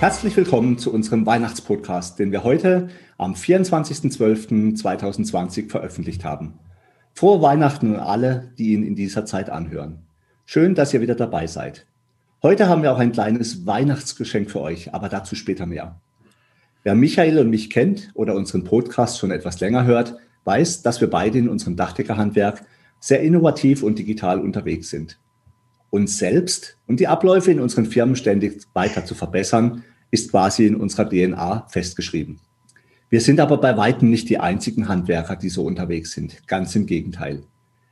Herzlich 0.00 0.34
willkommen 0.34 0.78
zu 0.78 0.92
unserem 0.94 1.26
Weihnachtspodcast, 1.26 2.18
den 2.18 2.32
wir 2.32 2.42
heute 2.42 2.88
am 3.18 3.34
24.12.2020 3.34 5.68
veröffentlicht 5.68 6.24
haben. 6.24 6.58
Frohe 7.12 7.42
Weihnachten 7.42 7.96
an 7.96 8.00
alle, 8.00 8.50
die 8.56 8.72
ihn 8.72 8.82
in 8.82 8.94
dieser 8.94 9.26
Zeit 9.26 9.50
anhören. 9.50 9.98
Schön, 10.46 10.74
dass 10.74 10.94
ihr 10.94 11.02
wieder 11.02 11.16
dabei 11.16 11.46
seid. 11.46 11.84
Heute 12.42 12.66
haben 12.66 12.82
wir 12.82 12.92
auch 12.92 12.98
ein 12.98 13.12
kleines 13.12 13.66
Weihnachtsgeschenk 13.66 14.50
für 14.50 14.62
euch, 14.62 14.94
aber 14.94 15.10
dazu 15.10 15.34
später 15.34 15.66
mehr. 15.66 16.00
Wer 16.82 16.94
Michael 16.94 17.38
und 17.38 17.50
mich 17.50 17.68
kennt 17.68 18.10
oder 18.14 18.34
unseren 18.36 18.64
Podcast 18.64 19.18
schon 19.18 19.32
etwas 19.32 19.60
länger 19.60 19.84
hört, 19.84 20.16
weiß, 20.44 20.80
dass 20.80 21.02
wir 21.02 21.10
beide 21.10 21.36
in 21.36 21.50
unserem 21.50 21.76
Dachdeckerhandwerk 21.76 22.62
sehr 23.00 23.20
innovativ 23.20 23.82
und 23.82 23.98
digital 23.98 24.40
unterwegs 24.40 24.88
sind. 24.88 25.18
Uns 25.90 26.16
selbst 26.16 26.78
und 26.86 27.00
die 27.00 27.08
Abläufe 27.08 27.50
in 27.50 27.60
unseren 27.60 27.84
Firmen 27.84 28.16
ständig 28.16 28.62
weiter 28.72 29.04
zu 29.04 29.14
verbessern, 29.14 29.84
ist 30.10 30.30
quasi 30.30 30.66
in 30.66 30.76
unserer 30.76 31.08
DNA 31.08 31.66
festgeschrieben. 31.68 32.40
Wir 33.08 33.20
sind 33.20 33.40
aber 33.40 33.58
bei 33.58 33.76
weitem 33.76 34.08
nicht 34.08 34.28
die 34.28 34.38
einzigen 34.38 34.88
Handwerker, 34.88 35.36
die 35.36 35.48
so 35.48 35.64
unterwegs 35.64 36.12
sind. 36.12 36.46
Ganz 36.46 36.76
im 36.76 36.86
Gegenteil. 36.86 37.42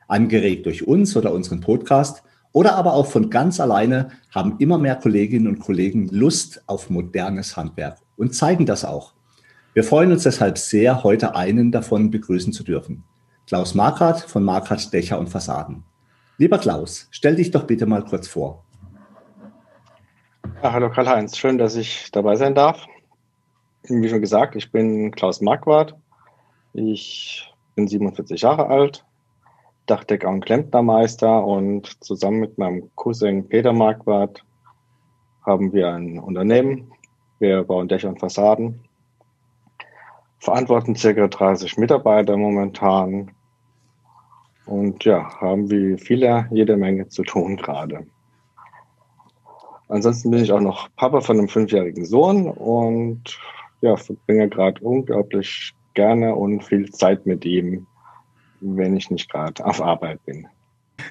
Angeregt 0.07 0.67
durch 0.67 0.87
uns 0.87 1.17
oder 1.17 1.33
unseren 1.33 1.61
Podcast 1.61 2.23
oder 2.53 2.77
aber 2.77 2.95
auch 2.95 3.07
von 3.07 3.29
ganz 3.29 3.61
alleine 3.61 4.11
haben 4.31 4.57
immer 4.59 4.79
mehr 4.79 4.97
Kolleginnen 4.97 5.49
und 5.49 5.59
Kollegen 5.59 6.09
Lust 6.09 6.63
auf 6.67 6.89
modernes 6.89 7.57
Handwerk 7.57 7.99
und 8.17 8.35
zeigen 8.35 8.65
das 8.65 8.85
auch. 8.85 9.13
Wir 9.75 9.85
freuen 9.85 10.13
uns 10.13 10.23
deshalb 10.23 10.59
sehr, 10.59 11.05
heute 11.05 11.35
einen 11.35 11.73
davon 11.73 12.11
begrüßen 12.11 12.53
zu 12.53 12.65
dürfen. 12.65 13.05
Klaus 13.47 13.75
Markert 13.75 14.21
von 14.21 14.45
Markert 14.45 14.93
Dächer 14.93 15.19
und 15.19 15.29
Fassaden. 15.29 15.85
Lieber 16.37 16.59
Klaus, 16.59 17.09
stell 17.11 17.37
dich 17.37 17.51
doch 17.51 17.65
bitte 17.65 17.87
mal 17.87 18.05
kurz 18.05 18.29
vor. 18.29 18.65
Ja, 20.61 20.73
hallo 20.73 20.91
Karl-Heinz, 20.91 21.39
schön, 21.39 21.57
dass 21.57 21.77
ich 21.77 22.11
dabei 22.11 22.35
sein 22.35 22.57
darf. 22.57 22.89
Wie 23.85 24.09
schon 24.09 24.21
gesagt, 24.21 24.57
ich 24.57 24.73
bin 24.73 25.13
Klaus 25.13 25.41
Marquardt. 25.41 25.95
Ich 26.73 27.49
bin 27.77 27.87
47 27.87 28.41
Jahre 28.41 28.67
alt, 28.67 29.07
Dachdecker 29.87 30.29
und 30.29 30.45
Klempnermeister 30.45 31.45
und 31.45 32.03
zusammen 32.03 32.41
mit 32.41 32.59
meinem 32.59 32.91
Cousin 32.97 33.49
Peter 33.49 33.73
Marquardt 33.73 34.45
haben 35.47 35.73
wir 35.73 35.93
ein 35.93 36.19
Unternehmen. 36.19 36.91
Wir 37.39 37.63
bauen 37.63 37.87
Dächer 37.87 38.09
und 38.09 38.19
Fassaden, 38.19 38.81
verantworten 40.41 40.95
ca. 40.95 41.29
30 41.29 41.77
Mitarbeiter 41.79 42.37
momentan 42.37 43.31
und 44.67 45.05
ja, 45.05 45.41
haben 45.41 45.71
wie 45.71 45.97
viele 45.99 46.49
jede 46.51 46.77
Menge 46.77 47.07
zu 47.07 47.23
tun 47.23 47.57
gerade. 47.57 48.09
Ansonsten 49.89 50.31
bin 50.31 50.43
ich 50.43 50.53
auch 50.53 50.61
noch 50.61 50.89
Papa 50.97 51.21
von 51.21 51.39
einem 51.39 51.49
fünfjährigen 51.49 52.05
Sohn 52.05 52.49
und 52.49 53.39
ja, 53.81 53.97
verbringe 53.97 54.49
gerade 54.49 54.81
unglaublich 54.83 55.73
gerne 55.95 56.35
und 56.35 56.63
viel 56.63 56.91
Zeit 56.91 57.27
mit 57.27 57.45
ihm, 57.45 57.87
wenn 58.61 58.97
ich 58.97 59.11
nicht 59.11 59.31
gerade 59.31 59.65
auf 59.65 59.81
Arbeit 59.81 60.25
bin. 60.27 60.47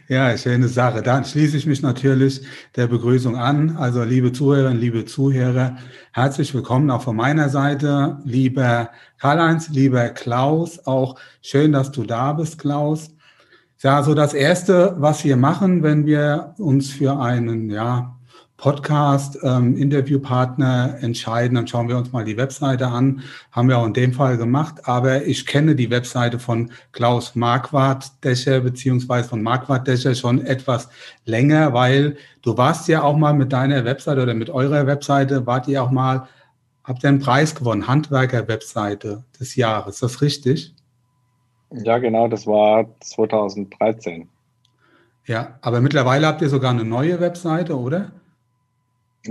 Ja, 0.09 0.38
schöne 0.38 0.67
Sache. 0.67 1.02
Dann 1.02 1.23
schließe 1.25 1.58
ich 1.58 1.66
mich 1.66 1.81
natürlich 1.81 2.42
der 2.75 2.88
Begrüßung 2.88 3.36
an. 3.36 3.78
Also 3.78 4.03
liebe 4.03 4.31
Zuhörerinnen, 4.31 4.80
liebe 4.80 5.06
Zuhörer, 5.06 5.78
herzlich 6.14 6.53
willkommen 6.53 6.91
auch 6.91 7.02
von 7.02 7.16
meiner 7.16 7.50
Seite. 7.50 8.19
Lieber 8.25 8.89
Karl-Heinz, 9.17 9.69
lieber 9.69 10.09
Klaus, 10.09 10.85
auch 10.85 11.16
schön, 11.41 11.72
dass 11.72 11.91
du 11.91 12.03
da 12.03 12.34
bist, 12.34 12.59
Klaus. 12.59 13.12
Ja, 13.80 14.03
so 14.03 14.13
das 14.13 14.34
Erste, 14.34 14.96
was 14.97 15.24
wir 15.24 15.38
machen, 15.38 15.84
wenn 15.84 16.06
wir 16.06 16.56
uns 16.57 16.90
für 16.90 17.19
einen, 17.19 17.69
ja, 17.69 18.16
Podcast, 18.57 19.38
ähm, 19.44 19.78
Interviewpartner 19.78 20.97
entscheiden, 21.01 21.56
dann 21.56 21.68
schauen 21.68 21.88
wir 21.88 21.95
uns 21.95 22.12
mal 22.12 22.25
die 22.25 22.38
Webseite 22.38 22.88
an. 22.88 23.22
Haben 23.51 23.69
wir 23.69 23.78
auch 23.78 23.85
in 23.85 23.94
dem 23.94 24.13
Fall 24.13 24.38
gemacht. 24.38 24.88
Aber 24.88 25.25
ich 25.25 25.45
kenne 25.45 25.75
die 25.75 25.91
Webseite 25.91 26.40
von 26.40 26.72
Klaus 26.91 27.35
Marquardt 27.35 28.23
Dächer 28.23 28.62
beziehungsweise 28.62 29.29
von 29.29 29.44
Marquardt 29.44 29.88
Dächer 29.88 30.16
schon 30.16 30.44
etwas 30.44 30.90
länger, 31.25 31.73
weil 31.73 32.18
du 32.41 32.57
warst 32.57 32.88
ja 32.88 33.03
auch 33.03 33.16
mal 33.16 33.34
mit 33.34 33.53
deiner 33.53 33.85
Webseite 33.85 34.23
oder 34.23 34.34
mit 34.34 34.50
eurer 34.50 34.88
Webseite, 34.88 35.45
wart 35.45 35.68
ihr 35.68 35.84
auch 35.84 35.91
mal, 35.91 36.28
habt 36.84 37.03
ihr 37.03 37.09
einen 37.09 37.19
Preis 37.19 37.53
gewonnen, 37.53 37.88
Handwerker-Webseite 37.88 39.24
des 39.39 39.56
Jahres. 39.56 39.95
Ist 39.95 40.03
das 40.03 40.22
richtig? 40.24 40.74
Ja, 41.72 42.00
genau, 42.00 42.28
das 42.28 42.47
war 42.47 42.88
2013. 43.01 44.28
Ja, 45.25 45.59
aber 45.62 45.79
mittlerweile 45.81 46.25
habt 46.25 46.41
ihr 46.41 46.50
sogar 46.50 46.72
eine 46.72 46.85
neue 46.85 47.19
Webseite, 47.19 47.78
oder? 47.78 48.13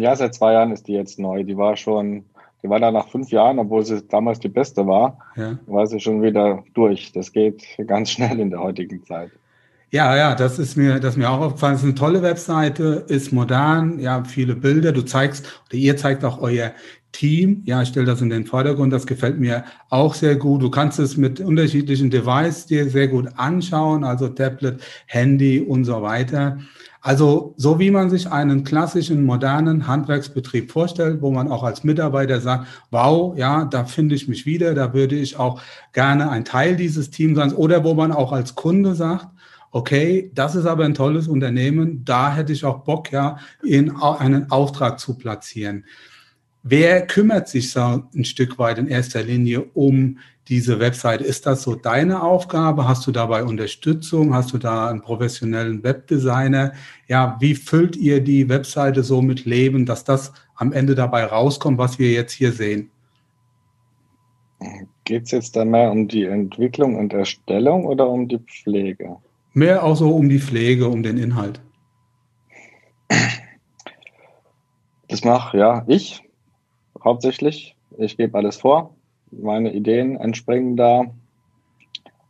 Ja, 0.02 0.16
seit 0.16 0.34
zwei 0.34 0.52
Jahren 0.52 0.72
ist 0.72 0.86
die 0.88 0.92
jetzt 0.92 1.18
neu. 1.18 1.44
Die 1.44 1.56
war 1.56 1.76
schon, 1.76 2.24
die 2.62 2.68
war 2.68 2.80
da 2.80 2.90
nach 2.90 3.08
fünf 3.08 3.30
Jahren, 3.30 3.58
obwohl 3.58 3.84
sie 3.84 4.02
damals 4.02 4.38
die 4.40 4.48
beste 4.48 4.86
war, 4.86 5.18
ja. 5.36 5.58
war 5.66 5.86
sie 5.86 6.00
schon 6.00 6.22
wieder 6.22 6.62
durch. 6.74 7.12
Das 7.12 7.32
geht 7.32 7.64
ganz 7.86 8.10
schnell 8.10 8.40
in 8.40 8.50
der 8.50 8.60
heutigen 8.60 9.04
Zeit. 9.04 9.30
Ja, 9.92 10.16
ja, 10.16 10.34
das 10.34 10.58
ist 10.58 10.76
mir, 10.76 10.98
das 10.98 11.14
ist 11.14 11.16
mir 11.16 11.30
auch 11.30 11.40
aufgefallen. 11.40 11.74
Es 11.74 11.80
ist 11.80 11.86
eine 11.86 11.94
tolle 11.94 12.20
Webseite, 12.20 13.04
ist 13.08 13.32
modern, 13.32 14.00
ja, 14.00 14.24
viele 14.24 14.56
Bilder. 14.56 14.92
Du 14.92 15.02
zeigst, 15.02 15.46
oder 15.68 15.78
ihr 15.78 15.96
zeigt 15.96 16.24
auch 16.24 16.40
euer 16.42 16.72
Team. 17.12 17.62
Ja, 17.64 17.80
ich 17.82 17.88
stelle 17.88 18.04
das 18.04 18.20
in 18.20 18.28
den 18.28 18.46
Vordergrund. 18.46 18.92
Das 18.92 19.06
gefällt 19.06 19.38
mir 19.38 19.64
auch 19.88 20.14
sehr 20.14 20.36
gut. 20.36 20.60
Du 20.62 20.70
kannst 20.70 20.98
es 20.98 21.16
mit 21.16 21.40
unterschiedlichen 21.40 22.10
Devices 22.10 22.66
dir 22.66 22.90
sehr 22.90 23.08
gut 23.08 23.28
anschauen, 23.36 24.04
also 24.04 24.28
Tablet, 24.28 24.80
Handy 25.06 25.60
und 25.60 25.84
so 25.84 26.02
weiter. 26.02 26.58
Also 27.06 27.55
so 27.56 27.78
wie 27.78 27.93
man 27.93 28.11
sich 28.11 28.33
einen 28.33 28.65
klassischen 28.65 29.25
modernen 29.25 29.87
Handwerksbetrieb 29.87 30.72
vorstellt, 30.72 31.22
wo 31.22 31.31
man 31.31 31.49
auch 31.53 31.62
als 31.62 31.84
Mitarbeiter 31.84 32.41
sagt, 32.41 32.67
wow, 32.91 33.39
ja, 33.39 33.65
da 33.65 33.84
finde 33.84 34.17
ich 34.17 34.27
mich 34.27 34.44
wieder, 34.44 34.75
da 34.75 34.93
würde 34.93 35.15
ich 35.15 35.39
auch 35.39 35.62
gerne 35.93 36.28
ein 36.31 36.44
Teil 36.44 36.75
dieses 36.75 37.12
Teams 37.12 37.39
sein. 37.39 37.53
Oder 37.53 37.84
wo 37.84 37.94
man 37.94 38.11
auch 38.11 38.33
als 38.33 38.56
Kunde 38.56 38.97
sagt, 38.97 39.28
okay, 39.71 40.33
das 40.34 40.56
ist 40.56 40.67
aber 40.67 40.84
ein 40.84 40.94
tolles 40.94 41.28
Unternehmen, 41.28 42.05
da 42.05 42.34
hätte 42.34 42.53
ich 42.53 42.65
auch 42.65 42.83
Bock, 42.83 43.12
ja, 43.12 43.38
in 43.62 43.94
einen 43.94 44.50
Auftrag 44.50 44.99
zu 44.99 45.17
platzieren. 45.17 45.84
Wer 46.69 47.06
kümmert 47.06 47.49
sich 47.49 47.71
so 47.71 48.03
ein 48.15 48.25
Stück 48.25 48.59
weit 48.59 48.78
in 48.78 48.88
erster 48.88 49.22
Linie 49.22 49.62
um 49.75 50.19
diese 50.49 50.78
Webseite. 50.78 51.25
Ist 51.25 51.47
das 51.47 51.62
so 51.62 51.75
deine 51.75 52.22
Aufgabe? 52.22 52.87
Hast 52.87 53.06
du 53.06 53.12
dabei 53.12 53.43
Unterstützung? 53.43 54.34
Hast 54.34 54.53
du 54.53 54.59
da 54.59 54.88
einen 54.88 55.03
professionellen 55.03 55.82
Webdesigner? 55.82 56.72
Ja, 57.09 57.37
wie 57.41 57.55
füllt 57.55 57.97
ihr 57.97 58.21
die 58.21 58.49
Webseite 58.49 59.03
so 59.03 59.22
mit 59.22 59.44
Leben, 59.44 59.87
dass 59.87 60.05
das 60.05 60.32
am 60.55 60.72
Ende 60.72 60.94
dabei 60.94 61.25
rauskommt, 61.25 61.78
was 61.78 61.99
wir 61.99 62.12
jetzt 62.12 62.32
hier 62.32 62.53
sehen? 62.53 62.91
Geht 65.05 65.25
es 65.25 65.31
jetzt 65.32 65.56
dann 65.56 65.71
mehr 65.71 65.91
um 65.91 66.09
die 66.09 66.25
Entwicklung 66.25 66.97
und 66.97 67.12
Erstellung 67.12 67.84
oder 67.84 68.09
um 68.09 68.28
die 68.28 68.38
Pflege? 68.38 69.16
Mehr 69.53 69.84
auch 69.84 69.97
so 69.97 70.10
um 70.10 70.28
die 70.28 70.38
Pflege, 70.38 70.88
um 70.88 71.03
den 71.03 71.19
Inhalt. 71.19 71.60
Das 75.09 75.22
mache 75.22 75.59
ja 75.59 75.84
ich 75.87 76.25
hauptsächlich. 77.06 77.75
Ich 77.97 78.19
gebe 78.19 78.37
alles 78.37 78.56
vor 78.56 78.97
meine 79.31 79.72
Ideen 79.72 80.17
entspringen 80.17 80.77
da 80.77 81.05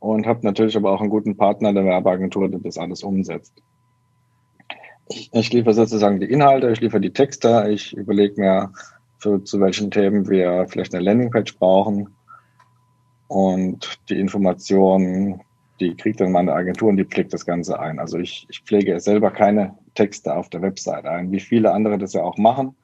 und 0.00 0.26
habe 0.26 0.40
natürlich 0.42 0.76
aber 0.76 0.92
auch 0.92 1.00
einen 1.00 1.10
guten 1.10 1.36
Partner 1.36 1.72
der 1.72 1.84
Werbeagentur, 1.84 2.48
der 2.48 2.60
das 2.60 2.78
alles 2.78 3.02
umsetzt. 3.02 3.54
Ich, 5.08 5.30
ich 5.32 5.52
liefere 5.52 5.74
sozusagen 5.74 6.20
die 6.20 6.30
Inhalte, 6.30 6.70
ich 6.70 6.80
liefere 6.80 7.00
die 7.00 7.12
Texte, 7.12 7.66
ich 7.70 7.96
überlege 7.96 8.40
mir, 8.40 8.72
für, 9.18 9.42
zu 9.42 9.60
welchen 9.60 9.90
Themen 9.90 10.28
wir 10.28 10.66
vielleicht 10.68 10.94
eine 10.94 11.04
Landingpage 11.04 11.56
brauchen 11.58 12.08
und 13.28 13.98
die 14.10 14.20
Informationen, 14.20 15.40
die 15.80 15.94
kriegt 15.94 16.20
dann 16.20 16.32
meine 16.32 16.52
Agentur 16.52 16.90
und 16.90 16.98
die 16.98 17.04
pflegt 17.04 17.32
das 17.32 17.46
Ganze 17.46 17.78
ein. 17.80 17.98
Also 17.98 18.18
ich, 18.18 18.46
ich 18.50 18.60
pflege 18.62 19.00
selber 19.00 19.30
keine 19.30 19.74
Texte 19.94 20.34
auf 20.34 20.50
der 20.50 20.60
Website 20.60 21.06
ein, 21.06 21.30
wie 21.32 21.40
viele 21.40 21.72
andere 21.72 21.98
das 21.98 22.12
ja 22.12 22.22
auch 22.22 22.36
machen. 22.36 22.74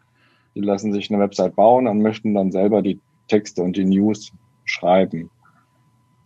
Die 0.54 0.60
lassen 0.60 0.92
sich 0.92 1.10
eine 1.10 1.22
Website 1.22 1.56
bauen 1.56 1.86
und 1.86 2.02
möchten 2.02 2.34
dann 2.34 2.52
selber 2.52 2.82
die 2.82 3.00
Texte 3.28 3.62
und 3.62 3.76
die 3.76 3.84
News 3.84 4.32
schreiben. 4.64 5.30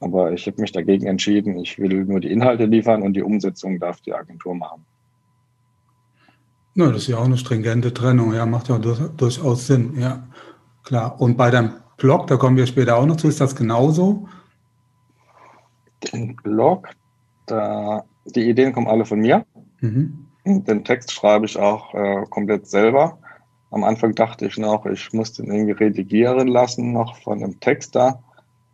Aber 0.01 0.33
ich 0.33 0.47
habe 0.47 0.61
mich 0.61 0.73
dagegen 0.73 1.07
entschieden, 1.07 1.59
ich 1.59 1.79
will 1.79 2.05
nur 2.05 2.21
die 2.21 2.31
Inhalte 2.31 2.67
liefern 2.67 3.03
und 3.03 3.15
die 3.15 3.23
Umsetzung 3.23 3.79
darf 3.79 4.01
die 4.01 4.13
Agentur 4.13 4.55
machen. 4.55 4.85
Na, 6.75 6.89
das 6.89 7.03
ist 7.03 7.09
ja 7.09 7.17
auch 7.17 7.25
eine 7.25 7.39
stringente 7.39 7.95
Trennung, 7.95 8.35
ja, 8.35 8.45
macht 8.45 8.69
ja 8.69 8.79
durchaus 8.79 9.67
Sinn, 9.67 9.99
ja, 9.99 10.27
klar. 10.83 11.19
Und 11.19 11.39
bei 11.39 11.51
deinem 11.51 11.73
Blog, 11.97 12.27
da 12.27 12.37
kommen 12.37 12.59
wir 12.59 12.67
später 12.67 12.99
auch 12.99 13.07
noch 13.07 13.17
zu, 13.17 13.29
ist 13.29 13.41
das 13.41 13.57
genauso? 13.57 14.29
Den 16.13 16.37
Blog, 16.37 16.89
da, 17.47 18.05
die 18.27 18.51
Ideen 18.51 18.75
kommen 18.75 18.89
alle 18.89 19.07
von 19.07 19.21
mir. 19.21 19.47
Mhm. 19.81 20.27
Den 20.45 20.85
Text 20.85 21.13
schreibe 21.13 21.47
ich 21.47 21.59
auch 21.59 21.95
äh, 21.95 22.27
komplett 22.29 22.67
selber. 22.67 23.19
Am 23.77 23.85
Anfang 23.85 24.15
dachte 24.15 24.47
ich 24.47 24.57
noch, 24.57 24.87
ich 24.87 25.13
muss 25.13 25.35
den 25.35 25.51
irgendwie 25.51 25.73
redigieren 25.73 26.49
lassen, 26.49 26.93
noch 26.93 27.17
von 27.23 27.43
einem 27.43 27.61
Texter, 27.61 28.23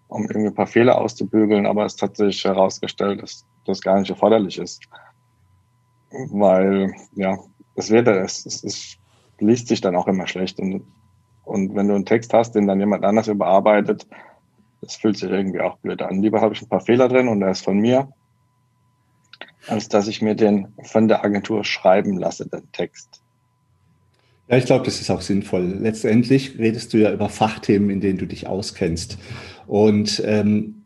um 0.09 0.23
irgendwie 0.23 0.49
ein 0.49 0.55
paar 0.55 0.69
Fehler 0.69 1.01
auszubügeln, 1.01 1.67
aber 1.67 1.85
es 1.85 2.01
hat 2.01 2.17
sich 2.17 2.45
herausgestellt, 2.45 3.21
dass 3.23 3.45
das 3.67 3.81
gar 3.81 3.99
nicht 3.99 4.11
erforderlich 4.11 4.59
ist. 4.59 4.85
Weil, 6.31 6.95
ja, 7.17 7.37
es 7.75 7.91
wird, 7.91 8.07
es, 8.07 8.47
es, 8.47 8.63
es 8.63 8.97
liest 9.41 9.67
sich 9.69 9.81
dann 9.81 9.97
auch 9.97 10.07
immer 10.07 10.27
schlecht 10.27 10.61
und 10.61 10.85
Und 11.45 11.75
wenn 11.75 11.89
du 11.89 11.95
einen 11.95 12.07
Text 12.07 12.33
hast, 12.33 12.55
den 12.55 12.69
dann 12.69 12.79
jemand 12.79 13.05
anders 13.05 13.27
überarbeitet, 13.27 14.07
das 14.81 14.95
fühlt 14.95 15.17
sich 15.17 15.31
irgendwie 15.31 15.61
auch 15.61 15.77
blöd 15.79 16.01
an. 16.01 16.23
Lieber 16.23 16.41
habe 16.41 16.55
ich 16.55 16.63
ein 16.63 16.69
paar 16.69 16.87
Fehler 16.87 17.09
drin 17.09 17.29
und 17.29 17.43
er 17.43 17.51
ist 17.51 17.65
von 17.65 17.79
mir, 17.79 18.13
als 19.67 19.89
dass 19.89 20.07
ich 20.07 20.23
mir 20.23 20.37
den 20.37 20.73
von 20.85 21.09
der 21.09 21.25
Agentur 21.25 21.65
schreiben 21.65 22.17
lasse, 22.19 22.49
den 22.49 22.71
Text. 22.71 23.22
Ja, 24.53 24.59
ich 24.59 24.67
glaube, 24.67 24.85
das 24.85 25.01
ist 25.01 25.11
auch 25.11 25.23
sinnvoll. 25.23 25.79
Letztendlich 25.81 26.59
redest 26.59 26.93
du 26.93 26.99
ja 26.99 27.11
über 27.11 27.31
Fachthemen, 27.31 27.89
in 27.89 28.01
denen 28.03 28.19
du 28.19 28.27
dich 28.27 28.47
auskennst. 28.47 29.17
Und 29.67 30.23
ähm, 30.27 30.82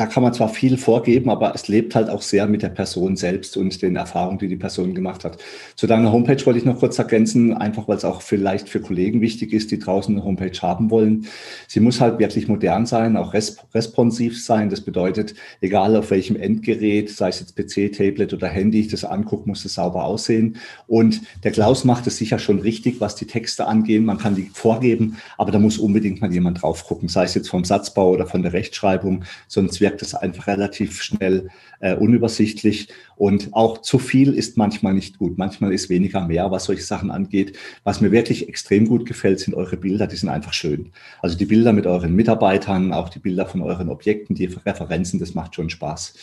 da 0.00 0.06
kann 0.06 0.22
man 0.22 0.32
zwar 0.32 0.48
viel 0.48 0.78
vorgeben, 0.78 1.28
aber 1.28 1.54
es 1.54 1.68
lebt 1.68 1.94
halt 1.94 2.08
auch 2.08 2.22
sehr 2.22 2.46
mit 2.46 2.62
der 2.62 2.70
Person 2.70 3.16
selbst 3.16 3.58
und 3.58 3.82
den 3.82 3.96
Erfahrungen, 3.96 4.38
die 4.38 4.48
die 4.48 4.56
Person 4.56 4.94
gemacht 4.94 5.26
hat. 5.26 5.36
Zu 5.76 5.86
deiner 5.86 6.10
Homepage 6.10 6.46
wollte 6.46 6.58
ich 6.58 6.64
noch 6.64 6.78
kurz 6.78 6.98
ergänzen, 6.98 7.52
einfach 7.52 7.86
weil 7.86 7.98
es 7.98 8.06
auch 8.06 8.22
vielleicht 8.22 8.70
für 8.70 8.80
Kollegen 8.80 9.20
wichtig 9.20 9.52
ist, 9.52 9.70
die 9.70 9.78
draußen 9.78 10.14
eine 10.14 10.24
Homepage 10.24 10.58
haben 10.62 10.90
wollen. 10.90 11.26
Sie 11.68 11.80
muss 11.80 12.00
halt 12.00 12.18
wirklich 12.18 12.48
modern 12.48 12.86
sein, 12.86 13.18
auch 13.18 13.34
responsiv 13.34 14.42
sein. 14.42 14.70
Das 14.70 14.80
bedeutet, 14.80 15.34
egal 15.60 15.94
auf 15.94 16.10
welchem 16.10 16.36
Endgerät, 16.36 17.10
sei 17.10 17.28
es 17.28 17.40
jetzt 17.40 17.54
PC, 17.54 17.92
Tablet 17.94 18.32
oder 18.32 18.48
Handy, 18.48 18.80
ich 18.80 18.88
das 18.88 19.04
angucke, 19.04 19.46
muss 19.46 19.66
es 19.66 19.74
sauber 19.74 20.04
aussehen. 20.04 20.56
Und 20.86 21.20
der 21.44 21.50
Klaus 21.50 21.84
macht 21.84 22.06
es 22.06 22.16
sicher 22.16 22.38
schon 22.38 22.60
richtig, 22.60 23.02
was 23.02 23.16
die 23.16 23.26
Texte 23.26 23.66
angehen. 23.66 24.06
Man 24.06 24.16
kann 24.16 24.34
die 24.34 24.50
vorgeben, 24.54 25.18
aber 25.36 25.52
da 25.52 25.58
muss 25.58 25.76
unbedingt 25.76 26.22
mal 26.22 26.32
jemand 26.32 26.62
drauf 26.62 26.86
gucken, 26.86 27.10
sei 27.10 27.24
es 27.24 27.34
jetzt 27.34 27.50
vom 27.50 27.66
Satzbau 27.66 28.12
oder 28.12 28.26
von 28.26 28.42
der 28.42 28.54
Rechtschreibung, 28.54 29.24
sonst 29.46 29.78
wird 29.82 29.89
wirkt 29.90 30.02
es 30.02 30.14
einfach 30.14 30.46
relativ 30.46 31.02
schnell 31.02 31.48
äh, 31.80 31.94
unübersichtlich. 31.94 32.88
Und 33.16 33.48
auch 33.52 33.78
zu 33.78 33.98
viel 33.98 34.34
ist 34.34 34.56
manchmal 34.56 34.94
nicht 34.94 35.18
gut. 35.18 35.36
Manchmal 35.36 35.72
ist 35.72 35.88
weniger 35.88 36.26
mehr, 36.26 36.50
was 36.50 36.64
solche 36.64 36.82
Sachen 36.82 37.10
angeht. 37.10 37.58
Was 37.82 38.00
mir 38.00 38.12
wirklich 38.12 38.48
extrem 38.48 38.86
gut 38.86 39.04
gefällt, 39.04 39.40
sind 39.40 39.54
eure 39.54 39.76
Bilder. 39.76 40.06
Die 40.06 40.16
sind 40.16 40.28
einfach 40.28 40.52
schön. 40.52 40.92
Also 41.22 41.36
die 41.36 41.44
Bilder 41.44 41.72
mit 41.72 41.86
euren 41.86 42.14
Mitarbeitern, 42.14 42.92
auch 42.92 43.08
die 43.08 43.18
Bilder 43.18 43.46
von 43.46 43.62
euren 43.62 43.88
Objekten, 43.88 44.36
die 44.36 44.46
Referenzen, 44.46 45.18
das 45.18 45.34
macht 45.34 45.56
schon 45.56 45.70
Spaß. 45.70 46.14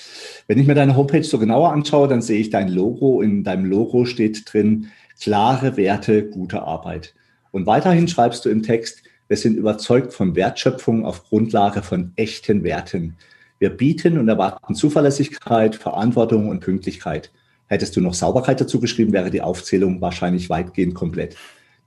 Wenn 0.47 0.59
ich 0.59 0.67
mir 0.67 0.75
deine 0.75 0.95
Homepage 0.95 1.23
so 1.23 1.37
genauer 1.37 1.73
anschaue, 1.73 2.07
dann 2.07 2.21
sehe 2.21 2.39
ich 2.39 2.49
dein 2.49 2.69
Logo. 2.69 3.21
In 3.21 3.43
deinem 3.43 3.65
Logo 3.65 4.05
steht 4.05 4.51
drin, 4.51 4.87
klare 5.21 5.75
Werte, 5.75 6.23
gute 6.29 6.61
Arbeit. 6.61 7.13
Und 7.51 7.65
weiterhin 7.65 8.07
schreibst 8.07 8.45
du 8.45 8.49
im 8.49 8.63
Text, 8.63 9.03
wir 9.27 9.35
sind 9.35 9.57
überzeugt 9.57 10.13
von 10.13 10.35
Wertschöpfung 10.35 11.05
auf 11.05 11.25
Grundlage 11.25 11.81
von 11.81 12.13
echten 12.15 12.63
Werten. 12.63 13.17
Wir 13.59 13.69
bieten 13.69 14.18
und 14.18 14.30
erwarten 14.30 14.75
Zuverlässigkeit, 14.75 15.75
Verantwortung 15.75 16.50
und 16.50 16.59
Pünktlichkeit. 16.59 17.31
Hättest 17.68 17.95
du 17.95 18.01
noch 18.01 18.13
Sauberkeit 18.13 18.62
dazu 18.62 18.80
geschrieben, 18.80 19.13
wäre 19.13 19.30
die 19.30 19.42
Aufzählung 19.42 20.00
wahrscheinlich 20.00 20.50
weitgehend 20.50 20.95
komplett. 20.95 21.36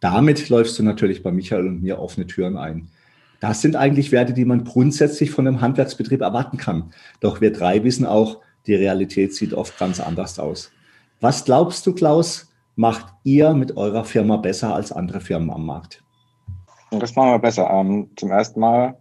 Damit 0.01 0.49
läufst 0.49 0.79
du 0.79 0.83
natürlich 0.83 1.23
bei 1.23 1.31
Michael 1.31 1.67
und 1.67 1.83
mir 1.83 1.99
offene 1.99 2.27
Türen 2.27 2.57
ein. 2.57 2.89
Das 3.41 3.63
sind 3.63 3.77
eigentlich 3.77 4.13
Werte, 4.13 4.35
die 4.35 4.45
man 4.45 4.65
grundsätzlich 4.65 5.31
von 5.31 5.47
einem 5.47 5.61
Handwerksbetrieb 5.61 6.21
erwarten 6.21 6.59
kann. 6.59 6.93
Doch 7.21 7.41
wir 7.41 7.53
drei 7.53 7.83
wissen 7.85 8.05
auch, 8.05 8.41
die 8.67 8.75
Realität 8.75 9.35
sieht 9.35 9.55
oft 9.55 9.79
ganz 9.79 10.01
anders 10.01 10.39
aus. 10.39 10.71
Was 11.21 11.45
glaubst 11.45 11.87
du, 11.87 11.95
Klaus, 11.95 12.53
macht 12.77 13.07
ihr 13.25 13.55
mit 13.55 13.77
eurer 13.77 14.05
Firma 14.05 14.37
besser 14.37 14.75
als 14.75 14.93
andere 14.93 15.21
Firmen 15.21 15.51
am 15.51 15.65
Markt? 15.65 16.03
Das 16.91 17.15
machen 17.15 17.31
wir 17.31 17.39
besser. 17.39 17.71
Ähm, 17.71 18.11
zum 18.17 18.31
ersten 18.31 18.61
Mal 18.61 18.97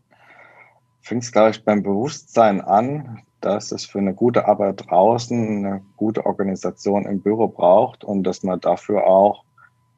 fängt 1.10 1.24
es, 1.24 1.32
glaube 1.32 1.50
ich, 1.50 1.66
beim 1.66 1.82
Bewusstsein 1.82 2.62
an, 2.62 3.24
dass 3.42 3.72
es 3.72 3.84
für 3.84 3.98
eine 3.98 4.14
gute 4.14 4.48
Arbeit 4.48 4.86
draußen 4.88 5.66
eine 5.66 5.82
gute 5.98 6.24
Organisation 6.26 7.06
im 7.06 7.20
Büro 7.22 7.48
braucht 7.48 8.04
und 8.04 8.24
dass 8.24 8.44
man 8.44 8.60
dafür 8.60 9.08
auch 9.08 9.44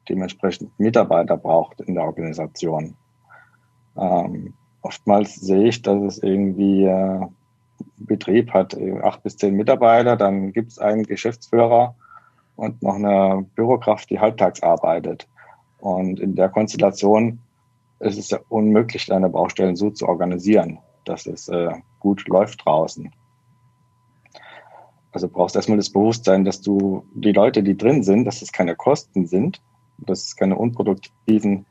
dementsprechend 0.08 0.70
Mitarbeiter 0.80 1.36
braucht 1.36 1.82
in 1.82 1.96
der 1.96 2.04
Organisation. 2.04 2.96
Ähm, 3.94 4.54
oftmals 4.80 5.34
sehe 5.34 5.68
ich, 5.68 5.82
dass 5.82 6.02
es 6.02 6.22
irgendwie 6.22 6.84
äh, 6.84 7.20
Betrieb 7.98 8.54
hat 8.54 8.74
acht 9.02 9.22
bis 9.22 9.36
zehn 9.36 9.54
Mitarbeiter, 9.54 10.16
dann 10.16 10.52
gibt 10.52 10.72
es 10.72 10.78
einen 10.78 11.02
Geschäftsführer 11.02 11.94
und 12.56 12.82
noch 12.82 12.94
eine 12.94 13.44
Bürokraft, 13.54 14.08
die 14.08 14.18
halbtags 14.18 14.62
arbeitet. 14.62 15.28
Und 15.78 16.20
in 16.20 16.36
der 16.36 16.48
Konstellation 16.48 17.38
ist 18.00 18.18
es 18.18 18.30
ja 18.30 18.38
unmöglich, 18.48 19.06
deine 19.06 19.28
Baustellen 19.28 19.76
so 19.76 19.90
zu 19.90 20.08
organisieren 20.08 20.78
dass 21.04 21.26
es 21.26 21.48
äh, 21.48 21.72
gut 22.00 22.26
läuft 22.28 22.64
draußen. 22.64 23.10
Also 25.12 25.28
brauchst 25.28 25.56
erstmal 25.56 25.76
das 25.76 25.90
Bewusstsein, 25.90 26.44
dass 26.44 26.62
du 26.62 27.04
die 27.14 27.32
Leute, 27.32 27.62
die 27.62 27.76
drin 27.76 28.02
sind, 28.02 28.24
dass 28.24 28.40
es 28.40 28.50
keine 28.50 28.74
Kosten 28.74 29.26
sind, 29.26 29.60
dass 29.98 30.24
es 30.24 30.36
keine 30.36 30.56
unproduktiven 30.56 31.66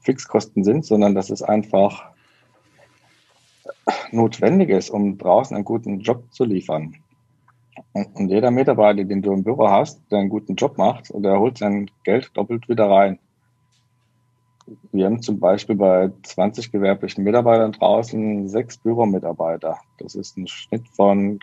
Fixkosten 0.00 0.64
sind, 0.64 0.84
sondern 0.84 1.14
dass 1.14 1.30
es 1.30 1.42
einfach 1.42 2.10
notwendig 4.12 4.70
ist, 4.70 4.90
um 4.90 5.18
draußen 5.18 5.54
einen 5.54 5.64
guten 5.64 6.00
Job 6.00 6.24
zu 6.32 6.44
liefern. 6.44 6.96
Und 7.92 8.28
jeder 8.28 8.50
Mitarbeiter, 8.50 9.04
den 9.04 9.22
du 9.22 9.32
im 9.32 9.44
Büro 9.44 9.68
hast, 9.68 10.00
der 10.10 10.20
einen 10.20 10.30
guten 10.30 10.54
Job 10.54 10.78
macht, 10.78 11.12
der 11.14 11.38
holt 11.38 11.58
sein 11.58 11.90
Geld 12.04 12.30
doppelt 12.34 12.68
wieder 12.68 12.88
rein. 12.88 13.18
Wir 14.92 15.06
haben 15.06 15.22
zum 15.22 15.38
Beispiel 15.38 15.76
bei 15.76 16.10
20 16.22 16.72
gewerblichen 16.72 17.22
Mitarbeitern 17.22 17.72
draußen 17.72 18.48
sechs 18.48 18.76
Büromitarbeiter. 18.78 19.78
Das 19.98 20.14
ist 20.14 20.36
ein 20.36 20.48
Schnitt 20.48 20.88
von 20.88 21.38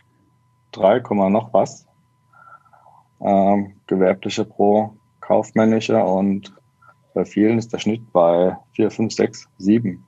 3, 0.74 1.00
noch 1.30 1.54
was. 1.54 1.88
Ähm, 3.22 3.74
gewerbliche 3.88 4.44
pro 4.44 4.94
kaufmännische 5.22 6.04
und 6.04 6.54
bei 7.14 7.24
vielen 7.24 7.58
ist 7.58 7.72
der 7.72 7.78
Schnitt 7.78 8.12
bei 8.12 8.58
4, 8.74 8.92
5, 8.92 9.14
6, 9.14 9.50
7. 9.58 10.04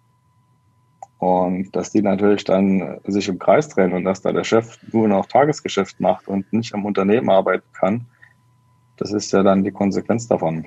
Und 1.20 1.74
dass 1.76 1.92
die 1.92 2.02
natürlich 2.02 2.44
dann 2.44 3.00
sich 3.06 3.30
im 3.30 3.40
Kreis 3.40 3.70
drehen 3.70 3.94
und 3.94 4.04
dass 4.04 4.22
da 4.22 4.34
der 4.34 4.44
Chef 4.44 4.78
nur 4.92 5.08
noch 5.08 5.28
Tagesgeschäft 5.28 6.00
macht 6.00 6.28
und 6.28 6.52
nicht 6.52 6.74
am 6.74 6.86
Unternehmen 6.86 7.30
arbeiten 7.30 7.72
kann, 7.74 8.06
das 8.98 9.14
ist 9.14 9.32
ja 9.32 9.44
dann 9.44 9.64
die 9.64 9.72
Konsequenz 9.72 10.28
davon. 10.28 10.66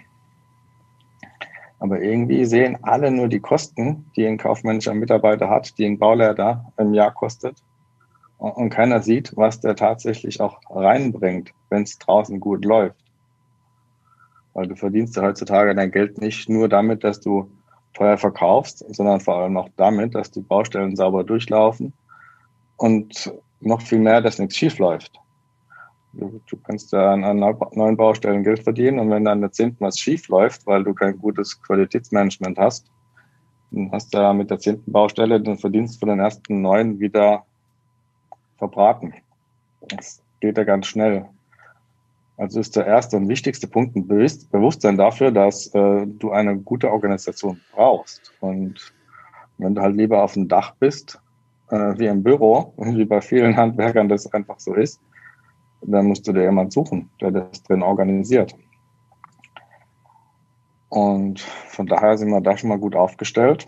Aber 1.81 2.01
irgendwie 2.01 2.45
sehen 2.45 2.79
alle 2.83 3.11
nur 3.11 3.29
die 3.29 3.41
Kosten, 3.41 4.11
die 4.17 4.27
ein 4.27 4.39
kaufmännischer 4.39 4.95
Mitarbeiter 4.95 5.49
hat, 5.49 5.79
die 5.79 5.87
ein 5.87 5.99
Bauleiter 5.99 6.73
im 6.77 6.93
Jahr 6.93 7.13
kostet. 7.13 7.63
Und 8.39 8.71
keiner 8.71 9.03
sieht, 9.03 9.37
was 9.37 9.61
der 9.61 9.77
tatsächlich 9.77 10.41
auch 10.41 10.61
reinbringt, 10.71 11.53
wenn 11.71 11.83
es 11.83 11.99
draußen 11.99 12.41
gut 12.41 12.65
läuft. 12.65 13.05
Weil 14.55 14.69
du 14.69 14.77
verdienst 14.77 15.17
ja 15.17 15.23
heutzutage 15.23 15.75
dein 15.75 15.91
Geld 15.91 16.21
nicht 16.21 16.49
nur 16.49 16.69
damit, 16.69 17.05
dass 17.05 17.21
du 17.21 17.51
teuer 17.95 18.17
verkaufst, 18.17 18.85
sondern 18.95 19.21
vor 19.21 19.37
allem 19.37 19.57
auch 19.57 19.69
damit, 19.77 20.15
dass 20.15 20.31
die 20.31 20.41
Baustellen 20.41 20.97
sauber 20.97 21.25
durchlaufen 21.25 21.93
und 22.77 23.33
noch 23.61 23.83
viel 23.83 23.99
mehr, 23.99 24.21
dass 24.21 24.39
nichts 24.39 24.57
schief 24.57 24.79
läuft. 24.79 25.21
Du, 26.15 26.41
kannst 26.65 26.93
ja 26.93 27.13
an, 27.13 27.23
an, 27.23 27.39
neuen 27.73 27.97
Baustellen 27.97 28.43
Geld 28.43 28.63
verdienen 28.63 28.99
und 28.99 29.11
wenn 29.11 29.25
dann 29.25 29.41
der 29.41 29.53
zehnten 29.53 29.85
was 29.85 29.99
schief 29.99 30.29
läuft, 30.29 30.67
weil 30.67 30.83
du 30.83 30.95
kein 30.95 31.19
gutes 31.19 31.61
Qualitätsmanagement 31.63 32.59
hast, 32.59 32.91
dann 33.71 33.93
hast 33.93 34.15
du 34.15 34.19
ja 34.19 34.33
mit 34.33 34.51
der 34.51 34.59
zehnten 34.59 34.91
Baustelle 34.91 35.41
den 35.41 35.59
Verdienst 35.59 36.01
von 36.01 36.09
den 36.09 36.21
ersten 36.21 36.63
neun 36.63 36.99
wieder 36.99 37.45
verbraten. 38.57 39.15
Das 39.89 40.23
geht 40.41 40.57
ja 40.57 40.65
ganz 40.65 40.87
schnell. 40.87 41.27
Also 42.39 42.61
ist 42.61 42.77
der 42.77 42.87
erste 42.87 43.17
und 43.17 43.29
wichtigste 43.29 43.67
Punkt 43.67 43.97
ein 43.97 44.07
Bewusstsein 44.07 44.97
dafür, 44.97 45.33
dass 45.33 45.75
äh, 45.75 46.07
du 46.07 46.31
eine 46.31 46.57
gute 46.57 46.91
Organisation 46.91 47.61
brauchst. 47.73 48.33
Und 48.41 48.95
wenn 49.59 49.75
du 49.75 49.83
halt 49.83 49.97
lieber 49.97 50.23
auf 50.23 50.35
dem 50.35 50.47
Dach 50.47 50.75
bist, 50.79 51.21
äh, 51.71 51.99
wie 51.99 52.07
im 52.07 52.23
Büro, 52.23 52.73
wie 52.77 53.05
bei 53.05 53.21
vielen 53.21 53.57
Handwerkern 53.57 54.09
das 54.09 54.33
einfach 54.33 54.61
so 54.61 54.75
ist, 54.75 55.01
dann 55.83 56.07
musst 56.07 56.27
du 56.27 56.33
dir 56.33 56.43
jemand 56.43 56.73
suchen, 56.73 57.11
der 57.21 57.31
das 57.31 57.63
drin 57.63 57.83
organisiert. 57.83 58.55
Und 60.89 61.41
von 61.41 61.87
daher 61.87 62.17
sind 62.17 62.31
wir 62.31 62.41
da 62.41 62.57
schon 62.57 62.71
mal 62.71 62.79
gut 62.79 62.97
aufgestellt. 62.97 63.67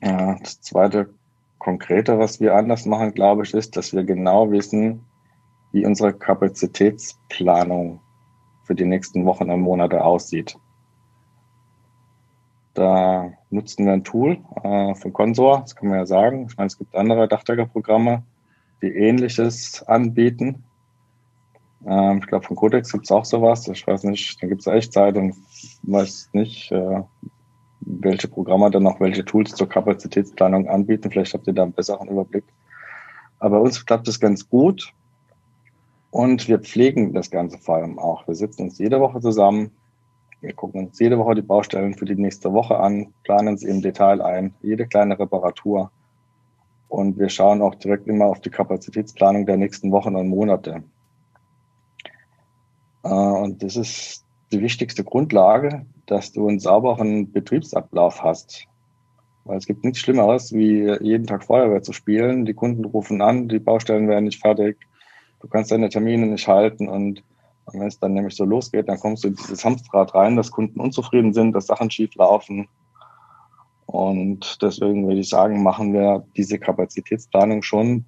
Das 0.00 0.60
zweite 0.62 1.10
Konkrete, 1.58 2.18
was 2.18 2.40
wir 2.40 2.54
anders 2.54 2.86
machen, 2.86 3.12
glaube 3.12 3.42
ich, 3.44 3.52
ist, 3.52 3.76
dass 3.76 3.92
wir 3.92 4.04
genau 4.04 4.50
wissen, 4.50 5.04
wie 5.72 5.84
unsere 5.84 6.14
Kapazitätsplanung 6.14 8.00
für 8.64 8.74
die 8.74 8.86
nächsten 8.86 9.26
Wochen 9.26 9.50
und 9.50 9.60
Monate 9.60 10.02
aussieht. 10.02 10.56
Da 12.74 13.32
nutzen 13.50 13.84
wir 13.84 13.92
ein 13.92 14.04
Tool 14.04 14.38
äh, 14.62 14.94
von 14.94 15.12
Consor, 15.12 15.60
das 15.60 15.76
kann 15.76 15.88
man 15.88 15.98
ja 15.98 16.06
sagen. 16.06 16.46
Ich 16.48 16.56
meine, 16.56 16.68
es 16.68 16.78
gibt 16.78 16.94
andere 16.94 17.28
Dachdeckerprogramme, 17.28 18.22
die 18.82 18.94
Ähnliches 18.94 19.82
anbieten. 19.86 20.64
Ähm, 21.86 22.18
ich 22.18 22.26
glaube, 22.26 22.46
von 22.46 22.56
Codex 22.56 22.92
gibt 22.92 23.04
es 23.04 23.12
auch 23.12 23.24
sowas. 23.24 23.68
Ich 23.68 23.86
weiß 23.86 24.04
nicht, 24.04 24.42
da 24.42 24.46
gibt 24.46 24.60
es 24.60 24.66
Echtzeit 24.66 25.16
und 25.16 25.34
weiß 25.82 26.30
nicht, 26.32 26.70
äh, 26.72 27.02
welche 27.80 28.28
Programme 28.28 28.70
dann 28.70 28.82
noch 28.82 29.00
welche 29.00 29.24
Tools 29.24 29.54
zur 29.54 29.68
Kapazitätsplanung 29.68 30.68
anbieten. 30.68 31.10
Vielleicht 31.10 31.34
habt 31.34 31.46
ihr 31.46 31.54
da 31.54 31.62
einen 31.62 31.72
besseren 31.72 32.08
Überblick. 32.08 32.44
Aber 33.38 33.58
bei 33.58 33.64
uns 33.64 33.84
klappt 33.84 34.08
es 34.08 34.20
ganz 34.20 34.48
gut. 34.48 34.92
Und 36.10 36.48
wir 36.48 36.58
pflegen 36.58 37.14
das 37.14 37.30
Ganze 37.30 37.58
vor 37.58 37.76
allem 37.76 37.98
auch. 37.98 38.26
Wir 38.26 38.34
sitzen 38.34 38.62
uns 38.62 38.78
jede 38.78 39.00
Woche 39.00 39.20
zusammen 39.20 39.70
Wir 40.40 40.54
gucken 40.54 40.86
uns 40.86 40.98
jede 40.98 41.18
Woche 41.18 41.34
die 41.34 41.42
Baustellen 41.42 41.94
für 41.94 42.06
die 42.06 42.14
nächste 42.14 42.52
Woche 42.52 42.78
an, 42.78 43.12
planen 43.24 43.58
sie 43.58 43.68
im 43.68 43.82
Detail 43.82 44.22
ein, 44.22 44.54
jede 44.62 44.86
kleine 44.86 45.18
Reparatur. 45.18 45.90
Und 46.90 47.18
wir 47.20 47.28
schauen 47.28 47.62
auch 47.62 47.76
direkt 47.76 48.08
immer 48.08 48.26
auf 48.26 48.40
die 48.40 48.50
Kapazitätsplanung 48.50 49.46
der 49.46 49.56
nächsten 49.56 49.92
Wochen 49.92 50.16
und 50.16 50.28
Monate. 50.28 50.82
Äh, 53.04 53.08
und 53.08 53.62
das 53.62 53.76
ist 53.76 54.24
die 54.50 54.60
wichtigste 54.60 55.04
Grundlage, 55.04 55.86
dass 56.06 56.32
du 56.32 56.48
einen 56.48 56.58
sauberen 56.58 57.30
Betriebsablauf 57.30 58.24
hast. 58.24 58.66
Weil 59.44 59.58
es 59.58 59.66
gibt 59.66 59.84
nichts 59.84 60.00
Schlimmeres, 60.00 60.52
wie 60.52 60.90
jeden 61.00 61.28
Tag 61.28 61.44
Feuerwehr 61.44 61.80
zu 61.82 61.92
spielen. 61.92 62.44
Die 62.44 62.54
Kunden 62.54 62.84
rufen 62.84 63.22
an, 63.22 63.48
die 63.48 63.60
Baustellen 63.60 64.08
werden 64.08 64.24
nicht 64.24 64.40
fertig, 64.40 64.76
du 65.40 65.46
kannst 65.46 65.70
deine 65.70 65.90
Termine 65.90 66.26
nicht 66.26 66.48
halten 66.48 66.88
und 66.88 67.22
wenn 67.72 67.86
es 67.86 68.00
dann 68.00 68.14
nämlich 68.14 68.34
so 68.34 68.44
losgeht, 68.44 68.88
dann 68.88 68.98
kommst 68.98 69.22
du 69.22 69.28
in 69.28 69.36
dieses 69.36 69.64
Hamsterrad 69.64 70.12
rein, 70.12 70.36
dass 70.36 70.50
Kunden 70.50 70.80
unzufrieden 70.80 71.32
sind, 71.32 71.52
dass 71.52 71.66
Sachen 71.66 71.88
schief 71.88 72.12
laufen. 72.16 72.68
Und 73.90 74.62
deswegen 74.62 75.06
würde 75.08 75.20
ich 75.20 75.28
sagen, 75.28 75.64
machen 75.64 75.92
wir 75.92 76.24
diese 76.36 76.58
Kapazitätsplanung 76.58 77.62
schon 77.62 78.04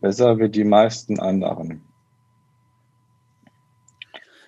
besser 0.00 0.38
wie 0.38 0.50
die 0.50 0.64
meisten 0.64 1.18
anderen. 1.18 1.80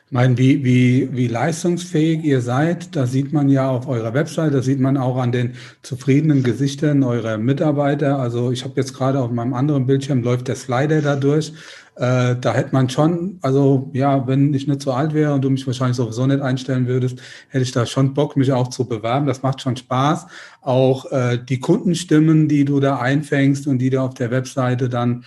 Ich 0.07 0.13
meine, 0.13 0.37
wie, 0.39 0.63
wie, 0.63 1.09
wie 1.17 1.27
leistungsfähig 1.27 2.23
ihr 2.23 2.41
seid, 2.43 2.95
das 2.95 3.11
sieht 3.11 3.33
man 3.33 3.49
ja 3.49 3.71
auf 3.71 3.89
eurer 3.89 4.15
Website, 4.15 4.55
das 4.55 4.67
sieht 4.67 4.79
man 4.79 4.97
auch 4.99 5.17
an 5.17 5.33
den 5.33 5.55
zufriedenen 5.83 6.45
Gesichtern 6.45 7.03
eurer 7.03 7.39
Mitarbeiter. 7.39 8.19
Also 8.19 8.53
ich 8.53 8.63
habe 8.63 8.75
jetzt 8.77 8.93
gerade 8.93 9.21
auf 9.21 9.33
meinem 9.33 9.55
anderen 9.55 9.87
Bildschirm 9.87 10.23
läuft 10.23 10.49
der 10.49 10.55
Slider 10.55 11.01
da 11.01 11.17
durch. 11.17 11.53
Äh, 11.97 12.37
da 12.39 12.53
hätte 12.53 12.75
man 12.75 12.91
schon, 12.91 13.39
also 13.41 13.91
ja, 13.95 14.27
wenn 14.27 14.53
ich 14.53 14.67
nicht 14.67 14.83
so 14.83 14.93
alt 14.93 15.15
wäre 15.15 15.33
und 15.33 15.43
du 15.43 15.49
mich 15.49 15.67
wahrscheinlich 15.67 15.97
sowieso 15.97 16.27
nicht 16.27 16.43
einstellen 16.43 16.87
würdest, 16.87 17.21
hätte 17.49 17.65
ich 17.65 17.73
da 17.73 17.87
schon 17.87 18.13
Bock, 18.13 18.37
mich 18.37 18.53
auch 18.53 18.69
zu 18.69 18.87
bewerben. 18.87 19.27
Das 19.27 19.43
macht 19.43 19.63
schon 19.63 19.77
Spaß. 19.77 20.27
Auch 20.61 21.11
äh, 21.11 21.39
die 21.39 21.59
Kundenstimmen, 21.59 22.49
die 22.49 22.67
du 22.67 22.81
da 22.81 22.99
einfängst 22.99 23.67
und 23.67 23.79
die 23.79 23.89
du 23.89 24.03
auf 24.03 24.13
der 24.13 24.31
Webseite 24.31 24.91
dann 24.91 25.25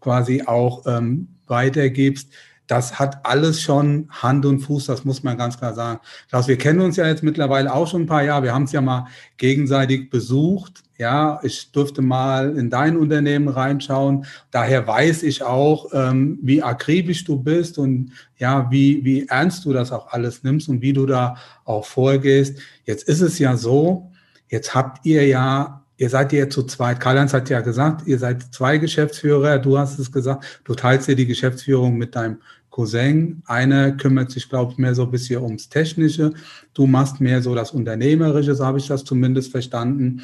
quasi 0.00 0.42
auch 0.44 0.86
ähm, 0.86 1.28
weitergibst, 1.46 2.28
das 2.70 3.00
hat 3.00 3.26
alles 3.26 3.60
schon 3.60 4.06
Hand 4.10 4.46
und 4.46 4.60
Fuß, 4.60 4.86
das 4.86 5.04
muss 5.04 5.24
man 5.24 5.36
ganz 5.36 5.58
klar 5.58 5.74
sagen. 5.74 5.98
Klaus, 6.28 6.46
wir 6.46 6.56
kennen 6.56 6.80
uns 6.80 6.94
ja 6.94 7.04
jetzt 7.08 7.24
mittlerweile 7.24 7.74
auch 7.74 7.88
schon 7.88 8.02
ein 8.02 8.06
paar 8.06 8.22
Jahre. 8.22 8.44
Wir 8.44 8.54
haben 8.54 8.62
es 8.62 8.70
ja 8.70 8.80
mal 8.80 9.08
gegenseitig 9.38 10.08
besucht. 10.08 10.84
Ja, 10.96 11.40
ich 11.42 11.72
durfte 11.72 12.00
mal 12.00 12.56
in 12.56 12.70
dein 12.70 12.96
Unternehmen 12.96 13.48
reinschauen. 13.48 14.24
Daher 14.52 14.86
weiß 14.86 15.24
ich 15.24 15.42
auch, 15.42 15.86
ähm, 15.92 16.38
wie 16.42 16.62
akribisch 16.62 17.24
du 17.24 17.42
bist 17.42 17.76
und 17.76 18.12
ja, 18.36 18.70
wie, 18.70 19.04
wie 19.04 19.26
ernst 19.26 19.64
du 19.64 19.72
das 19.72 19.90
auch 19.90 20.12
alles 20.12 20.44
nimmst 20.44 20.68
und 20.68 20.80
wie 20.80 20.92
du 20.92 21.06
da 21.06 21.34
auch 21.64 21.84
vorgehst. 21.84 22.60
Jetzt 22.84 23.08
ist 23.08 23.20
es 23.20 23.40
ja 23.40 23.56
so, 23.56 24.12
jetzt 24.48 24.76
habt 24.76 25.04
ihr 25.04 25.26
ja 25.26 25.80
Ihr 26.00 26.08
seid 26.08 26.32
ja 26.32 26.48
zu 26.48 26.62
zweit. 26.62 26.98
Karl-Heinz 26.98 27.34
hat 27.34 27.50
ja 27.50 27.60
gesagt, 27.60 28.06
ihr 28.06 28.18
seid 28.18 28.54
zwei 28.54 28.78
Geschäftsführer. 28.78 29.58
Du 29.58 29.76
hast 29.76 29.98
es 29.98 30.10
gesagt, 30.10 30.62
du 30.64 30.74
teilst 30.74 31.08
dir 31.08 31.14
die 31.14 31.26
Geschäftsführung 31.26 31.98
mit 31.98 32.16
deinem 32.16 32.38
Cousin. 32.80 33.42
Einer 33.44 33.92
kümmert 33.92 34.30
sich, 34.30 34.48
glaube 34.48 34.72
ich, 34.72 34.78
mehr 34.78 34.94
so 34.94 35.02
ein 35.02 35.10
bisschen 35.10 35.42
ums 35.42 35.68
Technische. 35.68 36.32
Du 36.72 36.86
machst 36.86 37.20
mehr 37.20 37.42
so 37.42 37.54
das 37.54 37.72
Unternehmerische, 37.72 38.54
so 38.54 38.64
habe 38.64 38.78
ich 38.78 38.86
das 38.86 39.04
zumindest 39.04 39.50
verstanden. 39.50 40.22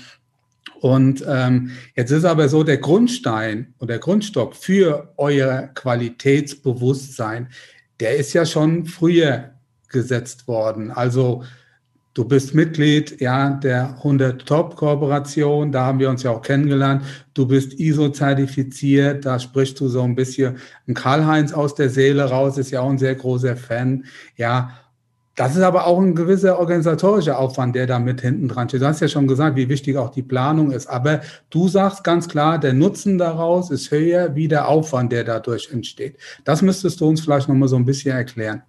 Und 0.81 1.23
ähm, 1.29 1.73
jetzt 1.95 2.11
ist 2.13 2.25
aber 2.25 2.49
so 2.49 2.63
der 2.63 2.79
Grundstein 2.79 3.75
und 3.79 3.91
der 3.91 3.99
Grundstock 3.99 4.57
für 4.57 5.13
euer 5.19 5.69
Qualitätsbewusstsein, 5.75 7.49
der 8.01 8.17
ist 8.17 8.33
ja 8.33 8.47
schon 8.47 8.87
früher 8.87 9.51
gesetzt 9.89 10.49
worden. 10.49 10.91
Also 10.91 11.45
Du 12.17 12.25
bist 12.25 12.55
Mitglied 12.55 13.21
ja, 13.21 13.51
der 13.51 13.91
100 13.99 14.47
Top 14.47 14.75
Kooperation, 14.75 15.71
da 15.71 15.85
haben 15.85 15.99
wir 15.99 16.09
uns 16.09 16.23
ja 16.23 16.31
auch 16.31 16.41
kennengelernt. 16.41 17.05
Du 17.35 17.45
bist 17.47 17.75
ISO-zertifiziert, 17.75 19.27
da 19.27 19.39
sprichst 19.39 19.79
du 19.81 19.89
so 19.89 20.01
ein 20.01 20.15
bisschen 20.15 20.57
ein 20.89 20.95
Karl-Heinz 20.95 21.53
aus 21.53 21.75
der 21.75 21.91
Seele 21.91 22.25
raus, 22.25 22.57
ist 22.57 22.71
ja 22.71 22.81
auch 22.81 22.89
ein 22.89 22.97
sehr 22.97 23.17
großer 23.17 23.55
Fan. 23.55 24.07
Ja, 24.35 24.71
das 25.35 25.57
ist 25.57 25.63
aber 25.63 25.87
auch 25.87 26.01
ein 26.01 26.15
gewisser 26.15 26.59
organisatorischer 26.59 27.39
Aufwand, 27.39 27.77
der 27.77 27.87
da 27.87 27.99
mit 27.99 28.23
hinten 28.23 28.49
dran 28.49 28.71
steht. 28.71 28.81
Du 28.81 28.87
hast 28.87 29.01
ja 29.01 29.09
schon 29.09 29.27
gesagt, 29.29 29.55
wie 29.57 29.69
wichtig 29.69 29.99
auch 29.99 30.09
die 30.09 30.23
Planung 30.23 30.71
ist. 30.71 30.87
Aber 30.87 31.21
du 31.51 31.69
sagst 31.69 32.03
ganz 32.03 32.29
klar, 32.29 32.59
der 32.59 32.73
Nutzen 32.73 33.19
daraus 33.19 33.71
ist 33.71 33.91
höher 33.91 34.35
wie 34.35 34.49
der 34.49 34.69
Aufwand, 34.69 35.13
der 35.13 35.25
dadurch 35.25 35.69
entsteht. 35.71 36.17
Das 36.45 36.63
müsstest 36.63 36.99
du 36.99 37.09
uns 37.09 37.21
vielleicht 37.21 37.51
nochmal 37.51 37.69
so 37.69 37.77
ein 37.77 37.85
bisschen 37.85 38.17
erklären. 38.17 38.63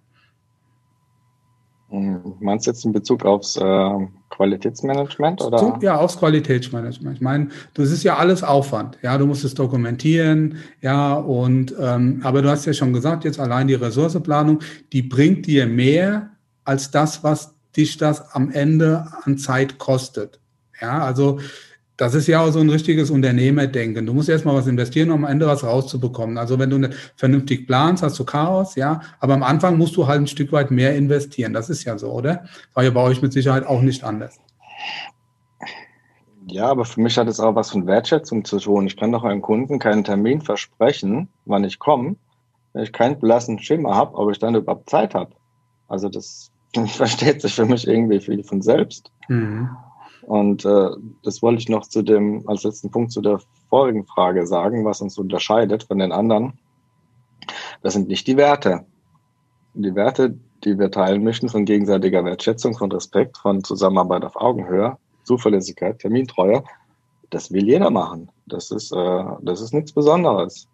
Hm, 1.90 2.34
meinst 2.40 2.66
du 2.66 2.70
jetzt 2.70 2.84
in 2.84 2.92
Bezug 2.92 3.24
aufs 3.24 3.56
äh, 3.56 4.06
Qualitätsmanagement? 4.28 5.40
Oder? 5.40 5.78
Ja, 5.80 5.96
aufs 5.96 6.18
Qualitätsmanagement. 6.18 7.16
Ich 7.16 7.22
meine, 7.22 7.48
das 7.74 7.90
ist 7.90 8.02
ja 8.02 8.16
alles 8.16 8.42
Aufwand. 8.42 8.98
Ja, 9.02 9.16
du 9.16 9.26
musst 9.26 9.44
es 9.44 9.54
dokumentieren, 9.54 10.56
ja, 10.82 11.14
und 11.14 11.74
ähm, 11.80 12.20
aber 12.24 12.42
du 12.42 12.50
hast 12.50 12.66
ja 12.66 12.74
schon 12.74 12.92
gesagt, 12.92 13.24
jetzt 13.24 13.40
allein 13.40 13.68
die 13.68 13.74
Ressourceplanung, 13.74 14.60
die 14.92 15.02
bringt 15.02 15.46
dir 15.46 15.66
mehr 15.66 16.30
als 16.64 16.90
das, 16.90 17.24
was 17.24 17.54
dich 17.74 17.96
das 17.96 18.34
am 18.34 18.50
Ende 18.50 19.06
an 19.22 19.38
Zeit 19.38 19.78
kostet. 19.78 20.40
Ja, 20.80 21.02
also 21.02 21.40
das 21.98 22.14
ist 22.14 22.28
ja 22.28 22.40
auch 22.40 22.52
so 22.52 22.60
ein 22.60 22.70
richtiges 22.70 23.10
Unternehmerdenken. 23.10 24.06
Du 24.06 24.14
musst 24.14 24.28
erstmal 24.28 24.54
was 24.54 24.68
investieren, 24.68 25.10
um 25.10 25.24
am 25.24 25.30
Ende 25.30 25.48
was 25.48 25.64
rauszubekommen. 25.64 26.38
Also 26.38 26.58
wenn 26.60 26.70
du 26.70 26.78
nicht 26.78 26.94
vernünftig 27.16 27.66
planst, 27.66 28.04
hast 28.04 28.16
du 28.20 28.24
Chaos, 28.24 28.76
ja. 28.76 29.00
Aber 29.18 29.34
am 29.34 29.42
Anfang 29.42 29.76
musst 29.76 29.96
du 29.96 30.06
halt 30.06 30.20
ein 30.20 30.26
Stück 30.28 30.52
weit 30.52 30.70
mehr 30.70 30.94
investieren. 30.94 31.52
Das 31.52 31.68
ist 31.68 31.82
ja 31.82 31.98
so, 31.98 32.12
oder? 32.12 32.44
War 32.72 32.84
ja 32.84 32.90
bei 32.90 33.02
euch 33.02 33.20
mit 33.20 33.32
Sicherheit 33.32 33.66
auch 33.66 33.82
nicht 33.82 34.04
anders. 34.04 34.38
Ja, 36.46 36.66
aber 36.66 36.84
für 36.84 37.00
mich 37.00 37.18
hat 37.18 37.26
es 37.26 37.40
auch 37.40 37.56
was 37.56 37.72
von 37.72 37.88
Wertschätzung 37.88 38.44
zu 38.44 38.60
tun. 38.60 38.86
Ich 38.86 38.96
kann 38.96 39.10
doch 39.10 39.24
einem 39.24 39.42
Kunden 39.42 39.80
keinen 39.80 40.04
Termin 40.04 40.40
versprechen, 40.40 41.28
wann 41.46 41.64
ich 41.64 41.80
komme, 41.80 42.14
wenn 42.74 42.84
ich 42.84 42.92
keinen 42.92 43.18
blassen 43.18 43.58
Schimmer 43.58 43.96
habe, 43.96 44.16
ob 44.16 44.30
ich 44.30 44.38
dann 44.38 44.54
überhaupt 44.54 44.88
Zeit 44.88 45.16
habe. 45.16 45.32
Also 45.88 46.08
das 46.08 46.52
versteht 46.86 47.42
sich 47.42 47.56
für 47.56 47.66
mich 47.66 47.88
irgendwie 47.88 48.20
viel 48.20 48.44
von 48.44 48.62
selbst. 48.62 49.10
Mhm. 49.26 49.68
Und 50.28 50.66
äh, 50.66 50.90
das 51.22 51.40
wollte 51.40 51.60
ich 51.60 51.70
noch 51.70 51.86
zu 51.86 52.02
dem, 52.02 52.46
als 52.46 52.62
letzten 52.62 52.90
Punkt 52.90 53.12
zu 53.12 53.22
der 53.22 53.40
vorigen 53.70 54.04
Frage 54.04 54.46
sagen, 54.46 54.84
was 54.84 55.00
uns 55.00 55.16
unterscheidet 55.16 55.84
von 55.84 55.98
den 55.98 56.12
anderen. 56.12 56.58
Das 57.80 57.94
sind 57.94 58.08
nicht 58.08 58.26
die 58.26 58.36
Werte. 58.36 58.84
Die 59.72 59.94
Werte, 59.94 60.36
die 60.64 60.78
wir 60.78 60.90
teilen 60.90 61.24
möchten, 61.24 61.48
von 61.48 61.64
gegenseitiger 61.64 62.26
Wertschätzung, 62.26 62.76
von 62.76 62.92
Respekt, 62.92 63.38
von 63.38 63.64
Zusammenarbeit 63.64 64.22
auf 64.22 64.36
Augenhöhe, 64.36 64.98
Zuverlässigkeit, 65.22 65.98
Termintreue, 65.98 66.62
das 67.30 67.50
will 67.50 67.64
jeder 67.64 67.88
machen. 67.88 68.30
Das 68.44 68.70
ist, 68.70 68.92
äh, 68.92 69.24
das 69.40 69.62
ist 69.62 69.72
nichts 69.72 69.92
Besonderes. 69.92 70.68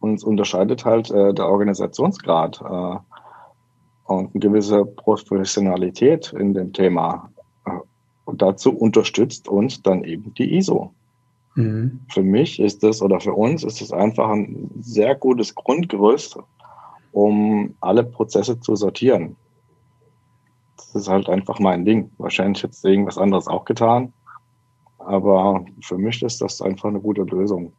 Uns 0.00 0.24
unterscheidet 0.24 0.84
halt 0.84 1.12
äh, 1.12 1.32
der 1.32 1.48
Organisationsgrad 1.48 2.60
äh, 2.60 2.96
und 4.06 4.30
eine 4.32 4.40
gewisse 4.40 4.84
Professionalität 4.84 6.32
in 6.32 6.54
dem 6.54 6.72
Thema. 6.72 7.30
Und 8.24 8.42
dazu 8.42 8.72
unterstützt 8.72 9.48
uns 9.48 9.82
dann 9.82 10.04
eben 10.04 10.32
die 10.34 10.56
ISO. 10.56 10.92
Mhm. 11.54 12.00
Für 12.08 12.22
mich 12.22 12.58
ist 12.58 12.82
das 12.82 13.02
oder 13.02 13.20
für 13.20 13.34
uns 13.34 13.64
ist 13.64 13.80
es 13.80 13.92
einfach 13.92 14.28
ein 14.30 14.70
sehr 14.80 15.14
gutes 15.14 15.54
Grundgerüst, 15.54 16.36
um 17.12 17.74
alle 17.80 18.02
Prozesse 18.02 18.58
zu 18.60 18.76
sortieren. 18.76 19.36
Das 20.76 20.94
ist 20.94 21.08
halt 21.08 21.28
einfach 21.28 21.58
mein 21.58 21.84
Ding. 21.84 22.10
Wahrscheinlich 22.18 22.62
hätte 22.62 22.88
irgendwas 22.88 23.18
anderes 23.18 23.46
auch 23.46 23.64
getan. 23.64 24.12
Aber 24.98 25.64
für 25.80 25.98
mich 25.98 26.22
ist 26.22 26.40
das 26.40 26.62
einfach 26.62 26.88
eine 26.88 27.00
gute 27.00 27.22
Lösung. 27.22 27.72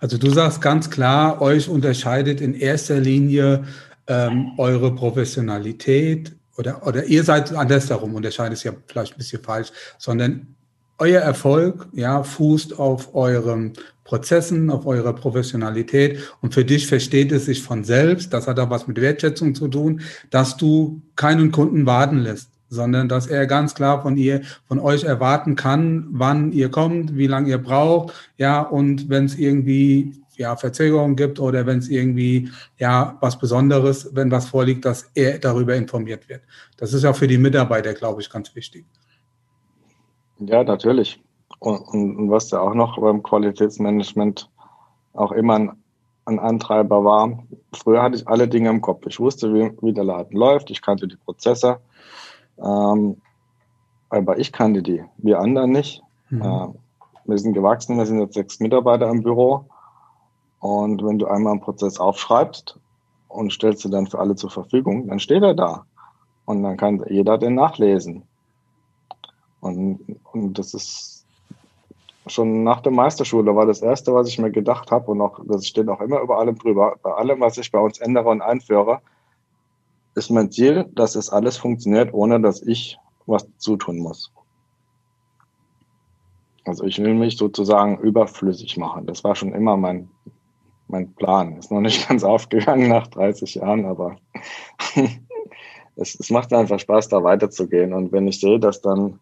Also 0.00 0.18
du 0.18 0.30
sagst 0.30 0.60
ganz 0.60 0.90
klar, 0.90 1.40
euch 1.40 1.68
unterscheidet 1.68 2.40
in 2.40 2.54
erster 2.54 2.98
Linie 2.98 3.64
ähm, 4.06 4.52
eure 4.58 4.94
Professionalität, 4.94 6.34
oder, 6.56 6.86
oder 6.86 7.04
ihr 7.04 7.24
seid 7.24 7.54
andersherum, 7.54 8.14
unterscheidet 8.14 8.58
es 8.58 8.64
ja 8.64 8.72
vielleicht 8.86 9.14
ein 9.14 9.18
bisschen 9.18 9.42
falsch, 9.42 9.72
sondern 9.98 10.54
euer 10.98 11.20
Erfolg, 11.20 11.88
ja, 11.92 12.22
fußt 12.22 12.78
auf 12.78 13.14
euren 13.14 13.72
Prozessen, 14.04 14.70
auf 14.70 14.86
eurer 14.86 15.12
Professionalität 15.12 16.18
und 16.40 16.54
für 16.54 16.64
dich 16.64 16.86
versteht 16.86 17.32
es 17.32 17.46
sich 17.46 17.62
von 17.62 17.82
selbst, 17.82 18.32
das 18.32 18.46
hat 18.46 18.58
auch 18.58 18.70
was 18.70 18.86
mit 18.86 19.00
Wertschätzung 19.00 19.54
zu 19.54 19.68
tun, 19.68 20.02
dass 20.30 20.56
du 20.56 21.02
keinen 21.16 21.50
Kunden 21.50 21.86
warten 21.86 22.18
lässt, 22.18 22.50
sondern 22.68 23.08
dass 23.08 23.26
er 23.26 23.46
ganz 23.46 23.74
klar 23.74 24.02
von 24.02 24.16
ihr, 24.16 24.42
von 24.66 24.78
euch 24.78 25.04
erwarten 25.04 25.56
kann, 25.56 26.06
wann 26.10 26.52
ihr 26.52 26.70
kommt, 26.70 27.16
wie 27.16 27.26
lange 27.26 27.48
ihr 27.48 27.58
braucht, 27.58 28.14
ja, 28.36 28.60
und 28.60 29.08
wenn 29.08 29.24
es 29.24 29.36
irgendwie 29.36 30.21
ja, 30.42 30.56
Verzögerungen 30.56 31.16
gibt 31.16 31.40
oder 31.40 31.66
wenn 31.66 31.78
es 31.78 31.88
irgendwie 31.88 32.50
ja 32.78 33.16
was 33.20 33.38
Besonderes, 33.38 34.14
wenn 34.14 34.30
was 34.30 34.46
vorliegt, 34.46 34.84
dass 34.84 35.10
er 35.14 35.38
darüber 35.38 35.74
informiert 35.74 36.28
wird. 36.28 36.42
Das 36.76 36.92
ist 36.92 37.02
ja 37.02 37.12
für 37.12 37.26
die 37.26 37.38
Mitarbeiter, 37.38 37.94
glaube 37.94 38.20
ich, 38.20 38.30
ganz 38.30 38.54
wichtig. 38.54 38.84
Ja, 40.38 40.62
natürlich. 40.62 41.20
Und, 41.58 41.78
und, 41.78 42.16
und 42.16 42.30
was 42.30 42.50
ja 42.50 42.60
auch 42.60 42.74
noch 42.74 43.00
beim 43.00 43.22
Qualitätsmanagement 43.22 44.50
auch 45.14 45.32
immer 45.32 45.58
ein 45.58 45.82
ein 46.24 46.38
Antreiber 46.38 47.04
war, 47.04 47.42
früher 47.72 48.02
hatte 48.02 48.16
ich 48.16 48.28
alle 48.28 48.48
Dinge 48.48 48.70
im 48.70 48.80
Kopf. 48.80 49.06
Ich 49.06 49.18
wusste, 49.18 49.52
wie, 49.52 49.72
wie 49.80 49.92
der 49.92 50.04
Laden 50.04 50.36
läuft, 50.36 50.70
ich 50.70 50.82
kannte 50.82 51.08
die 51.08 51.16
Prozesse, 51.16 51.80
ähm, 52.58 53.16
aber 54.08 54.38
ich 54.38 54.52
kannte 54.52 54.82
die, 54.82 55.02
wir 55.18 55.40
anderen 55.40 55.72
nicht. 55.72 56.02
Mhm. 56.30 56.42
Äh, 56.42 56.68
wir 57.24 57.38
sind 57.38 57.54
gewachsen, 57.54 57.98
wir 57.98 58.06
sind 58.06 58.20
jetzt 58.20 58.34
sechs 58.34 58.60
Mitarbeiter 58.60 59.08
im 59.08 59.22
Büro. 59.22 59.66
Und 60.62 61.04
wenn 61.04 61.18
du 61.18 61.26
einmal 61.26 61.54
einen 61.54 61.60
Prozess 61.60 61.98
aufschreibst 61.98 62.78
und 63.26 63.52
stellst 63.52 63.84
du 63.84 63.88
dann 63.88 64.06
für 64.06 64.20
alle 64.20 64.36
zur 64.36 64.48
Verfügung, 64.48 65.08
dann 65.08 65.18
steht 65.18 65.42
er 65.42 65.54
da. 65.54 65.86
Und 66.44 66.62
dann 66.62 66.76
kann 66.76 67.04
jeder 67.10 67.36
den 67.36 67.56
nachlesen. 67.56 68.22
Und, 69.60 69.98
und 70.32 70.56
das 70.56 70.72
ist 70.72 71.26
schon 72.28 72.62
nach 72.62 72.80
der 72.80 72.92
Meisterschule 72.92 73.56
war 73.56 73.66
das 73.66 73.82
erste, 73.82 74.14
was 74.14 74.28
ich 74.28 74.38
mir 74.38 74.52
gedacht 74.52 74.92
habe 74.92 75.10
und 75.10 75.20
auch, 75.20 75.40
das 75.46 75.66
steht 75.66 75.88
auch 75.88 76.00
immer 76.00 76.20
über 76.20 76.38
allem 76.38 76.56
drüber. 76.56 76.94
Bei 77.02 77.12
allem, 77.12 77.40
was 77.40 77.58
ich 77.58 77.72
bei 77.72 77.80
uns 77.80 77.98
ändere 77.98 78.28
und 78.28 78.40
einführe, 78.40 79.00
ist 80.14 80.30
mein 80.30 80.52
Ziel, 80.52 80.88
dass 80.92 81.16
es 81.16 81.28
alles 81.28 81.56
funktioniert, 81.56 82.14
ohne 82.14 82.40
dass 82.40 82.62
ich 82.62 82.98
was 83.26 83.48
zutun 83.58 83.98
muss. 83.98 84.32
Also 86.64 86.84
ich 86.84 87.00
will 87.00 87.14
mich 87.14 87.36
sozusagen 87.36 87.98
überflüssig 87.98 88.76
machen. 88.76 89.06
Das 89.06 89.24
war 89.24 89.34
schon 89.34 89.52
immer 89.52 89.76
mein, 89.76 90.08
mein 90.92 91.12
Plan. 91.14 91.56
Ist 91.56 91.72
noch 91.72 91.80
nicht 91.80 92.08
ganz 92.08 92.22
aufgegangen 92.22 92.88
nach 92.88 93.08
30 93.08 93.56
Jahren, 93.56 93.86
aber 93.86 94.16
es, 95.96 96.14
es 96.18 96.30
macht 96.30 96.52
einfach 96.52 96.78
Spaß, 96.78 97.08
da 97.08 97.24
weiterzugehen. 97.24 97.92
Und 97.92 98.12
wenn 98.12 98.28
ich 98.28 98.38
sehe, 98.38 98.60
dass 98.60 98.80
dann 98.80 99.18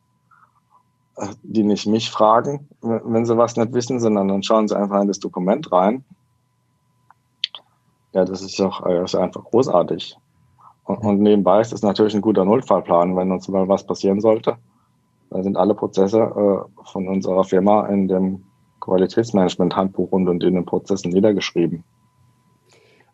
äh, 1.16 1.28
die 1.42 1.62
nicht 1.62 1.86
mich 1.86 2.10
fragen, 2.10 2.68
wenn 2.82 3.24
sie 3.24 3.36
was 3.36 3.56
nicht 3.56 3.72
wissen, 3.72 4.00
sondern 4.00 4.28
dann 4.28 4.42
schauen 4.42 4.68
sie 4.68 4.76
einfach 4.76 5.00
in 5.00 5.08
das 5.08 5.20
Dokument 5.20 5.70
rein. 5.72 6.04
Ja, 8.12 8.24
das 8.24 8.42
ist 8.42 8.58
doch 8.58 8.84
äh, 8.84 9.00
das 9.00 9.14
ist 9.14 9.20
einfach 9.20 9.44
großartig. 9.44 10.18
Und, 10.84 10.98
und 10.98 11.20
nebenbei 11.20 11.60
ist 11.60 11.72
das 11.72 11.82
natürlich 11.82 12.14
ein 12.14 12.20
guter 12.20 12.44
Notfallplan, 12.44 13.16
wenn 13.16 13.30
uns 13.30 13.48
mal 13.48 13.68
was 13.68 13.86
passieren 13.86 14.20
sollte. 14.20 14.56
Da 15.30 15.42
sind 15.44 15.56
alle 15.56 15.74
Prozesse 15.74 16.18
äh, 16.18 16.82
von 16.90 17.08
unserer 17.08 17.44
Firma 17.44 17.86
in 17.86 18.08
dem 18.08 18.44
Qualitätsmanagement-Handbuch 18.80 20.10
und 20.12 20.26
in 20.42 20.54
den 20.54 20.64
Prozessen 20.64 21.10
niedergeschrieben. 21.10 21.84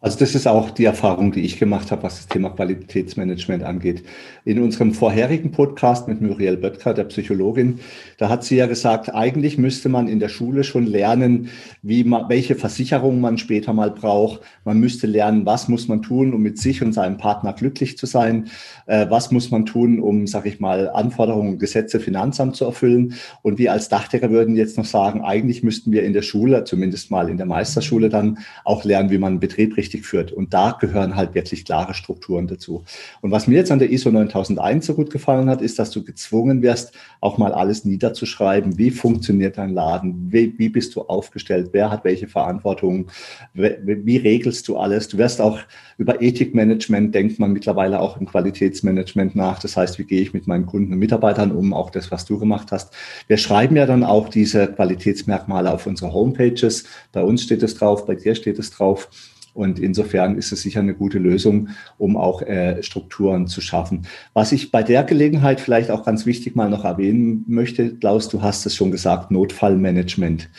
Also 0.06 0.20
das 0.20 0.36
ist 0.36 0.46
auch 0.46 0.70
die 0.70 0.84
Erfahrung, 0.84 1.32
die 1.32 1.40
ich 1.40 1.58
gemacht 1.58 1.90
habe, 1.90 2.04
was 2.04 2.18
das 2.18 2.28
Thema 2.28 2.50
Qualitätsmanagement 2.50 3.64
angeht. 3.64 4.04
In 4.44 4.62
unserem 4.62 4.94
vorherigen 4.94 5.50
Podcast 5.50 6.06
mit 6.06 6.20
Muriel 6.22 6.56
Böttger, 6.56 6.94
der 6.94 7.02
Psychologin, 7.02 7.80
da 8.16 8.28
hat 8.28 8.44
sie 8.44 8.54
ja 8.54 8.66
gesagt, 8.66 9.12
eigentlich 9.12 9.58
müsste 9.58 9.88
man 9.88 10.06
in 10.06 10.20
der 10.20 10.28
Schule 10.28 10.62
schon 10.62 10.86
lernen, 10.86 11.48
wie 11.82 12.04
man, 12.04 12.28
welche 12.28 12.54
Versicherungen 12.54 13.20
man 13.20 13.36
später 13.36 13.72
mal 13.72 13.90
braucht. 13.90 14.42
Man 14.64 14.78
müsste 14.78 15.08
lernen, 15.08 15.44
was 15.44 15.66
muss 15.66 15.88
man 15.88 16.02
tun, 16.02 16.32
um 16.32 16.40
mit 16.40 16.56
sich 16.60 16.84
und 16.84 16.92
seinem 16.92 17.16
Partner 17.16 17.52
glücklich 17.52 17.98
zu 17.98 18.06
sein. 18.06 18.48
Äh, 18.86 19.06
was 19.10 19.32
muss 19.32 19.50
man 19.50 19.66
tun, 19.66 19.98
um, 19.98 20.28
sag 20.28 20.46
ich 20.46 20.60
mal, 20.60 20.88
Anforderungen, 20.88 21.58
Gesetze, 21.58 21.98
Finanzamt 21.98 22.54
zu 22.54 22.64
erfüllen. 22.64 23.14
Und 23.42 23.58
wir 23.58 23.72
als 23.72 23.88
Dachdecker 23.88 24.30
würden 24.30 24.54
jetzt 24.54 24.78
noch 24.78 24.84
sagen, 24.84 25.22
eigentlich 25.22 25.64
müssten 25.64 25.90
wir 25.90 26.04
in 26.04 26.12
der 26.12 26.22
Schule, 26.22 26.62
zumindest 26.62 27.10
mal 27.10 27.28
in 27.28 27.38
der 27.38 27.46
Meisterschule 27.46 28.08
dann, 28.08 28.38
auch 28.64 28.84
lernen, 28.84 29.10
wie 29.10 29.18
man 29.18 29.40
Betrieb 29.40 29.76
richtig 29.76 29.95
richtig 29.96 30.06
führt. 30.06 30.32
Und 30.32 30.52
da 30.54 30.76
gehören 30.78 31.16
halt 31.16 31.34
wirklich 31.34 31.64
klare 31.64 31.94
Strukturen 31.94 32.46
dazu. 32.46 32.84
Und 33.20 33.30
was 33.30 33.46
mir 33.46 33.56
jetzt 33.56 33.70
an 33.70 33.78
der 33.78 33.90
ISO 33.90 34.10
9001 34.10 34.86
so 34.86 34.94
gut 34.94 35.10
gefallen 35.10 35.48
hat, 35.48 35.62
ist, 35.62 35.78
dass 35.78 35.90
du 35.90 36.04
gezwungen 36.04 36.62
wirst, 36.62 36.92
auch 37.20 37.38
mal 37.38 37.52
alles 37.52 37.85
niederzuschreiben. 37.85 38.78
Wie 38.78 38.90
funktioniert 38.90 39.59
dein 39.59 39.74
Laden? 39.74 40.32
Wie, 40.32 40.54
wie 40.59 40.68
bist 40.68 40.94
du 40.94 41.02
aufgestellt? 41.02 41.70
Wer 41.72 41.90
hat 41.90 42.04
welche 42.04 42.28
Verantwortung? 42.28 43.09
Wie, 43.54 43.76
wie 44.04 44.16
regelst 44.16 44.68
du 44.68 44.76
alles? 44.76 45.09
Du 45.09 45.18
wirst 45.18 45.40
auch 45.40 45.59
über 45.98 46.20
Ethikmanagement 46.20 47.14
denkt 47.14 47.38
man 47.38 47.52
mittlerweile 47.52 48.00
auch 48.00 48.20
im 48.20 48.26
Qualitätsmanagement 48.26 49.35
nach. 49.35 49.59
Das 49.61 49.76
heißt, 49.76 49.98
wie 49.98 50.04
gehe 50.04 50.20
ich 50.20 50.35
mit 50.35 50.46
meinen 50.46 50.66
Kunden 50.66 50.92
und 50.92 50.98
Mitarbeitern 50.98 51.52
um? 51.52 51.72
Auch 51.72 51.90
das, 51.90 52.11
was 52.11 52.26
du 52.26 52.38
gemacht 52.38 52.70
hast. 52.70 52.92
Wir 53.28 53.38
schreiben 53.38 53.76
ja 53.76 53.87
dann 53.87 54.04
auch 54.04 54.28
diese 54.28 54.66
Qualitätsmerkmale 54.66 55.72
auf 55.72 55.87
unsere 55.87 56.12
Homepages. 56.12 56.85
Bei 57.12 57.22
uns 57.22 57.42
steht 57.42 57.62
es 57.62 57.74
drauf, 57.74 58.04
bei 58.04 58.14
dir 58.14 58.35
steht 58.35 58.59
es 58.59 58.70
drauf. 58.70 59.09
Und 59.57 59.79
insofern 59.79 60.37
ist 60.37 60.53
es 60.53 60.61
sicher 60.61 60.81
eine 60.81 60.95
gute 60.95 61.19
Lösung, 61.19 61.71
um 61.97 62.16
auch 62.16 62.42
äh, 62.42 62.83
Strukturen 62.83 63.47
zu 63.47 63.62
schaffen. 63.62 64.03
Was 64.35 64.53
ich 64.53 64.71
bei 64.71 64.83
der 64.83 65.03
Gelegenheit 65.03 65.61
vielleicht 65.61 65.90
auch 65.90 66.05
ganz 66.05 66.27
wichtig 66.27 66.55
mal 66.55 66.69
noch 66.69 66.85
erwähnen 66.85 67.45
möchte, 67.49 67.97
Klaus, 67.97 68.29
du 68.29 68.42
hast 68.42 68.66
es 68.66 68.77
schon 68.77 68.90
gesagt, 68.90 69.31
Notfallmanagement. 69.31 70.51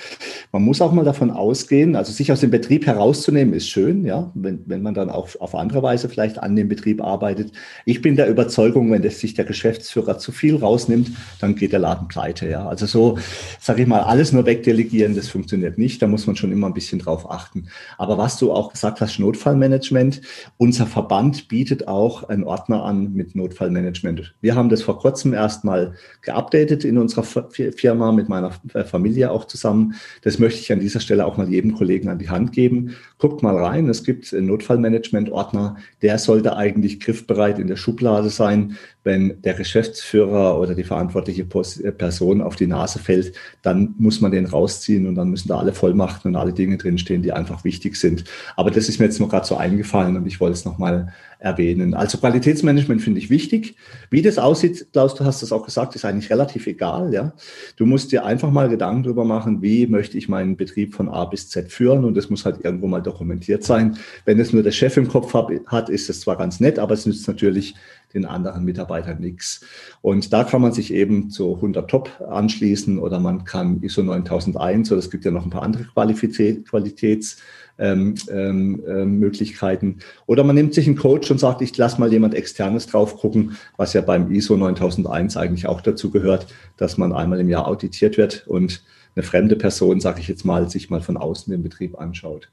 Man 0.51 0.63
muss 0.63 0.81
auch 0.81 0.91
mal 0.91 1.05
davon 1.05 1.29
ausgehen, 1.29 1.95
also 1.95 2.11
sich 2.11 2.31
aus 2.31 2.39
dem 2.39 2.49
Betrieb 2.49 2.87
herauszunehmen, 2.87 3.53
ist 3.53 3.69
schön, 3.69 4.03
ja, 4.03 4.31
wenn, 4.33 4.63
wenn 4.65 4.81
man 4.81 4.95
dann 4.95 5.11
auch 5.11 5.29
auf 5.39 5.53
andere 5.53 5.83
Weise 5.83 6.09
vielleicht 6.09 6.41
an 6.41 6.55
dem 6.55 6.67
Betrieb 6.67 7.03
arbeitet. 7.03 7.51
Ich 7.85 8.01
bin 8.01 8.15
der 8.15 8.27
Überzeugung, 8.27 8.91
wenn 8.91 9.03
das 9.03 9.19
sich 9.19 9.35
der 9.35 9.45
Geschäftsführer 9.45 10.17
zu 10.17 10.31
viel 10.31 10.55
rausnimmt, 10.55 11.11
dann 11.39 11.55
geht 11.55 11.71
der 11.71 11.79
Laden 11.79 12.07
pleite, 12.07 12.49
ja. 12.49 12.67
Also 12.67 12.87
so, 12.87 13.19
sage 13.59 13.83
ich 13.83 13.87
mal, 13.87 14.01
alles 14.01 14.31
nur 14.31 14.47
wegdelegieren, 14.47 15.15
das 15.15 15.27
funktioniert 15.27 15.77
nicht. 15.77 16.01
Da 16.01 16.07
muss 16.07 16.25
man 16.25 16.35
schon 16.35 16.51
immer 16.51 16.65
ein 16.65 16.73
bisschen 16.73 16.97
drauf 16.97 17.29
achten. 17.29 17.67
Aber 17.99 18.17
was 18.17 18.37
du 18.37 18.51
auch 18.51 18.71
gesagt 18.71 18.86
gesagt 18.87 19.01
hast, 19.01 19.19
Notfallmanagement. 19.19 20.21
Unser 20.57 20.85
Verband 20.85 21.49
bietet 21.49 21.87
auch 21.89 22.23
einen 22.29 22.45
Ordner 22.45 22.83
an 22.83 23.13
mit 23.13 23.35
Notfallmanagement. 23.35 24.33
Wir 24.39 24.55
haben 24.55 24.69
das 24.69 24.81
vor 24.81 24.99
kurzem 24.99 25.33
erstmal 25.33 25.93
geupdatet 26.21 26.85
in 26.85 26.97
unserer 26.97 27.23
Firma 27.23 28.11
mit 28.13 28.29
meiner 28.29 28.51
Familie 28.85 29.31
auch 29.31 29.45
zusammen. 29.45 29.95
Das 30.21 30.39
möchte 30.39 30.61
ich 30.61 30.71
an 30.71 30.79
dieser 30.79 31.01
Stelle 31.01 31.25
auch 31.25 31.35
mal 31.35 31.49
jedem 31.49 31.75
Kollegen 31.75 32.07
an 32.07 32.19
die 32.19 32.29
Hand 32.29 32.53
geben. 32.53 32.95
Guckt 33.17 33.43
mal 33.43 33.57
rein. 33.57 33.89
Es 33.89 34.03
gibt 34.03 34.33
einen 34.33 34.47
Notfallmanagement-Ordner. 34.47 35.75
Der 36.01 36.17
sollte 36.17 36.55
eigentlich 36.55 37.01
griffbereit 37.01 37.59
in 37.59 37.67
der 37.67 37.75
Schublade 37.75 38.29
sein. 38.29 38.77
Wenn 39.07 39.41
der 39.41 39.53
Geschäftsführer 39.53 40.59
oder 40.59 40.75
die 40.75 40.83
verantwortliche 40.83 41.45
Person 41.45 42.41
auf 42.41 42.57
die 42.57 42.67
Nase 42.67 42.99
fällt, 42.99 43.31
dann 43.61 43.95
muss 43.97 44.19
man 44.19 44.33
den 44.33 44.45
rausziehen 44.45 45.07
und 45.07 45.15
dann 45.15 45.29
müssen 45.29 45.47
da 45.47 45.59
alle 45.59 45.71
Vollmachten 45.71 46.29
und 46.29 46.35
alle 46.35 46.51
Dinge 46.51 46.75
drinstehen, 46.75 47.21
die 47.21 47.31
einfach 47.31 47.63
wichtig 47.63 47.95
sind. 47.95 48.25
Aber 48.57 48.69
das 48.69 48.89
ist 48.89 48.99
mir 48.99 49.05
jetzt 49.05 49.21
nur 49.21 49.29
gerade 49.29 49.47
so 49.47 49.55
eingefallen 49.55 50.17
und 50.17 50.27
ich 50.27 50.41
wollte 50.41 50.55
es 50.55 50.65
nochmal 50.65 51.13
erwähnen. 51.39 51.93
Also 51.93 52.17
Qualitätsmanagement 52.17 53.01
finde 53.01 53.19
ich 53.19 53.29
wichtig. 53.29 53.77
Wie 54.09 54.21
das 54.21 54.37
aussieht, 54.37 54.87
Klaus, 54.91 55.15
du 55.15 55.23
hast 55.23 55.41
es 55.41 55.53
auch 55.53 55.63
gesagt, 55.63 55.95
ist 55.95 56.03
eigentlich 56.03 56.29
relativ 56.29 56.67
egal. 56.67 57.13
Ja, 57.13 57.33
Du 57.77 57.85
musst 57.85 58.11
dir 58.11 58.25
einfach 58.25 58.51
mal 58.51 58.69
Gedanken 58.69 59.03
darüber 59.03 59.23
machen, 59.23 59.61
wie 59.61 59.85
möchte 59.87 60.17
ich 60.17 60.27
meinen 60.27 60.57
Betrieb 60.57 60.95
von 60.95 61.09
A 61.09 61.25
bis 61.25 61.49
Z 61.49 61.71
führen 61.71 62.03
und 62.05 62.17
das 62.17 62.29
muss 62.29 62.43
halt 62.43 62.65
irgendwo 62.65 62.87
mal 62.87 63.01
dokumentiert 63.01 63.63
sein. 63.63 63.97
Wenn 64.25 64.39
es 64.39 64.51
nur 64.51 64.63
der 64.63 64.71
Chef 64.71 64.97
im 64.97 65.07
Kopf 65.07 65.33
hat, 65.33 65.89
ist 65.89 66.09
es 66.09 66.21
zwar 66.21 66.37
ganz 66.37 66.59
nett, 66.59 66.79
aber 66.79 66.95
es 66.95 67.05
nützt 67.05 67.27
natürlich 67.27 67.75
den 68.13 68.25
anderen 68.25 68.63
Mitarbeitern 68.63 69.19
nichts. 69.19 69.61
Und 70.01 70.31
da 70.33 70.43
kann 70.43 70.61
man 70.61 70.71
sich 70.71 70.93
eben 70.93 71.29
zu 71.29 71.55
100 71.55 71.89
Top 71.89 72.21
anschließen 72.21 72.99
oder 72.99 73.19
man 73.19 73.43
kann 73.43 73.81
ISO 73.81 74.03
9001 74.03 74.91
oder 74.91 74.99
es 74.99 75.09
gibt 75.09 75.25
ja 75.25 75.31
noch 75.31 75.45
ein 75.45 75.49
paar 75.49 75.63
andere 75.63 75.85
Qualitäts 75.85 77.37
ähm, 77.79 78.15
ähm, 78.29 78.83
äh, 78.87 79.05
Möglichkeiten. 79.05 79.99
Oder 80.25 80.43
man 80.43 80.55
nimmt 80.55 80.73
sich 80.73 80.87
einen 80.87 80.97
Coach 80.97 81.29
und 81.29 81.39
sagt, 81.39 81.61
ich 81.61 81.75
lasse 81.77 81.99
mal 81.99 82.11
jemand 82.11 82.33
externes 82.33 82.87
drauf 82.87 83.17
gucken, 83.17 83.57
was 83.75 83.93
ja 83.93 84.01
beim 84.01 84.31
ISO 84.31 84.57
9001 84.57 85.37
eigentlich 85.37 85.67
auch 85.67 85.81
dazu 85.81 86.09
gehört, 86.09 86.47
dass 86.77 86.97
man 86.97 87.13
einmal 87.13 87.39
im 87.39 87.49
Jahr 87.49 87.67
auditiert 87.67 88.17
wird 88.17 88.47
und 88.47 88.83
eine 89.15 89.23
fremde 89.23 89.55
Person, 89.55 89.99
sage 89.99 90.21
ich 90.21 90.27
jetzt 90.27 90.45
mal, 90.45 90.69
sich 90.69 90.89
mal 90.89 91.01
von 91.01 91.17
außen 91.17 91.51
den 91.51 91.63
Betrieb 91.63 91.99
anschaut. 91.99 92.49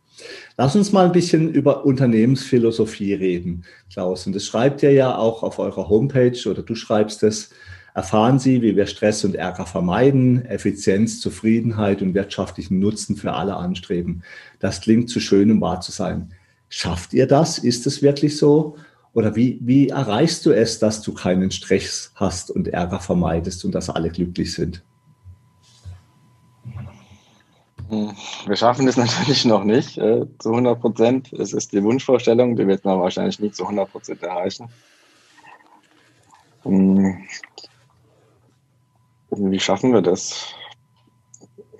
Lass 0.57 0.77
uns 0.77 0.93
mal 0.93 1.07
ein 1.07 1.13
bisschen 1.13 1.53
über 1.53 1.85
Unternehmensphilosophie 1.85 3.15
reden, 3.15 3.65
Klaus. 3.93 4.27
Und 4.27 4.35
das 4.35 4.45
schreibt 4.45 4.83
ihr 4.83 4.93
ja 4.93 5.17
auch 5.17 5.43
auf 5.43 5.59
eurer 5.59 5.89
Homepage 5.89 6.39
oder 6.49 6.63
du 6.63 6.75
schreibst 6.75 7.23
es. 7.23 7.51
Erfahren 7.95 8.41
Sie, 8.41 8.61
wie 8.61 8.75
wir 8.75 8.87
Stress 8.87 9.25
und 9.25 9.37
Ärger 9.37 9.67
vermeiden, 9.67 10.45
Effizienz, 10.47 11.21
Zufriedenheit 11.21 12.03
und 12.03 12.15
wirtschaftlichen 12.15 12.81
Nutzen 12.81 13.17
für 13.17 13.33
alle 13.33 13.55
anstreben. 13.57 14.25
Das 14.59 14.81
klingt 14.81 15.11
zu 15.11 15.21
schön, 15.21 15.51
um 15.51 15.61
wahr 15.61 15.81
zu 15.81 15.93
sein. 15.93 16.33
Schafft 16.69 17.15
ihr 17.15 17.29
das? 17.29 17.59
Ist 17.59 17.87
es 17.87 18.03
wirklich 18.03 18.37
so? 18.37 18.77
Oder 19.13 19.37
wie, 19.37 19.61
wie 19.63 19.91
erreichst 19.91 20.45
du 20.45 20.51
es, 20.51 20.81
dass 20.81 21.03
du 21.03 21.15
keinen 21.15 21.53
Stress 21.53 22.11
hast 22.17 22.51
und 22.51 22.67
Ärger 22.67 22.99
vermeidest 22.99 23.65
und 23.65 23.73
dass 23.73 23.89
alle 23.89 24.11
glücklich 24.11 24.53
sind? 24.53 24.83
Hm, 27.89 28.13
wir 28.47 28.57
schaffen 28.57 28.87
das 28.87 28.97
natürlich 28.97 29.45
noch 29.45 29.65
nicht 29.65 29.99
äh, 29.99 30.27
zu 30.39 30.51
100 30.51 30.81
Prozent. 30.81 31.33
Es 31.33 31.53
ist 31.53 31.73
die 31.73 31.83
Wunschvorstellung, 31.83 32.57
die 32.57 32.67
wird 32.67 32.85
man 32.85 33.01
wahrscheinlich 33.01 33.41
nicht 33.41 33.55
zu 33.57 33.65
100 33.65 33.91
Prozent 33.91 34.23
erreichen. 34.23 34.69
Hm, 36.63 37.19
wie 39.31 39.61
schaffen 39.61 39.93
wir 39.93 40.03
das? 40.03 40.55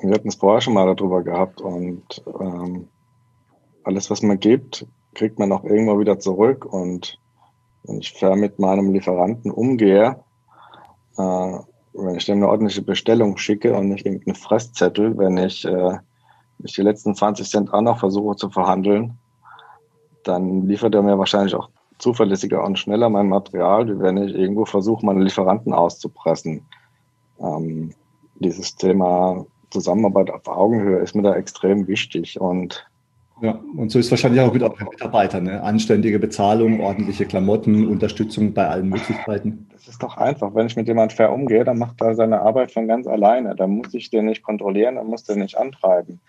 Wir 0.01 0.15
hatten 0.15 0.29
es 0.29 0.35
vorher 0.35 0.61
schon 0.61 0.75
mal 0.75 0.95
darüber 0.95 1.23
gehabt 1.23 1.61
und 1.61 2.23
ähm, 2.41 2.89
alles, 3.85 4.11
was 4.11 4.23
man 4.23 4.39
gibt, 4.39 4.87
kriegt 5.15 5.39
man 5.39 5.53
auch 5.53 5.65
irgendwo 5.65 5.99
wieder 5.99 6.19
zurück. 6.19 6.67
Und 6.67 7.19
wenn 7.85 8.01
ich 8.01 8.13
fair 8.13 8.37
mit 8.37 8.59
meinem 8.59 8.93
Lieferanten 8.93 9.51
umgehe, 9.51 10.23
äh, 11.17 11.59
wenn 11.95 12.17
ich 12.17 12.27
dem 12.27 12.39
eine 12.39 12.49
ordentliche 12.49 12.83
Bestellung 12.83 13.37
schicke 13.37 13.75
und 13.75 13.89
nicht 13.89 14.05
irgendeinen 14.05 14.35
Fresszettel, 14.35 15.17
wenn 15.17 15.37
ich 15.39 15.65
äh, 15.65 15.99
ich 16.63 16.75
die 16.75 16.83
letzten 16.83 17.15
20 17.15 17.49
Cent 17.49 17.73
auch 17.73 17.81
noch 17.81 17.99
versuche 17.99 18.37
zu 18.37 18.51
verhandeln, 18.51 19.19
dann 20.23 20.67
liefert 20.67 20.95
er 20.95 21.03
mir 21.03 21.19
wahrscheinlich 21.19 21.55
auch 21.55 21.69
zuverlässiger 21.99 22.65
und 22.65 22.79
schneller 22.79 23.09
mein 23.09 23.29
Material, 23.29 23.89
wie 23.89 24.01
wenn 24.01 24.17
ich 24.17 24.35
irgendwo 24.35 24.65
versuche, 24.65 25.05
meine 25.05 25.23
Lieferanten 25.23 25.73
auszupressen. 25.73 26.67
Ähm, 27.39 27.95
dieses 28.37 28.77
Thema 28.77 29.47
Zusammenarbeit 29.71 30.31
auf 30.31 30.47
Augenhöhe 30.49 30.99
ist 30.99 31.15
mir 31.15 31.23
da 31.23 31.35
extrem 31.35 31.87
wichtig 31.87 32.41
und 32.41 32.87
ja, 33.41 33.61
und 33.77 33.91
so 33.91 33.99
ist 33.99 34.11
wahrscheinlich 34.11 34.41
auch 34.41 34.53
mit 34.53 34.63
euren 34.63 34.89
Mitarbeitern. 34.89 35.45
Ne? 35.45 35.63
Anständige 35.63 36.19
Bezahlung, 36.19 36.81
ordentliche 36.81 37.27
Klamotten, 37.27 37.87
Unterstützung 37.89 38.55
bei 38.55 38.69
allen 38.69 38.89
Möglichkeiten. 38.89 39.67
Das 39.73 39.89
ist 39.89 40.03
doch 40.03 40.17
einfach. 40.17 40.55
Wenn 40.55 40.67
ich 40.67 40.77
mit 40.77 40.87
jemand 40.87 41.13
fair 41.13 41.33
umgehe, 41.33 41.65
dann 41.65 41.79
macht 41.79 42.01
er 42.01 42.15
seine 42.15 42.41
Arbeit 42.41 42.71
von 42.71 42.87
ganz 42.87 43.07
alleine. 43.07 43.57
Da 43.57 43.67
muss 43.67 43.93
ich 43.93 44.11
den 44.11 44.27
nicht 44.27 44.43
kontrollieren, 44.43 44.95
dann 44.95 45.09
muss 45.09 45.25
den 45.25 45.41
nicht 45.41 45.59
antreiben. 45.59 46.21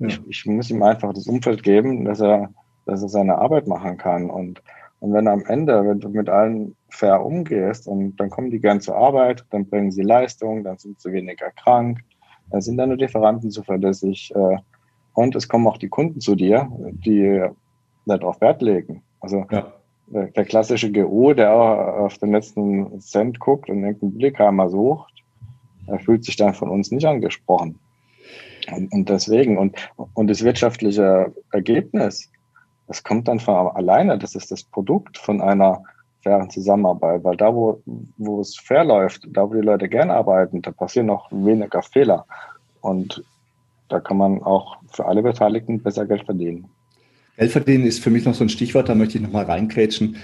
Ja. 0.00 0.08
Ich, 0.08 0.20
ich, 0.28 0.46
muss 0.46 0.70
ihm 0.70 0.82
einfach 0.82 1.12
das 1.14 1.28
Umfeld 1.28 1.62
geben, 1.62 2.04
dass 2.04 2.20
er, 2.20 2.50
dass 2.86 3.02
er 3.02 3.08
seine 3.08 3.38
Arbeit 3.38 3.68
machen 3.68 3.96
kann. 3.96 4.28
Und, 4.28 4.60
und 4.98 5.12
wenn 5.12 5.28
am 5.28 5.44
Ende, 5.46 5.86
wenn 5.86 6.00
du 6.00 6.08
mit 6.08 6.28
allen 6.28 6.74
fair 6.88 7.24
umgehst 7.24 7.86
und 7.86 8.16
dann 8.16 8.30
kommen 8.30 8.50
die 8.50 8.60
gern 8.60 8.80
zur 8.80 8.96
Arbeit, 8.96 9.44
dann 9.50 9.68
bringen 9.68 9.92
sie 9.92 10.02
Leistung, 10.02 10.64
dann 10.64 10.76
sind 10.78 11.00
sie 11.00 11.12
weniger 11.12 11.50
krank, 11.52 12.00
dann 12.50 12.62
sind 12.62 12.78
deine 12.78 12.96
Lieferanten 12.96 13.50
zuverlässig. 13.50 14.32
Äh, 14.34 14.56
und 15.18 15.34
es 15.34 15.48
kommen 15.48 15.66
auch 15.66 15.78
die 15.78 15.88
Kunden 15.88 16.20
zu 16.20 16.36
dir, 16.36 16.70
die 17.04 17.44
darauf 18.06 18.40
Wert 18.40 18.62
legen. 18.62 19.02
Also 19.18 19.46
ja. 19.50 19.72
der, 20.06 20.28
der, 20.28 20.44
klassische 20.44 20.92
GO, 20.92 21.34
der 21.34 21.52
auf 21.52 22.18
den 22.18 22.30
letzten 22.30 23.00
Cent 23.00 23.40
guckt 23.40 23.68
und 23.68 23.82
irgendeinen 23.82 24.16
Blickheimer 24.16 24.68
sucht, 24.70 25.12
er 25.88 25.98
fühlt 25.98 26.24
sich 26.24 26.36
dann 26.36 26.54
von 26.54 26.68
uns 26.68 26.92
nicht 26.92 27.04
angesprochen. 27.04 27.80
Und, 28.70 28.92
und 28.92 29.08
deswegen, 29.08 29.58
und, 29.58 29.90
und 30.14 30.28
das 30.28 30.44
wirtschaftliche 30.44 31.34
Ergebnis, 31.50 32.30
das 32.86 33.02
kommt 33.02 33.26
dann 33.26 33.40
von 33.40 33.74
alleine, 33.74 34.18
das 34.18 34.36
ist 34.36 34.52
das 34.52 34.62
Produkt 34.62 35.18
von 35.18 35.40
einer 35.40 35.82
fairen 36.22 36.48
Zusammenarbeit, 36.48 37.24
weil 37.24 37.36
da, 37.36 37.52
wo, 37.52 37.82
wo 38.18 38.40
es 38.40 38.56
fair 38.56 38.84
läuft, 38.84 39.26
da, 39.32 39.50
wo 39.50 39.54
die 39.54 39.66
Leute 39.66 39.88
gern 39.88 40.12
arbeiten, 40.12 40.62
da 40.62 40.70
passieren 40.70 41.06
noch 41.06 41.28
weniger 41.32 41.82
Fehler. 41.82 42.24
Und 42.80 43.24
da 43.88 44.00
kann 44.00 44.16
man 44.16 44.42
auch 44.42 44.76
für 44.90 45.06
alle 45.06 45.22
Beteiligten 45.22 45.82
besser 45.82 46.06
Geld 46.06 46.24
verdienen. 46.24 46.68
Geld 47.36 47.52
verdienen 47.52 47.86
ist 47.86 48.02
für 48.02 48.10
mich 48.10 48.24
noch 48.24 48.34
so 48.34 48.44
ein 48.44 48.48
Stichwort, 48.48 48.88
da 48.88 48.94
möchte 48.94 49.18
ich 49.18 49.22
nochmal 49.22 49.44
reinkrätschen 49.44 50.16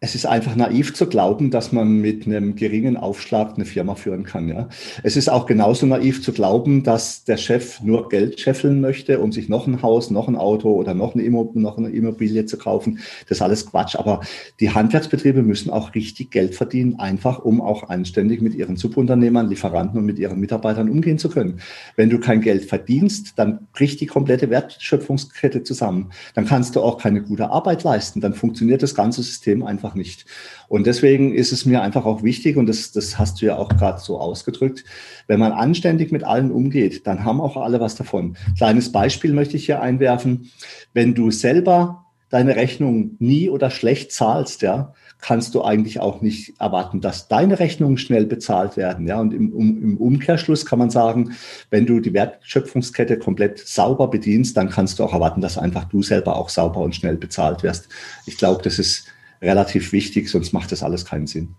es 0.00 0.14
ist 0.14 0.26
einfach 0.26 0.54
naiv 0.56 0.94
zu 0.94 1.06
glauben, 1.06 1.50
dass 1.50 1.72
man 1.72 2.00
mit 2.00 2.26
einem 2.26 2.54
geringen 2.54 2.98
Aufschlag 2.98 3.54
eine 3.54 3.64
Firma 3.64 3.94
führen 3.94 4.24
kann. 4.24 4.48
Ja. 4.48 4.68
Es 5.02 5.16
ist 5.16 5.28
auch 5.28 5.46
genauso 5.46 5.86
naiv 5.86 6.22
zu 6.22 6.32
glauben, 6.32 6.82
dass 6.82 7.24
der 7.24 7.38
Chef 7.38 7.80
nur 7.80 8.08
Geld 8.10 8.38
scheffeln 8.38 8.80
möchte, 8.80 9.20
um 9.20 9.32
sich 9.32 9.48
noch 9.48 9.66
ein 9.66 9.80
Haus, 9.80 10.10
noch 10.10 10.28
ein 10.28 10.36
Auto 10.36 10.70
oder 10.70 10.94
noch 10.94 11.14
eine, 11.14 11.24
Immobilie 11.24 12.44
zu 12.44 12.58
kaufen. 12.58 13.00
Das 13.28 13.38
ist 13.38 13.42
alles 13.42 13.66
Quatsch. 13.66 13.96
Aber 13.96 14.20
die 14.60 14.70
Handwerksbetriebe 14.70 15.42
müssen 15.42 15.70
auch 15.70 15.94
richtig 15.94 16.30
Geld 16.30 16.54
verdienen, 16.54 17.00
einfach 17.00 17.40
um 17.40 17.60
auch 17.60 17.88
anständig 17.88 18.40
mit 18.40 18.54
ihren 18.54 18.76
Subunternehmern, 18.76 19.48
Lieferanten 19.48 19.98
und 19.98 20.06
mit 20.06 20.18
ihren 20.18 20.38
Mitarbeitern 20.38 20.88
umgehen 20.88 21.18
zu 21.18 21.30
können. 21.30 21.60
Wenn 21.96 22.10
du 22.10 22.20
kein 22.20 22.42
Geld 22.42 22.66
verdienst, 22.66 23.32
dann 23.36 23.66
bricht 23.72 24.00
die 24.00 24.06
komplette 24.06 24.50
Wertschöpfungskette 24.50 25.64
zusammen. 25.64 26.10
Dann 26.34 26.44
kannst 26.44 26.76
du 26.76 26.82
auch 26.82 26.98
keine 26.98 27.22
gute 27.22 27.50
Arbeit 27.50 27.82
leisten. 27.82 28.20
Dann 28.20 28.34
funktioniert 28.34 28.82
das 28.82 28.94
ganze 28.94 29.22
System 29.22 29.64
einfach 29.64 29.95
nicht. 29.96 30.26
Und 30.68 30.86
deswegen 30.86 31.34
ist 31.34 31.52
es 31.52 31.66
mir 31.66 31.82
einfach 31.82 32.04
auch 32.04 32.22
wichtig, 32.22 32.56
und 32.56 32.66
das, 32.66 32.92
das 32.92 33.18
hast 33.18 33.40
du 33.40 33.46
ja 33.46 33.56
auch 33.56 33.68
gerade 33.68 34.00
so 34.00 34.18
ausgedrückt, 34.20 34.84
wenn 35.26 35.40
man 35.40 35.52
anständig 35.52 36.12
mit 36.12 36.24
allen 36.24 36.50
umgeht, 36.50 37.06
dann 37.06 37.24
haben 37.24 37.40
auch 37.40 37.56
alle 37.56 37.80
was 37.80 37.96
davon. 37.96 38.36
Kleines 38.56 38.92
Beispiel 38.92 39.32
möchte 39.32 39.56
ich 39.56 39.66
hier 39.66 39.80
einwerfen. 39.80 40.50
Wenn 40.92 41.14
du 41.14 41.30
selber 41.30 42.06
deine 42.28 42.56
Rechnung 42.56 43.16
nie 43.18 43.48
oder 43.48 43.70
schlecht 43.70 44.12
zahlst, 44.12 44.62
ja, 44.62 44.92
kannst 45.20 45.54
du 45.54 45.62
eigentlich 45.62 46.00
auch 46.00 46.20
nicht 46.20 46.60
erwarten, 46.60 47.00
dass 47.00 47.28
deine 47.28 47.58
Rechnungen 47.58 47.98
schnell 47.98 48.26
bezahlt 48.26 48.76
werden. 48.76 49.06
Ja, 49.06 49.20
und 49.20 49.32
im, 49.32 49.52
um, 49.52 49.82
im 49.82 49.96
Umkehrschluss 49.96 50.66
kann 50.66 50.78
man 50.78 50.90
sagen, 50.90 51.32
wenn 51.70 51.86
du 51.86 52.00
die 52.00 52.12
Wertschöpfungskette 52.12 53.18
komplett 53.18 53.58
sauber 53.58 54.08
bedienst, 54.08 54.56
dann 54.56 54.70
kannst 54.70 54.98
du 54.98 55.04
auch 55.04 55.12
erwarten, 55.12 55.40
dass 55.40 55.58
einfach 55.58 55.84
du 55.84 56.02
selber 56.02 56.36
auch 56.36 56.48
sauber 56.48 56.80
und 56.80 56.94
schnell 56.94 57.16
bezahlt 57.16 57.62
wirst. 57.62 57.88
Ich 58.26 58.36
glaube, 58.36 58.62
das 58.62 58.78
ist 58.78 59.06
relativ 59.40 59.92
wichtig, 59.92 60.30
sonst 60.30 60.52
macht 60.52 60.72
das 60.72 60.82
alles 60.82 61.04
keinen 61.04 61.26
Sinn. 61.26 61.54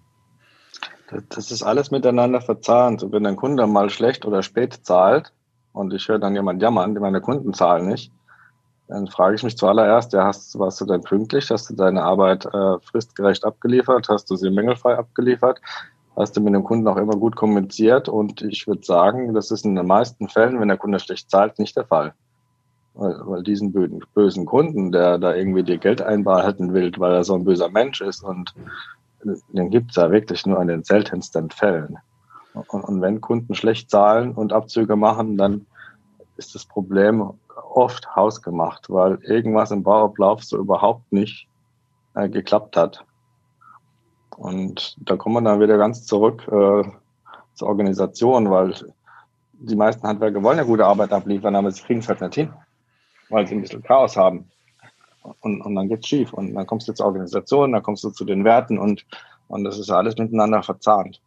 Das 1.30 1.52
ist 1.52 1.64
alles 1.64 1.92
miteinander 1.92 2.42
verzahnt. 2.42 3.04
Und 3.04 3.12
wenn 3.14 3.26
ein 3.26 3.38
Kunde 3.38 3.66
mal 3.66 3.90
schlecht 3.90 4.26
oder 4.26 4.44
spät 4.44 4.80
zahlt 4.84 5.32
und 5.74 5.94
ich 5.94 6.08
höre 6.08 6.20
dann 6.20 6.36
jemand 6.36 6.62
jammern, 6.62 6.94
meine 6.94 7.22
Kunden 7.22 7.54
zahlen 7.54 7.88
nicht, 7.88 8.12
dann 8.88 9.08
frage 9.08 9.36
ich 9.36 9.44
mich 9.44 9.58
zuallererst, 9.58 10.14
ja, 10.14 10.26
hast, 10.26 10.58
warst 10.60 10.80
du 10.80 10.86
denn 10.86 11.02
pünktlich? 11.02 11.50
Hast 11.50 11.70
du 11.70 11.76
deine 11.76 12.04
Arbeit 12.04 12.46
äh, 12.46 12.80
fristgerecht 12.80 13.44
abgeliefert? 13.44 14.08
Hast 14.10 14.30
du 14.30 14.36
sie 14.36 14.50
mängelfrei 14.50 14.98
abgeliefert? 14.98 15.60
Hast 16.16 16.36
du 16.36 16.42
mit 16.42 16.54
dem 16.54 16.64
Kunden 16.64 16.88
auch 16.88 16.98
immer 16.98 17.16
gut 17.16 17.36
kommuniziert? 17.36 18.10
Und 18.10 18.42
ich 18.42 18.66
würde 18.66 18.84
sagen, 18.84 19.34
das 19.34 19.52
ist 19.52 19.66
in 19.66 19.76
den 19.76 19.86
meisten 19.86 20.30
Fällen, 20.30 20.60
wenn 20.60 20.70
der 20.70 20.78
Kunde 20.78 21.00
schlecht 21.00 21.30
zahlt, 21.30 21.60
nicht 21.60 21.76
der 21.76 21.86
Fall. 21.86 22.14
Weil, 22.98 23.16
weil 23.26 23.44
diesen 23.44 23.72
bösen, 24.16 24.48
Kunden, 24.48 24.92
der 24.92 25.20
da 25.20 25.36
irgendwie 25.36 25.62
dir 25.62 25.78
Geld 25.78 26.02
einbehalten 26.02 26.74
will, 26.74 26.92
weil 26.98 27.14
er 27.14 27.24
so 27.24 27.36
ein 27.36 27.46
böser 27.46 27.70
Mensch 27.70 28.02
ist 28.02 28.24
und 28.24 28.56
den 29.50 29.70
gibt 29.70 29.92
es 29.92 29.98
ja 29.98 30.10
wirklich 30.12 30.48
nur 30.48 30.60
in 30.62 30.68
den 30.68 30.84
seltensten 30.84 31.52
Fällen. 31.52 31.98
Und, 32.54 32.84
und 32.84 33.02
wenn 33.02 33.22
Kunden 33.22 33.54
schlecht 33.54 33.92
zahlen 33.92 34.32
und 34.32 34.52
Abzüge 34.52 34.96
machen, 34.96 35.38
dann 35.38 35.68
ist 36.38 36.56
das 36.56 36.66
Problem 36.66 37.34
oft 37.72 38.16
hausgemacht, 38.16 38.90
weil 38.90 39.20
irgendwas 39.22 39.70
im 39.70 39.84
Bauablauf 39.84 40.44
so 40.44 40.58
überhaupt 40.58 41.12
nicht 41.12 41.48
äh, 42.16 42.30
geklappt 42.30 42.78
hat. 42.78 43.06
Und 44.36 44.98
da 45.08 45.18
kommen 45.18 45.36
wir 45.36 45.42
dann 45.42 45.60
wieder 45.60 45.78
ganz 45.78 46.06
zurück 46.06 46.48
äh, 46.48 46.84
zur 47.54 47.68
Organisation, 47.68 48.50
weil 48.50 48.74
die 49.54 49.76
meisten 49.76 50.08
Handwerker 50.08 50.42
wollen 50.42 50.58
ja 50.58 50.64
gute 50.64 50.86
Arbeit 50.86 51.12
abliefern, 51.12 51.56
aber 51.56 51.70
sie 51.70 51.84
kriegen 51.84 52.00
es 52.00 52.10
halt 52.10 52.22
nicht 52.22 52.36
hin 52.36 52.54
weil 53.30 53.48
sie 53.48 53.56
ein 53.56 53.62
bisschen 53.62 53.84
Chaos 53.84 54.16
haben. 54.16 54.46
Und, 55.42 55.62
und 55.62 55.76
dann 55.76 55.90
geht's 55.90 56.08
schief. 56.08 56.34
Und 56.34 56.54
dann 56.54 56.66
kommst 56.66 56.88
du 56.88 56.94
zur 56.94 57.08
Organisation, 57.08 57.74
dann 57.74 57.84
kommst 57.84 58.04
du 58.04 58.10
zu 58.10 58.26
den 58.26 58.44
Werten 58.44 58.78
und, 58.78 59.06
und 59.48 59.64
das 59.64 59.78
ist 59.78 59.90
alles 59.90 60.18
miteinander 60.18 60.64
verzahnt. 60.64 61.22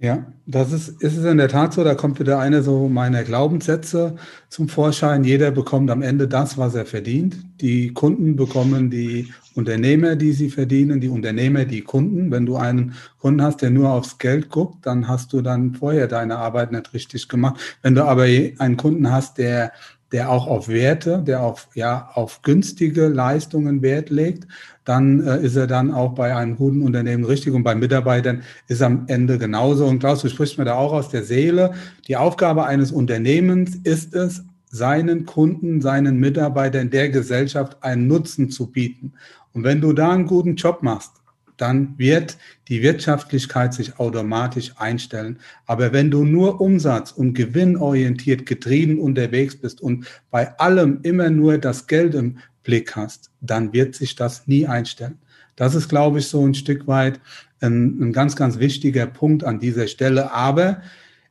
Ja, 0.00 0.24
das 0.46 0.70
ist, 0.70 1.02
ist 1.02 1.16
es 1.16 1.24
in 1.24 1.38
der 1.38 1.48
Tat 1.48 1.72
so, 1.72 1.82
da 1.82 1.96
kommt 1.96 2.20
wieder 2.20 2.38
eine 2.38 2.62
so 2.62 2.88
meiner 2.88 3.24
Glaubenssätze 3.24 4.14
zum 4.48 4.68
Vorschein. 4.68 5.24
Jeder 5.24 5.50
bekommt 5.50 5.90
am 5.90 6.02
Ende 6.02 6.28
das, 6.28 6.56
was 6.56 6.76
er 6.76 6.86
verdient. 6.86 7.36
Die 7.60 7.92
Kunden 7.92 8.36
bekommen 8.36 8.90
die 8.90 9.32
Unternehmer, 9.56 10.14
die 10.14 10.30
sie 10.30 10.50
verdienen, 10.50 11.00
die 11.00 11.08
Unternehmer, 11.08 11.64
die 11.64 11.80
Kunden. 11.82 12.30
Wenn 12.30 12.46
du 12.46 12.54
einen 12.54 12.94
Kunden 13.18 13.42
hast, 13.42 13.60
der 13.60 13.70
nur 13.70 13.90
aufs 13.90 14.18
Geld 14.18 14.50
guckt, 14.50 14.86
dann 14.86 15.08
hast 15.08 15.32
du 15.32 15.42
dann 15.42 15.74
vorher 15.74 16.06
deine 16.06 16.38
Arbeit 16.38 16.70
nicht 16.70 16.94
richtig 16.94 17.28
gemacht. 17.28 17.58
Wenn 17.82 17.96
du 17.96 18.04
aber 18.04 18.22
einen 18.22 18.76
Kunden 18.76 19.10
hast, 19.10 19.38
der 19.38 19.72
der 20.12 20.30
auch 20.30 20.46
auf 20.46 20.68
Werte, 20.68 21.22
der 21.26 21.42
auf, 21.42 21.68
ja, 21.74 22.10
auf 22.14 22.42
günstige 22.42 23.08
Leistungen 23.08 23.82
Wert 23.82 24.10
legt, 24.10 24.46
dann 24.84 25.26
äh, 25.26 25.42
ist 25.42 25.56
er 25.56 25.66
dann 25.66 25.92
auch 25.92 26.14
bei 26.14 26.34
einem 26.34 26.56
guten 26.56 26.82
Unternehmen 26.82 27.24
richtig 27.24 27.52
und 27.52 27.62
bei 27.62 27.74
Mitarbeitern 27.74 28.42
ist 28.68 28.82
am 28.82 29.04
Ende 29.08 29.38
genauso. 29.38 29.86
Und 29.86 29.98
Klaus, 29.98 30.22
du 30.22 30.28
sprichst 30.28 30.56
mir 30.58 30.64
da 30.64 30.74
auch 30.74 30.92
aus 30.92 31.10
der 31.10 31.24
Seele. 31.24 31.74
Die 32.06 32.16
Aufgabe 32.16 32.64
eines 32.64 32.90
Unternehmens 32.90 33.76
ist 33.84 34.14
es, 34.14 34.44
seinen 34.70 35.24
Kunden, 35.24 35.80
seinen 35.80 36.18
Mitarbeitern 36.18 36.90
der 36.90 37.08
Gesellschaft 37.08 37.82
einen 37.82 38.06
Nutzen 38.06 38.50
zu 38.50 38.70
bieten. 38.70 39.14
Und 39.52 39.64
wenn 39.64 39.80
du 39.80 39.92
da 39.92 40.10
einen 40.12 40.26
guten 40.26 40.56
Job 40.56 40.82
machst, 40.82 41.12
dann 41.60 41.98
wird 41.98 42.38
die 42.68 42.82
Wirtschaftlichkeit 42.82 43.74
sich 43.74 43.98
automatisch 43.98 44.72
einstellen. 44.76 45.38
Aber 45.66 45.92
wenn 45.92 46.10
du 46.10 46.24
nur 46.24 46.60
umsatz- 46.60 47.12
und 47.12 47.34
gewinnorientiert 47.34 48.46
getrieben 48.46 48.98
unterwegs 48.98 49.56
bist 49.56 49.80
und 49.80 50.06
bei 50.30 50.58
allem 50.58 51.00
immer 51.02 51.30
nur 51.30 51.58
das 51.58 51.86
Geld 51.86 52.14
im 52.14 52.38
Blick 52.62 52.96
hast, 52.96 53.30
dann 53.40 53.72
wird 53.72 53.94
sich 53.94 54.16
das 54.16 54.46
nie 54.46 54.66
einstellen. 54.66 55.18
Das 55.56 55.74
ist, 55.74 55.88
glaube 55.88 56.20
ich, 56.20 56.28
so 56.28 56.46
ein 56.46 56.54
Stück 56.54 56.86
weit 56.86 57.20
ein, 57.60 58.00
ein 58.00 58.12
ganz, 58.12 58.36
ganz 58.36 58.58
wichtiger 58.58 59.06
Punkt 59.06 59.44
an 59.44 59.58
dieser 59.58 59.88
Stelle. 59.88 60.32
Aber 60.32 60.82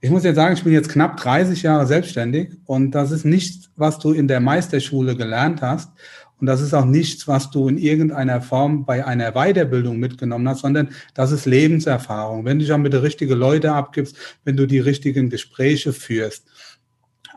ich 0.02 0.10
muss 0.10 0.24
jetzt 0.24 0.36
sagen, 0.36 0.54
ich 0.54 0.63
bin 0.63 0.74
jetzt 0.74 0.90
knapp 0.90 1.18
30 1.18 1.63
Jahre 1.63 1.88
selbstständig 1.88 2.50
und 2.66 2.92
das 2.92 3.12
ist 3.12 3.26
nichts, 3.26 3.70
was 3.76 4.00
du 4.00 4.12
in 4.12 4.28
der 4.28 4.40
Meisterschule 4.40 5.16
gelernt 5.16 5.62
hast. 5.62 5.92
Und 6.39 6.45
das 6.47 6.62
ist 6.62 6.73
auch 6.73 6.86
nichts, 6.86 7.28
was 7.28 7.50
du 7.50 7.67
in 7.67 7.78
irgendeiner 7.78 8.41
Form 8.41 8.86
bei 8.86 9.06
einer 9.06 9.32
Weiterbildung 9.32 9.97
mitgenommen 9.97 10.47
hast, 10.47 10.62
sondern 10.62 10.89
das 11.15 11.32
ist 11.32 11.45
Lebenserfahrung. 11.45 12.45
Wenn 12.45 12.60
du 12.60 12.65
dich 12.65 12.73
auch 12.73 12.78
mit 12.78 12.93
den 12.93 13.02
richtigen 13.02 13.38
Leuten 13.38 13.67
abgibst, 13.67 14.15
wenn 14.43 14.56
du 14.56 14.67
die 14.67 14.80
richtigen 14.80 15.30
Gespräche 15.30 15.93
führst. 15.93 16.45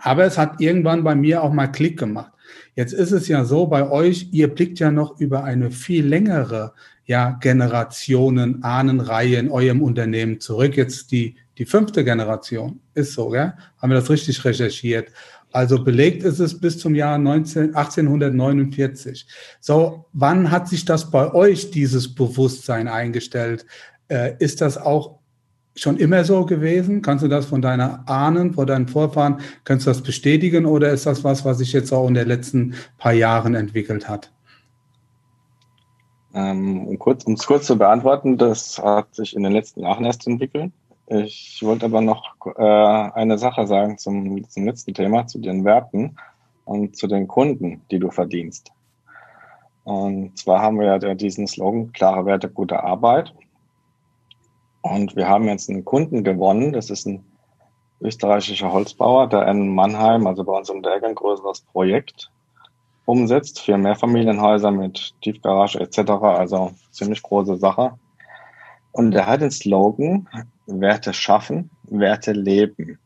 Aber 0.02 0.24
es 0.24 0.36
hat 0.38 0.60
irgendwann 0.60 1.04
bei 1.04 1.14
mir 1.14 1.42
auch 1.42 1.52
mal 1.52 1.66
Klick 1.68 1.98
gemacht. 1.98 2.32
Jetzt 2.74 2.92
ist 2.92 3.12
es 3.12 3.28
ja 3.28 3.44
so 3.44 3.66
bei 3.66 3.90
euch, 3.90 4.28
ihr 4.32 4.48
blickt 4.48 4.78
ja 4.78 4.90
noch 4.90 5.20
über 5.20 5.44
eine 5.44 5.70
viel 5.70 6.06
längere 6.06 6.72
ja, 7.04 7.38
Generationen, 7.40 8.62
Ahnenreihe 8.62 9.36
in 9.36 9.50
eurem 9.50 9.82
Unternehmen 9.82 10.40
zurück. 10.40 10.76
Jetzt 10.76 11.10
die, 11.10 11.36
die 11.58 11.66
fünfte 11.66 12.04
Generation 12.04 12.80
ist 12.94 13.14
so, 13.14 13.30
gell? 13.30 13.52
Haben 13.78 13.90
wir 13.90 13.96
das 13.96 14.10
richtig 14.10 14.44
recherchiert? 14.44 15.10
Also 15.52 15.82
belegt 15.82 16.22
ist 16.22 16.38
es 16.38 16.60
bis 16.60 16.78
zum 16.78 16.94
Jahr 16.94 17.18
19, 17.18 17.74
1849. 17.74 19.26
So, 19.60 20.06
wann 20.12 20.50
hat 20.50 20.68
sich 20.68 20.84
das 20.84 21.10
bei 21.10 21.32
euch, 21.34 21.70
dieses 21.70 22.14
Bewusstsein 22.14 22.86
eingestellt? 22.86 23.66
Äh, 24.08 24.34
ist 24.38 24.60
das 24.60 24.78
auch 24.78 25.18
schon 25.74 25.96
immer 25.96 26.24
so 26.24 26.46
gewesen? 26.46 27.02
Kannst 27.02 27.24
du 27.24 27.28
das 27.28 27.46
von 27.46 27.62
deiner 27.62 28.08
Ahnen, 28.08 28.54
von 28.54 28.66
deinen 28.66 28.86
Vorfahren, 28.86 29.40
kannst 29.64 29.86
du 29.86 29.90
das 29.90 30.02
bestätigen 30.02 30.66
oder 30.66 30.90
ist 30.90 31.06
das 31.06 31.24
was, 31.24 31.44
was 31.44 31.58
sich 31.58 31.72
jetzt 31.72 31.92
auch 31.92 32.06
in 32.06 32.14
den 32.14 32.28
letzten 32.28 32.74
paar 32.98 33.12
Jahren 33.12 33.54
entwickelt 33.54 34.08
hat? 34.08 34.32
Ähm, 36.32 36.86
um 36.86 36.98
kurz, 36.98 37.26
es 37.26 37.46
kurz 37.46 37.66
zu 37.66 37.76
beantworten, 37.76 38.38
das 38.38 38.78
hat 38.78 39.14
sich 39.14 39.34
in 39.34 39.42
den 39.42 39.52
letzten 39.52 39.80
Jahren 39.80 40.04
erst 40.04 40.26
entwickelt. 40.26 40.72
Ich 41.12 41.58
wollte 41.64 41.86
aber 41.86 42.00
noch 42.00 42.36
äh, 42.56 42.62
eine 42.62 43.36
Sache 43.36 43.66
sagen 43.66 43.98
zum, 43.98 44.48
zum 44.48 44.64
letzten 44.64 44.94
Thema, 44.94 45.26
zu 45.26 45.40
den 45.40 45.64
Werten 45.64 46.14
und 46.64 46.96
zu 46.96 47.08
den 47.08 47.26
Kunden, 47.26 47.82
die 47.90 47.98
du 47.98 48.12
verdienst. 48.12 48.70
Und 49.82 50.38
zwar 50.38 50.62
haben 50.62 50.78
wir 50.78 50.86
ja 50.86 51.14
diesen 51.14 51.48
Slogan, 51.48 51.92
klare 51.92 52.26
Werte, 52.26 52.48
gute 52.48 52.84
Arbeit. 52.84 53.34
Und 54.82 55.16
wir 55.16 55.26
haben 55.26 55.48
jetzt 55.48 55.68
einen 55.68 55.84
Kunden 55.84 56.22
gewonnen, 56.22 56.72
das 56.72 56.90
ist 56.90 57.06
ein 57.06 57.24
österreichischer 58.00 58.72
Holzbauer, 58.72 59.26
der 59.28 59.48
in 59.48 59.74
Mannheim, 59.74 60.28
also 60.28 60.44
bei 60.44 60.56
uns 60.56 60.70
um 60.70 60.80
der 60.80 61.02
ein 61.02 61.16
größeres 61.16 61.62
Projekt 61.62 62.30
umsetzt 63.04 63.60
für 63.60 63.76
Mehrfamilienhäuser 63.76 64.70
mit 64.70 65.12
Tiefgarage 65.22 65.80
etc. 65.80 65.98
Also 66.22 66.70
ziemlich 66.92 67.20
große 67.20 67.56
Sache. 67.56 67.98
Und 68.92 69.14
er 69.14 69.26
hat 69.26 69.40
den 69.40 69.50
Slogan, 69.50 70.28
Werte 70.66 71.12
schaffen, 71.12 71.70
Werte 71.84 72.32
leben. 72.32 72.98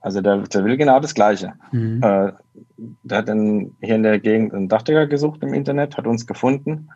Also 0.00 0.20
der, 0.20 0.38
der 0.38 0.64
will 0.64 0.76
genau 0.76 0.98
das 0.98 1.14
Gleiche. 1.14 1.54
Mhm. 1.70 2.02
Äh, 2.02 2.32
der 3.04 3.18
hat 3.18 3.28
in, 3.28 3.74
hier 3.80 3.94
in 3.94 4.02
der 4.02 4.18
Gegend 4.18 4.52
einen 4.52 4.68
Dachdecker 4.68 5.06
gesucht 5.06 5.42
im 5.42 5.54
Internet, 5.54 5.96
hat 5.96 6.06
uns 6.06 6.26
gefunden, 6.26 6.90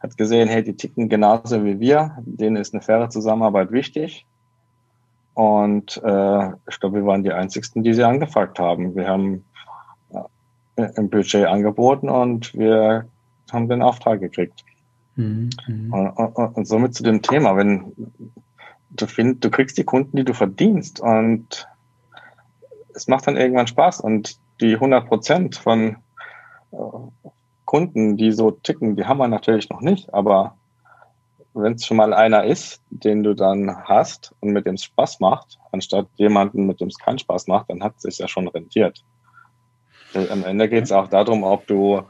hat 0.00 0.16
gesehen, 0.16 0.48
hey, 0.48 0.62
die 0.62 0.76
ticken 0.76 1.08
genauso 1.08 1.64
wie 1.64 1.80
wir, 1.80 2.18
denen 2.20 2.56
ist 2.56 2.74
eine 2.74 2.82
faire 2.82 3.08
Zusammenarbeit 3.08 3.72
wichtig. 3.72 4.26
Und 5.34 6.00
äh, 6.04 6.48
ich 6.68 6.80
glaube, 6.80 6.96
wir 6.96 7.06
waren 7.06 7.22
die 7.22 7.32
Einzigsten, 7.32 7.82
die 7.82 7.94
sie 7.94 8.04
angefragt 8.04 8.58
haben. 8.58 8.94
Wir 8.94 9.08
haben 9.08 9.44
äh, 10.76 10.90
im 10.96 11.08
Budget 11.08 11.46
angeboten 11.46 12.08
und 12.08 12.54
wir 12.54 13.06
haben 13.50 13.68
den 13.68 13.82
Auftrag 13.82 14.20
gekriegt. 14.20 14.64
Mhm. 15.18 15.50
Und, 15.90 16.10
und, 16.10 16.56
und, 16.56 16.64
somit 16.64 16.94
zu 16.94 17.02
dem 17.02 17.22
Thema, 17.22 17.56
wenn 17.56 17.92
du 18.90 19.06
findest, 19.06 19.44
du 19.44 19.50
kriegst 19.50 19.76
die 19.76 19.84
Kunden, 19.84 20.16
die 20.16 20.24
du 20.24 20.32
verdienst 20.32 21.00
und 21.00 21.66
es 22.94 23.08
macht 23.08 23.26
dann 23.26 23.36
irgendwann 23.36 23.66
Spaß 23.66 24.00
und 24.00 24.38
die 24.60 24.74
100 24.74 25.08
Prozent 25.08 25.56
von 25.56 25.96
äh, 26.70 26.76
Kunden, 27.64 28.16
die 28.16 28.30
so 28.30 28.52
ticken, 28.52 28.94
die 28.94 29.06
haben 29.06 29.18
wir 29.18 29.26
natürlich 29.26 29.68
noch 29.70 29.80
nicht, 29.80 30.14
aber 30.14 30.54
wenn 31.52 31.72
es 31.72 31.84
schon 31.84 31.96
mal 31.96 32.14
einer 32.14 32.44
ist, 32.44 32.80
den 32.90 33.24
du 33.24 33.34
dann 33.34 33.76
hast 33.86 34.32
und 34.38 34.50
mit 34.50 34.66
dem 34.66 34.76
es 34.76 34.84
Spaß 34.84 35.18
macht, 35.18 35.58
anstatt 35.72 36.06
jemanden, 36.14 36.66
mit 36.66 36.80
dem 36.80 36.88
es 36.88 36.98
keinen 36.98 37.18
Spaß 37.18 37.48
macht, 37.48 37.70
dann 37.70 37.82
hat 37.82 37.96
es 37.96 38.02
sich 38.02 38.18
ja 38.18 38.28
schon 38.28 38.46
rentiert. 38.46 39.02
Äh, 40.14 40.28
am 40.28 40.44
Ende 40.44 40.68
geht 40.68 40.84
es 40.84 40.92
auch 40.92 41.08
darum, 41.08 41.42
ob 41.42 41.66
du 41.66 42.02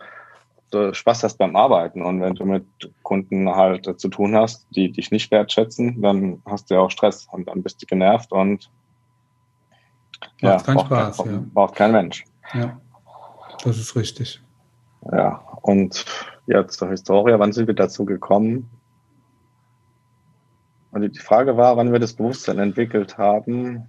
du 0.71 0.95
Spaß 0.95 1.25
hast 1.25 1.39
beim 1.39 1.57
Arbeiten. 1.57 2.03
Und 2.03 2.21
wenn 2.21 2.35
du 2.35 2.45
mit 2.45 2.67
Kunden 3.03 3.49
halt 3.55 4.01
zu 4.01 4.09
tun 4.09 4.35
hast, 4.37 4.67
die 4.71 4.91
dich 4.93 5.11
nicht 5.11 5.31
wertschätzen, 5.31 6.01
dann 6.03 6.43
hast 6.45 6.71
du 6.71 6.75
ja 6.75 6.81
auch 6.81 6.91
Stress 6.91 7.29
und 7.31 7.49
dann 7.49 7.63
bist 7.63 7.83
du 7.83 7.87
genervt 7.87 8.33
und 8.33 8.71
ja, 10.41 10.59
keinen 10.59 10.77
braucht, 10.77 10.87
Spaß, 10.87 11.17
kein, 11.19 11.33
ja. 11.33 11.45
braucht 11.53 11.75
kein 11.75 11.93
Mensch. 11.93 12.25
Ja, 12.55 12.81
das 13.65 13.79
ist 13.79 13.97
richtig. 13.97 14.41
Ja, 15.13 15.43
und 15.63 16.05
ja, 16.47 16.67
zur 16.67 16.91
Historie, 16.91 17.35
wann 17.39 17.53
sind 17.53 17.67
wir 17.67 17.75
dazu 17.75 18.05
gekommen? 18.05 18.69
Und 20.91 21.03
die 21.03 21.21
Frage 21.21 21.57
war, 21.57 21.77
wann 21.77 21.93
wir 21.93 21.99
das 21.99 22.15
Bewusstsein 22.15 22.59
entwickelt 22.59 23.19
haben, 23.19 23.89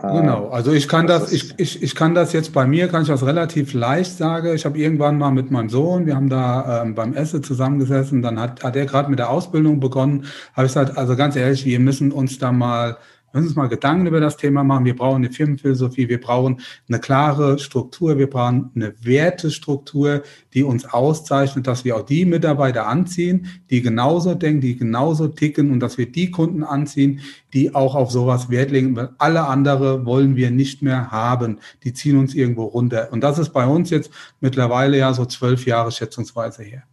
Genau, 0.00 0.48
also 0.48 0.72
ich 0.72 0.88
kann 0.88 1.06
das, 1.06 1.24
das 1.24 1.32
ich, 1.32 1.54
ich, 1.58 1.82
ich 1.82 1.94
kann 1.94 2.14
das 2.14 2.32
jetzt 2.32 2.52
bei 2.52 2.66
mir, 2.66 2.88
kann 2.88 3.02
ich 3.02 3.08
das 3.08 3.24
relativ 3.24 3.72
leicht 3.72 4.16
sagen. 4.16 4.54
Ich 4.54 4.64
habe 4.64 4.78
irgendwann 4.78 5.18
mal 5.18 5.30
mit 5.30 5.50
meinem 5.50 5.68
Sohn, 5.68 6.06
wir 6.06 6.16
haben 6.16 6.28
da 6.28 6.82
ähm, 6.82 6.94
beim 6.94 7.14
Essen 7.14 7.42
zusammengesessen, 7.42 8.20
dann 8.20 8.38
hat, 8.38 8.62
hat 8.62 8.76
er 8.76 8.86
gerade 8.86 9.08
mit 9.08 9.18
der 9.18 9.30
Ausbildung 9.30 9.80
begonnen, 9.80 10.26
habe 10.54 10.66
ich 10.66 10.74
gesagt, 10.74 10.98
also 10.98 11.16
ganz 11.16 11.36
ehrlich, 11.36 11.64
wir 11.64 11.80
müssen 11.80 12.12
uns 12.12 12.38
da 12.38 12.52
mal 12.52 12.96
Lass 13.34 13.46
uns 13.46 13.56
mal 13.56 13.68
Gedanken 13.68 14.06
über 14.06 14.20
das 14.20 14.36
Thema 14.36 14.62
machen. 14.62 14.84
Wir 14.84 14.94
brauchen 14.94 15.16
eine 15.16 15.32
Firmenphilosophie, 15.32 16.08
wir 16.08 16.20
brauchen 16.20 16.60
eine 16.88 17.00
klare 17.00 17.58
Struktur, 17.58 18.16
wir 18.16 18.30
brauchen 18.30 18.70
eine 18.76 18.94
Wertestruktur, 19.02 20.22
die 20.54 20.62
uns 20.62 20.84
auszeichnet, 20.84 21.66
dass 21.66 21.84
wir 21.84 21.96
auch 21.96 22.06
die 22.06 22.26
Mitarbeiter 22.26 22.86
anziehen, 22.86 23.48
die 23.70 23.82
genauso 23.82 24.36
denken, 24.36 24.60
die 24.60 24.76
genauso 24.76 25.26
ticken 25.26 25.72
und 25.72 25.80
dass 25.80 25.98
wir 25.98 26.12
die 26.12 26.30
Kunden 26.30 26.62
anziehen, 26.62 27.22
die 27.52 27.74
auch 27.74 27.96
auf 27.96 28.12
sowas 28.12 28.50
Wert 28.50 28.70
legen. 28.70 28.94
Weil 28.94 29.08
alle 29.18 29.48
andere 29.48 30.06
wollen 30.06 30.36
wir 30.36 30.52
nicht 30.52 30.80
mehr 30.80 31.10
haben. 31.10 31.58
Die 31.82 31.92
ziehen 31.92 32.16
uns 32.16 32.36
irgendwo 32.36 32.66
runter. 32.66 33.08
Und 33.10 33.24
das 33.24 33.40
ist 33.40 33.50
bei 33.50 33.66
uns 33.66 33.90
jetzt 33.90 34.12
mittlerweile 34.40 34.96
ja 34.96 35.12
so 35.12 35.26
zwölf 35.26 35.66
Jahre 35.66 35.90
schätzungsweise 35.90 36.62
her. 36.62 36.84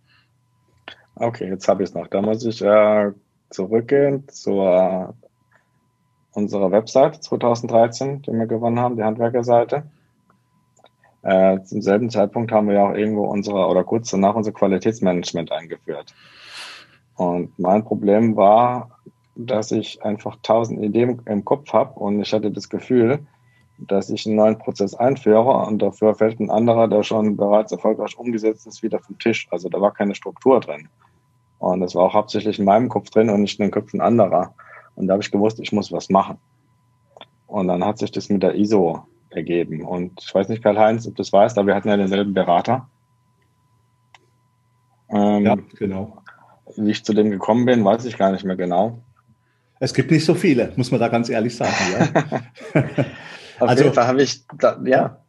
Okay, 1.13 1.49
jetzt 1.49 1.67
habe 1.67 1.83
ich 1.83 1.89
es 1.89 1.93
noch. 1.93 2.07
Da 2.07 2.19
muss 2.19 2.43
ich 2.43 2.63
äh, 2.63 3.11
zurückgehen 3.51 4.27
zur 4.27 5.13
unserer 6.33 6.71
Website 6.71 7.23
2013, 7.23 8.21
die 8.23 8.31
wir 8.31 8.45
gewonnen 8.45 8.79
haben, 8.79 8.95
die 8.95 9.03
Handwerkerseite. 9.03 9.83
Äh, 11.23 11.61
zum 11.63 11.81
selben 11.81 12.09
Zeitpunkt 12.09 12.51
haben 12.51 12.67
wir 12.67 12.75
ja 12.75 12.89
auch 12.89 12.95
irgendwo 12.95 13.25
unsere, 13.25 13.67
oder 13.67 13.83
kurz 13.83 14.09
danach 14.09 14.35
unser 14.35 14.51
Qualitätsmanagement 14.51 15.51
eingeführt. 15.51 16.13
Und 17.15 17.57
mein 17.59 17.83
Problem 17.83 18.35
war, 18.35 18.99
dass 19.35 19.71
ich 19.71 20.03
einfach 20.03 20.37
tausend 20.41 20.83
Ideen 20.83 21.21
im 21.25 21.45
Kopf 21.45 21.71
habe 21.73 21.99
und 21.99 22.21
ich 22.21 22.33
hatte 22.33 22.51
das 22.51 22.69
Gefühl, 22.69 23.19
dass 23.77 24.09
ich 24.09 24.25
einen 24.25 24.35
neuen 24.35 24.57
Prozess 24.57 24.93
einführe 24.93 25.65
und 25.67 25.79
dafür 25.79 26.15
fällt 26.15 26.39
ein 26.39 26.51
anderer, 26.51 26.87
der 26.87 27.03
schon 27.03 27.37
bereits 27.37 27.71
erfolgreich 27.71 28.17
umgesetzt 28.17 28.67
ist, 28.67 28.83
wieder 28.83 28.99
vom 28.99 29.17
Tisch. 29.17 29.47
Also 29.51 29.69
da 29.69 29.81
war 29.81 29.91
keine 29.91 30.15
Struktur 30.15 30.59
drin. 30.59 30.87
Und 31.59 31.81
das 31.81 31.95
war 31.95 32.05
auch 32.05 32.13
hauptsächlich 32.13 32.59
in 32.59 32.65
meinem 32.65 32.89
Kopf 32.89 33.09
drin 33.09 33.29
und 33.29 33.41
nicht 33.41 33.59
in 33.59 33.65
den 33.65 33.71
Köpfen 33.71 34.01
anderer. 34.01 34.53
Und 34.95 35.07
da 35.07 35.13
habe 35.13 35.23
ich 35.23 35.31
gewusst, 35.31 35.59
ich 35.59 35.71
muss 35.71 35.91
was 35.91 36.09
machen. 36.09 36.37
Und 37.47 37.67
dann 37.67 37.83
hat 37.83 37.97
sich 37.97 38.11
das 38.11 38.29
mit 38.29 38.43
der 38.43 38.55
ISO 38.55 39.05
ergeben. 39.29 39.85
Und 39.85 40.21
ich 40.21 40.33
weiß 40.33 40.49
nicht, 40.49 40.63
Karl-Heinz, 40.63 41.07
ob 41.07 41.15
du 41.15 41.23
das 41.23 41.33
weißt, 41.33 41.57
aber 41.57 41.67
wir 41.67 41.75
hatten 41.75 41.89
ja 41.89 41.97
denselben 41.97 42.33
Berater. 42.33 42.89
Ähm, 45.09 45.45
ja, 45.45 45.57
genau. 45.77 46.17
Wie 46.77 46.91
ich 46.91 47.03
zu 47.03 47.13
dem 47.13 47.29
gekommen 47.29 47.65
bin, 47.65 47.83
weiß 47.83 48.05
ich 48.05 48.17
gar 48.17 48.31
nicht 48.31 48.45
mehr 48.45 48.55
genau. 48.55 49.01
Es 49.79 49.93
gibt 49.93 50.11
nicht 50.11 50.25
so 50.25 50.35
viele, 50.35 50.71
muss 50.75 50.91
man 50.91 50.99
da 50.99 51.07
ganz 51.07 51.27
ehrlich 51.29 51.55
sagen. 51.55 51.73
Ja. 51.93 52.81
Auf 53.59 53.69
also, 53.69 53.83
jeden 53.83 53.95
Fall 53.95 54.07
habe 54.07 54.21
ich, 54.21 54.45
da, 54.57 54.79
ja. 54.85 55.20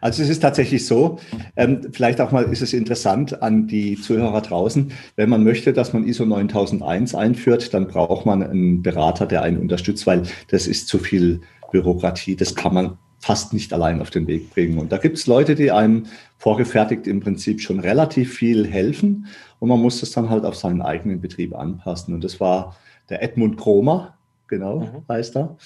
Also 0.00 0.22
es 0.22 0.28
ist 0.28 0.40
tatsächlich 0.40 0.86
so, 0.86 1.18
ähm, 1.56 1.80
vielleicht 1.92 2.20
auch 2.20 2.32
mal 2.32 2.44
ist 2.44 2.62
es 2.62 2.72
interessant 2.72 3.42
an 3.42 3.66
die 3.66 4.00
Zuhörer 4.00 4.40
draußen, 4.40 4.92
wenn 5.16 5.28
man 5.28 5.44
möchte, 5.44 5.72
dass 5.72 5.92
man 5.92 6.06
ISO 6.06 6.24
9001 6.24 7.14
einführt, 7.14 7.72
dann 7.74 7.88
braucht 7.88 8.26
man 8.26 8.42
einen 8.42 8.82
Berater, 8.82 9.26
der 9.26 9.42
einen 9.42 9.58
unterstützt, 9.58 10.06
weil 10.06 10.22
das 10.48 10.66
ist 10.66 10.88
zu 10.88 10.98
viel 10.98 11.40
Bürokratie, 11.72 12.36
das 12.36 12.54
kann 12.54 12.74
man 12.74 12.98
fast 13.18 13.52
nicht 13.52 13.72
allein 13.72 14.00
auf 14.00 14.10
den 14.10 14.26
Weg 14.26 14.50
bringen. 14.50 14.78
Und 14.78 14.92
da 14.92 14.98
gibt 14.98 15.18
es 15.18 15.26
Leute, 15.26 15.54
die 15.54 15.72
einem 15.72 16.04
vorgefertigt 16.38 17.06
im 17.06 17.20
Prinzip 17.20 17.60
schon 17.60 17.80
relativ 17.80 18.34
viel 18.34 18.66
helfen 18.66 19.26
und 19.58 19.68
man 19.68 19.80
muss 19.80 20.00
das 20.00 20.12
dann 20.12 20.30
halt 20.30 20.44
auf 20.44 20.54
seinen 20.54 20.82
eigenen 20.82 21.20
Betrieb 21.20 21.54
anpassen. 21.54 22.14
Und 22.14 22.22
das 22.22 22.40
war 22.40 22.76
der 23.08 23.22
Edmund 23.22 23.56
Kromer, 23.56 24.16
genau, 24.48 24.80
mhm. 24.80 25.04
heißt 25.08 25.36
er. 25.36 25.56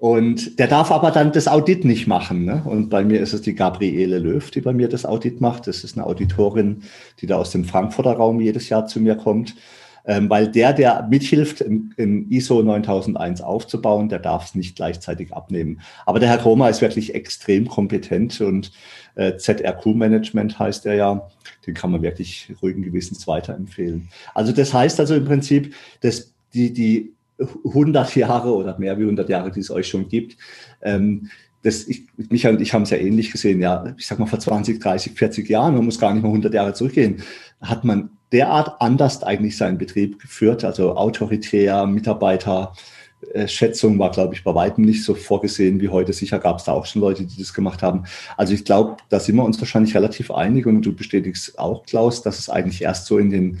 Und 0.00 0.58
der 0.58 0.66
darf 0.66 0.90
aber 0.90 1.10
dann 1.10 1.30
das 1.30 1.46
Audit 1.46 1.84
nicht 1.84 2.06
machen. 2.06 2.46
Ne? 2.46 2.62
Und 2.64 2.88
bei 2.88 3.04
mir 3.04 3.20
ist 3.20 3.34
es 3.34 3.42
die 3.42 3.54
Gabriele 3.54 4.18
Löw, 4.18 4.50
die 4.50 4.62
bei 4.62 4.72
mir 4.72 4.88
das 4.88 5.04
Audit 5.04 5.42
macht. 5.42 5.66
Das 5.66 5.84
ist 5.84 5.94
eine 5.94 6.06
Auditorin, 6.06 6.84
die 7.20 7.26
da 7.26 7.36
aus 7.36 7.50
dem 7.50 7.66
Frankfurter 7.66 8.14
Raum 8.14 8.40
jedes 8.40 8.70
Jahr 8.70 8.86
zu 8.86 8.98
mir 8.98 9.14
kommt. 9.14 9.56
Ähm, 10.06 10.30
weil 10.30 10.48
der, 10.48 10.72
der 10.72 11.06
mithilft, 11.10 11.60
in, 11.60 11.92
in 11.98 12.30
ISO 12.30 12.62
9001 12.62 13.42
aufzubauen, 13.42 14.08
der 14.08 14.20
darf 14.20 14.46
es 14.46 14.54
nicht 14.54 14.74
gleichzeitig 14.74 15.34
abnehmen. 15.34 15.82
Aber 16.06 16.18
der 16.18 16.30
Herr 16.30 16.38
Kroma 16.38 16.70
ist 16.70 16.80
wirklich 16.80 17.14
extrem 17.14 17.68
kompetent 17.68 18.40
und 18.40 18.72
äh, 19.16 19.36
ZRQ-Management 19.36 20.58
heißt 20.58 20.86
er 20.86 20.94
ja. 20.94 21.28
Den 21.66 21.74
kann 21.74 21.90
man 21.90 22.00
wirklich 22.00 22.50
ruhigen 22.62 22.80
Gewissens 22.80 23.26
weiterempfehlen. 23.26 24.08
Also 24.32 24.52
das 24.52 24.72
heißt 24.72 24.98
also 24.98 25.14
im 25.14 25.26
Prinzip, 25.26 25.74
dass 26.00 26.32
die, 26.54 26.72
die 26.72 27.12
100 27.64 28.14
Jahre 28.16 28.54
oder 28.54 28.78
mehr 28.78 28.98
wie 28.98 29.02
100 29.02 29.28
Jahre, 29.28 29.50
die 29.50 29.60
es 29.60 29.70
euch 29.70 29.88
schon 29.88 30.08
gibt. 30.08 30.36
Ähm, 30.82 31.30
das, 31.62 31.86
ich, 31.88 32.06
Michael 32.16 32.56
und 32.56 32.62
ich 32.62 32.72
haben 32.72 32.82
es 32.82 32.90
ja 32.90 32.96
ähnlich 32.96 33.30
gesehen. 33.30 33.60
Ja, 33.60 33.94
ich 33.98 34.06
sag 34.06 34.18
mal 34.18 34.26
vor 34.26 34.38
20, 34.38 34.80
30, 34.80 35.12
40 35.12 35.48
Jahren, 35.48 35.74
man 35.74 35.84
muss 35.84 35.98
gar 35.98 36.12
nicht 36.12 36.22
mal 36.22 36.28
100 36.28 36.54
Jahre 36.54 36.72
zurückgehen, 36.72 37.22
hat 37.60 37.84
man 37.84 38.10
derart 38.32 38.80
anders 38.80 39.22
eigentlich 39.22 39.56
seinen 39.56 39.76
Betrieb 39.76 40.20
geführt, 40.20 40.64
also 40.64 40.96
autoritär, 40.96 41.86
Mitarbeiter 41.86 42.72
Schätzung 43.46 43.98
war, 43.98 44.10
glaube 44.10 44.34
ich, 44.34 44.44
bei 44.44 44.54
weitem 44.54 44.84
nicht 44.84 45.04
so 45.04 45.14
vorgesehen 45.14 45.80
wie 45.80 45.88
heute. 45.88 46.12
Sicher 46.12 46.38
gab 46.38 46.58
es 46.58 46.64
da 46.64 46.72
auch 46.72 46.86
schon 46.86 47.02
Leute, 47.02 47.24
die 47.24 47.38
das 47.38 47.52
gemacht 47.52 47.82
haben. 47.82 48.04
Also 48.36 48.54
ich 48.54 48.64
glaube, 48.64 48.96
da 49.08 49.20
sind 49.20 49.36
wir 49.36 49.44
uns 49.44 49.60
wahrscheinlich 49.60 49.94
relativ 49.94 50.30
einig 50.30 50.66
und 50.66 50.82
du 50.82 50.94
bestätigst 50.94 51.58
auch, 51.58 51.84
Klaus, 51.84 52.22
dass 52.22 52.38
es 52.38 52.48
eigentlich 52.48 52.82
erst 52.82 53.06
so 53.06 53.18
in, 53.18 53.30
den, 53.30 53.60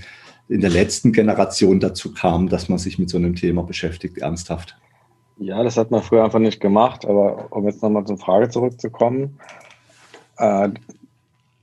in 0.50 0.60
der 0.60 0.70
letzten 0.70 1.12
Generation 1.12 1.78
dazu 1.78 2.12
kam, 2.12 2.48
dass 2.48 2.68
man 2.68 2.78
sich 2.78 2.98
mit 2.98 3.08
so 3.08 3.16
einem 3.16 3.36
Thema 3.36 3.62
beschäftigt, 3.62 4.18
ernsthaft. 4.18 4.76
Ja, 5.38 5.62
das 5.62 5.76
hat 5.76 5.92
man 5.92 6.02
früher 6.02 6.24
einfach 6.24 6.40
nicht 6.40 6.60
gemacht, 6.60 7.06
aber 7.06 7.46
um 7.50 7.64
jetzt 7.66 7.82
nochmal 7.82 8.04
zur 8.04 8.18
Frage 8.18 8.50
zurückzukommen, 8.50 9.38
äh, 10.38 10.70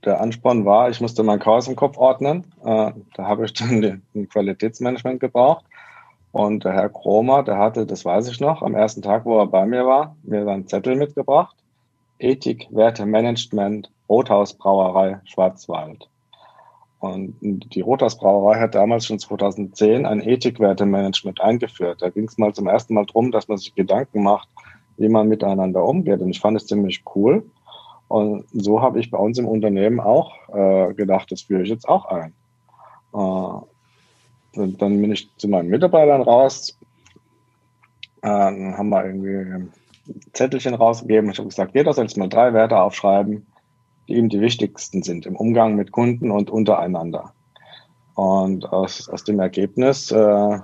der 0.04 0.20
Ansporn 0.22 0.64
war, 0.64 0.88
ich 0.88 1.02
musste 1.02 1.22
mein 1.22 1.38
Chaos 1.38 1.68
im 1.68 1.76
Kopf 1.76 1.98
ordnen. 1.98 2.44
Äh, 2.64 2.92
da 3.14 3.24
habe 3.24 3.44
ich 3.44 3.52
dann 3.52 4.02
ein 4.14 4.28
Qualitätsmanagement 4.28 5.20
gebraucht. 5.20 5.66
Und 6.32 6.64
der 6.64 6.72
Herr 6.72 6.88
Kromer, 6.88 7.42
der 7.42 7.58
hatte, 7.58 7.84
das 7.84 8.04
weiß 8.04 8.28
ich 8.28 8.40
noch, 8.40 8.62
am 8.62 8.74
ersten 8.74 9.02
Tag, 9.02 9.26
wo 9.26 9.38
er 9.38 9.46
bei 9.46 9.66
mir 9.66 9.86
war, 9.86 10.16
mir 10.22 10.46
einen 10.46 10.66
Zettel 10.66 10.96
mitgebracht. 10.96 11.56
Ethik, 12.18 12.68
Werte, 12.70 13.04
Management, 13.04 13.90
Rothaus 14.08 14.54
Brauerei 14.54 15.20
Schwarzwald. 15.24 16.08
Und 17.00 17.36
die 17.40 17.80
Rothaus 17.80 18.18
Brauerei 18.18 18.58
hat 18.58 18.74
damals 18.74 19.06
schon 19.06 19.20
2010 19.20 20.04
ein 20.04 20.20
Ethikwertemanagement 20.20 21.40
eingeführt. 21.40 22.02
Da 22.02 22.10
ging 22.10 22.24
es 22.24 22.38
mal 22.38 22.52
zum 22.52 22.66
ersten 22.66 22.94
Mal 22.94 23.06
drum, 23.06 23.30
dass 23.30 23.46
man 23.46 23.58
sich 23.58 23.74
Gedanken 23.74 24.22
macht, 24.22 24.48
wie 24.96 25.08
man 25.08 25.28
miteinander 25.28 25.84
umgeht. 25.84 26.20
Und 26.20 26.30
ich 26.30 26.40
fand 26.40 26.56
es 26.56 26.66
ziemlich 26.66 27.04
cool. 27.14 27.44
Und 28.08 28.46
so 28.52 28.82
habe 28.82 28.98
ich 28.98 29.10
bei 29.10 29.18
uns 29.18 29.38
im 29.38 29.46
Unternehmen 29.46 30.00
auch 30.00 30.32
äh, 30.48 30.94
gedacht, 30.94 31.30
das 31.30 31.42
führe 31.42 31.62
ich 31.62 31.68
jetzt 31.68 31.88
auch 31.88 32.06
ein. 32.06 32.32
Äh, 33.14 34.58
und 34.58 34.82
dann 34.82 35.00
bin 35.00 35.12
ich 35.12 35.30
zu 35.36 35.46
meinen 35.46 35.68
Mitarbeitern 35.68 36.22
raus. 36.22 36.76
Äh, 38.22 38.28
haben 38.28 38.88
wir 38.88 39.04
irgendwie 39.04 39.68
Zettelchen 40.32 40.74
rausgegeben. 40.74 41.30
Ich 41.30 41.38
habe 41.38 41.48
gesagt, 41.48 41.74
jeder 41.74 41.92
soll 41.92 42.06
jetzt 42.06 42.16
mal 42.16 42.28
drei 42.28 42.52
Werte 42.52 42.80
aufschreiben, 42.80 43.46
die 44.08 44.14
ihm 44.14 44.28
die 44.28 44.40
wichtigsten 44.40 45.02
sind 45.02 45.26
im 45.26 45.36
Umgang 45.36 45.76
mit 45.76 45.92
Kunden 45.92 46.30
und 46.30 46.50
untereinander. 46.50 47.32
Und 48.14 48.72
aus, 48.72 49.08
aus 49.08 49.22
dem 49.24 49.38
Ergebnis 49.38 50.10
äh, 50.10 50.58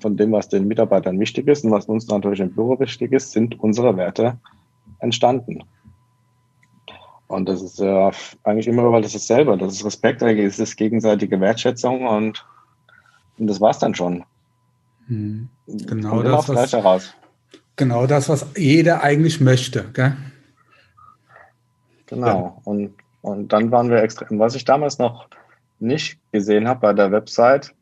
von 0.00 0.16
dem, 0.16 0.32
was 0.32 0.48
den 0.48 0.68
Mitarbeitern 0.68 1.18
wichtig 1.18 1.48
ist 1.48 1.64
und 1.64 1.72
was 1.72 1.86
uns 1.86 2.06
natürlich 2.06 2.40
im 2.40 2.52
Büro 2.52 2.78
wichtig 2.78 3.12
ist, 3.12 3.32
sind 3.32 3.58
unsere 3.58 3.96
Werte 3.96 4.38
entstanden. 5.00 5.64
Und 7.26 7.48
das 7.48 7.60
ist 7.60 7.78
ja 7.78 8.10
eigentlich 8.44 8.68
immer, 8.68 8.90
weil 8.92 9.02
das 9.02 9.14
ist 9.14 9.26
selber, 9.26 9.56
das 9.56 9.74
ist 9.74 9.84
Respekt, 9.84 10.22
das 10.22 10.58
ist 10.58 10.76
gegenseitige 10.76 11.40
Wertschätzung 11.40 12.06
und, 12.06 12.46
und 13.38 13.46
das 13.46 13.60
war's 13.60 13.78
dann 13.78 13.94
schon. 13.94 14.24
Hm. 15.08 15.48
Genau 15.66 16.22
das, 16.22 16.48
was, 16.48 17.14
genau 17.76 18.06
das, 18.06 18.28
was 18.28 18.46
jeder 18.56 19.02
eigentlich 19.02 19.40
möchte. 19.40 19.90
Gell? 19.92 20.16
Genau. 22.08 22.26
Ja. 22.26 22.56
Und, 22.64 22.94
und 23.22 23.52
dann 23.52 23.70
waren 23.70 23.90
wir 23.90 24.02
extrem, 24.02 24.38
was 24.38 24.54
ich 24.54 24.64
damals 24.64 24.98
noch 24.98 25.28
nicht 25.78 26.18
gesehen 26.32 26.66
habe 26.68 26.80
bei 26.80 26.92
der 26.92 27.12
Website, 27.12 27.74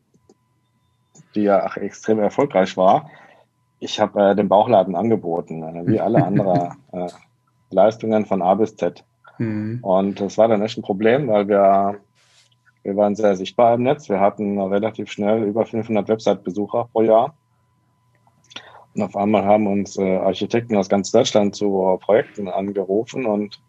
die 1.34 1.42
ja 1.42 1.64
ach, 1.64 1.76
extrem 1.76 2.18
erfolgreich 2.18 2.76
war, 2.76 3.10
ich 3.78 4.00
habe 4.00 4.30
äh, 4.30 4.34
den 4.34 4.48
Bauchladen 4.48 4.96
angeboten, 4.96 5.62
äh, 5.62 5.86
wie 5.86 6.00
alle 6.00 6.24
anderen 6.24 6.76
äh, 6.92 7.08
Leistungen 7.70 8.26
von 8.26 8.42
A 8.42 8.54
bis 8.54 8.76
Z. 8.76 9.04
Mhm. 9.38 9.80
Und 9.82 10.20
das 10.20 10.38
war 10.38 10.48
dann 10.48 10.62
echt 10.62 10.78
ein 10.78 10.82
Problem, 10.82 11.28
weil 11.28 11.48
wir, 11.48 11.96
wir 12.82 12.96
waren 12.96 13.14
sehr 13.14 13.36
sichtbar 13.36 13.74
im 13.74 13.82
Netz. 13.82 14.08
Wir 14.08 14.20
hatten 14.20 14.60
relativ 14.60 15.10
schnell 15.10 15.42
über 15.42 15.66
500 15.66 16.08
Website-Besucher 16.08 16.88
pro 16.92 17.02
Jahr. 17.02 17.34
Und 18.94 19.02
auf 19.02 19.14
einmal 19.14 19.44
haben 19.44 19.66
uns 19.66 19.98
äh, 19.98 20.16
Architekten 20.16 20.76
aus 20.76 20.88
ganz 20.88 21.10
Deutschland 21.10 21.54
zu 21.54 21.98
Projekten 22.00 22.48
angerufen 22.48 23.26
und 23.26 23.60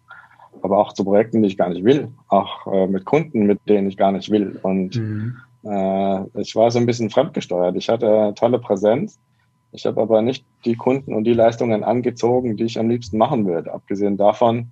aber 0.62 0.78
auch 0.78 0.94
zu 0.94 1.04
Projekten, 1.04 1.42
die 1.42 1.50
ich 1.50 1.58
gar 1.58 1.70
nicht 1.70 1.84
will, 1.84 2.10
auch 2.28 2.68
äh, 2.68 2.88
mit 2.88 3.06
Kunden, 3.06 3.46
mit 3.46 3.60
denen 3.68 3.88
ich 3.88 3.98
gar 3.98 4.12
nicht 4.12 4.30
will. 4.30 4.60
Und 4.64 4.96
mhm. 4.96 5.38
äh, 5.64 6.42
ich 6.42 6.56
war 6.56 6.72
so 6.72 6.80
ein 6.80 6.86
bisschen 6.86 7.10
fremdgesteuert. 7.10 7.76
Ich 7.76 7.90
hatte 7.90 8.34
tolle 8.36 8.60
Präsenz. 8.60 9.20
Ich 9.72 9.86
habe 9.86 10.02
aber 10.02 10.22
nicht 10.22 10.46
die 10.66 10.76
Kunden 10.76 11.14
und 11.14 11.26
die 11.26 11.34
Leistungen 11.34 11.84
angezogen, 11.84 12.58
die 12.58 12.64
ich 12.64 12.80
am 12.80 12.90
liebsten 12.90 13.18
machen 13.18 13.46
würde. 13.46 13.74
Abgesehen 13.74 14.18
davon 14.18 14.72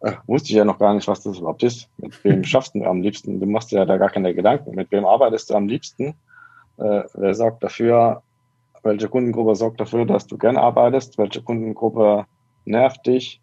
äh, 0.00 0.12
wusste 0.26 0.50
ich 0.50 0.56
ja 0.56 0.64
noch 0.64 0.78
gar 0.78 0.94
nicht, 0.94 1.08
was 1.08 1.22
das 1.22 1.38
überhaupt 1.38 1.62
ist. 1.62 1.88
Mit 1.96 2.12
wem 2.24 2.44
schaffst 2.44 2.74
du 2.74 2.84
am 2.84 3.02
liebsten? 3.02 3.40
Du 3.40 3.46
machst 3.46 3.72
dir 3.72 3.78
ja 3.78 3.84
da 3.84 3.96
gar 3.96 4.10
keine 4.10 4.34
Gedanken. 4.34 4.74
Mit 4.74 4.90
wem 4.90 5.04
arbeitest 5.04 5.50
du 5.50 5.54
am 5.54 5.68
liebsten? 5.68 6.14
Äh, 6.76 7.02
wer 7.14 7.34
sorgt 7.34 7.62
dafür? 7.62 8.22
Welche 8.82 9.08
Kundengruppe 9.08 9.56
sorgt 9.56 9.80
dafür, 9.80 10.04
dass 10.04 10.26
du 10.26 10.38
gerne 10.38 10.60
arbeitest? 10.60 11.18
Welche 11.18 11.42
Kundengruppe 11.42 12.26
nervt 12.64 13.06
dich? 13.06 13.40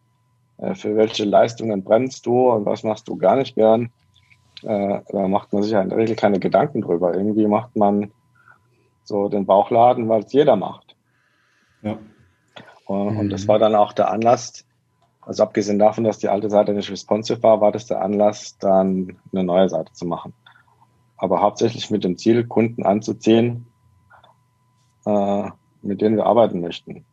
Äh, 0.58 0.76
für 0.76 0.96
welche 0.96 1.26
Leistungen 1.26 1.84
brennst 1.84 2.26
du 2.26 2.52
und 2.52 2.66
was 2.66 2.84
machst 2.84 3.08
du 3.08 3.18
gar 3.18 3.36
nicht 3.36 3.56
gern. 3.56 3.92
Äh, 4.64 5.02
da 5.10 5.28
macht 5.28 5.54
man 5.54 5.64
sich 5.64 5.72
ja 5.72 5.82
in 5.82 5.90
der 5.90 5.98
Regel 5.98 6.16
keine 6.16 6.40
Gedanken 6.40 6.82
drüber. 6.82 7.14
Irgendwie 7.14 7.48
macht 7.48 7.76
man 7.76 8.12
so 9.04 9.30
den 9.30 9.46
Bauchladen, 9.46 10.10
weil 10.10 10.24
es 10.24 10.34
jeder 10.34 10.56
macht. 10.56 10.96
Ja. 11.82 11.98
Und, 12.86 13.14
mhm. 13.14 13.20
und 13.20 13.30
das 13.30 13.48
war 13.48 13.60
dann 13.60 13.76
auch 13.76 13.94
der 13.94 14.10
Anlass, 14.10 14.66
also 15.22 15.44
abgesehen 15.44 15.80
davon, 15.80 16.04
dass 16.04 16.20
die 16.20 16.30
alte 16.30 16.50
Seite 16.50 16.74
nicht 16.74 16.90
responsive 16.90 17.42
war, 17.44 17.62
war 17.62 17.72
das 17.72 17.88
der 17.88 18.02
Anlass, 18.02 18.58
dann 18.60 19.18
eine 19.32 19.44
neue 19.44 19.70
Seite 19.70 19.92
zu 19.94 20.06
machen. 20.06 20.34
Aber 21.18 21.42
hauptsächlich 21.42 21.90
mit 21.90 22.04
dem 22.04 22.18
Ziel, 22.18 22.46
Kunden 22.46 22.86
anzuziehen, 22.86 23.68
äh, 25.06 25.50
mit 25.82 26.02
denen 26.02 26.18
wir 26.18 26.26
arbeiten 26.26 26.62
möchten. 26.62 27.06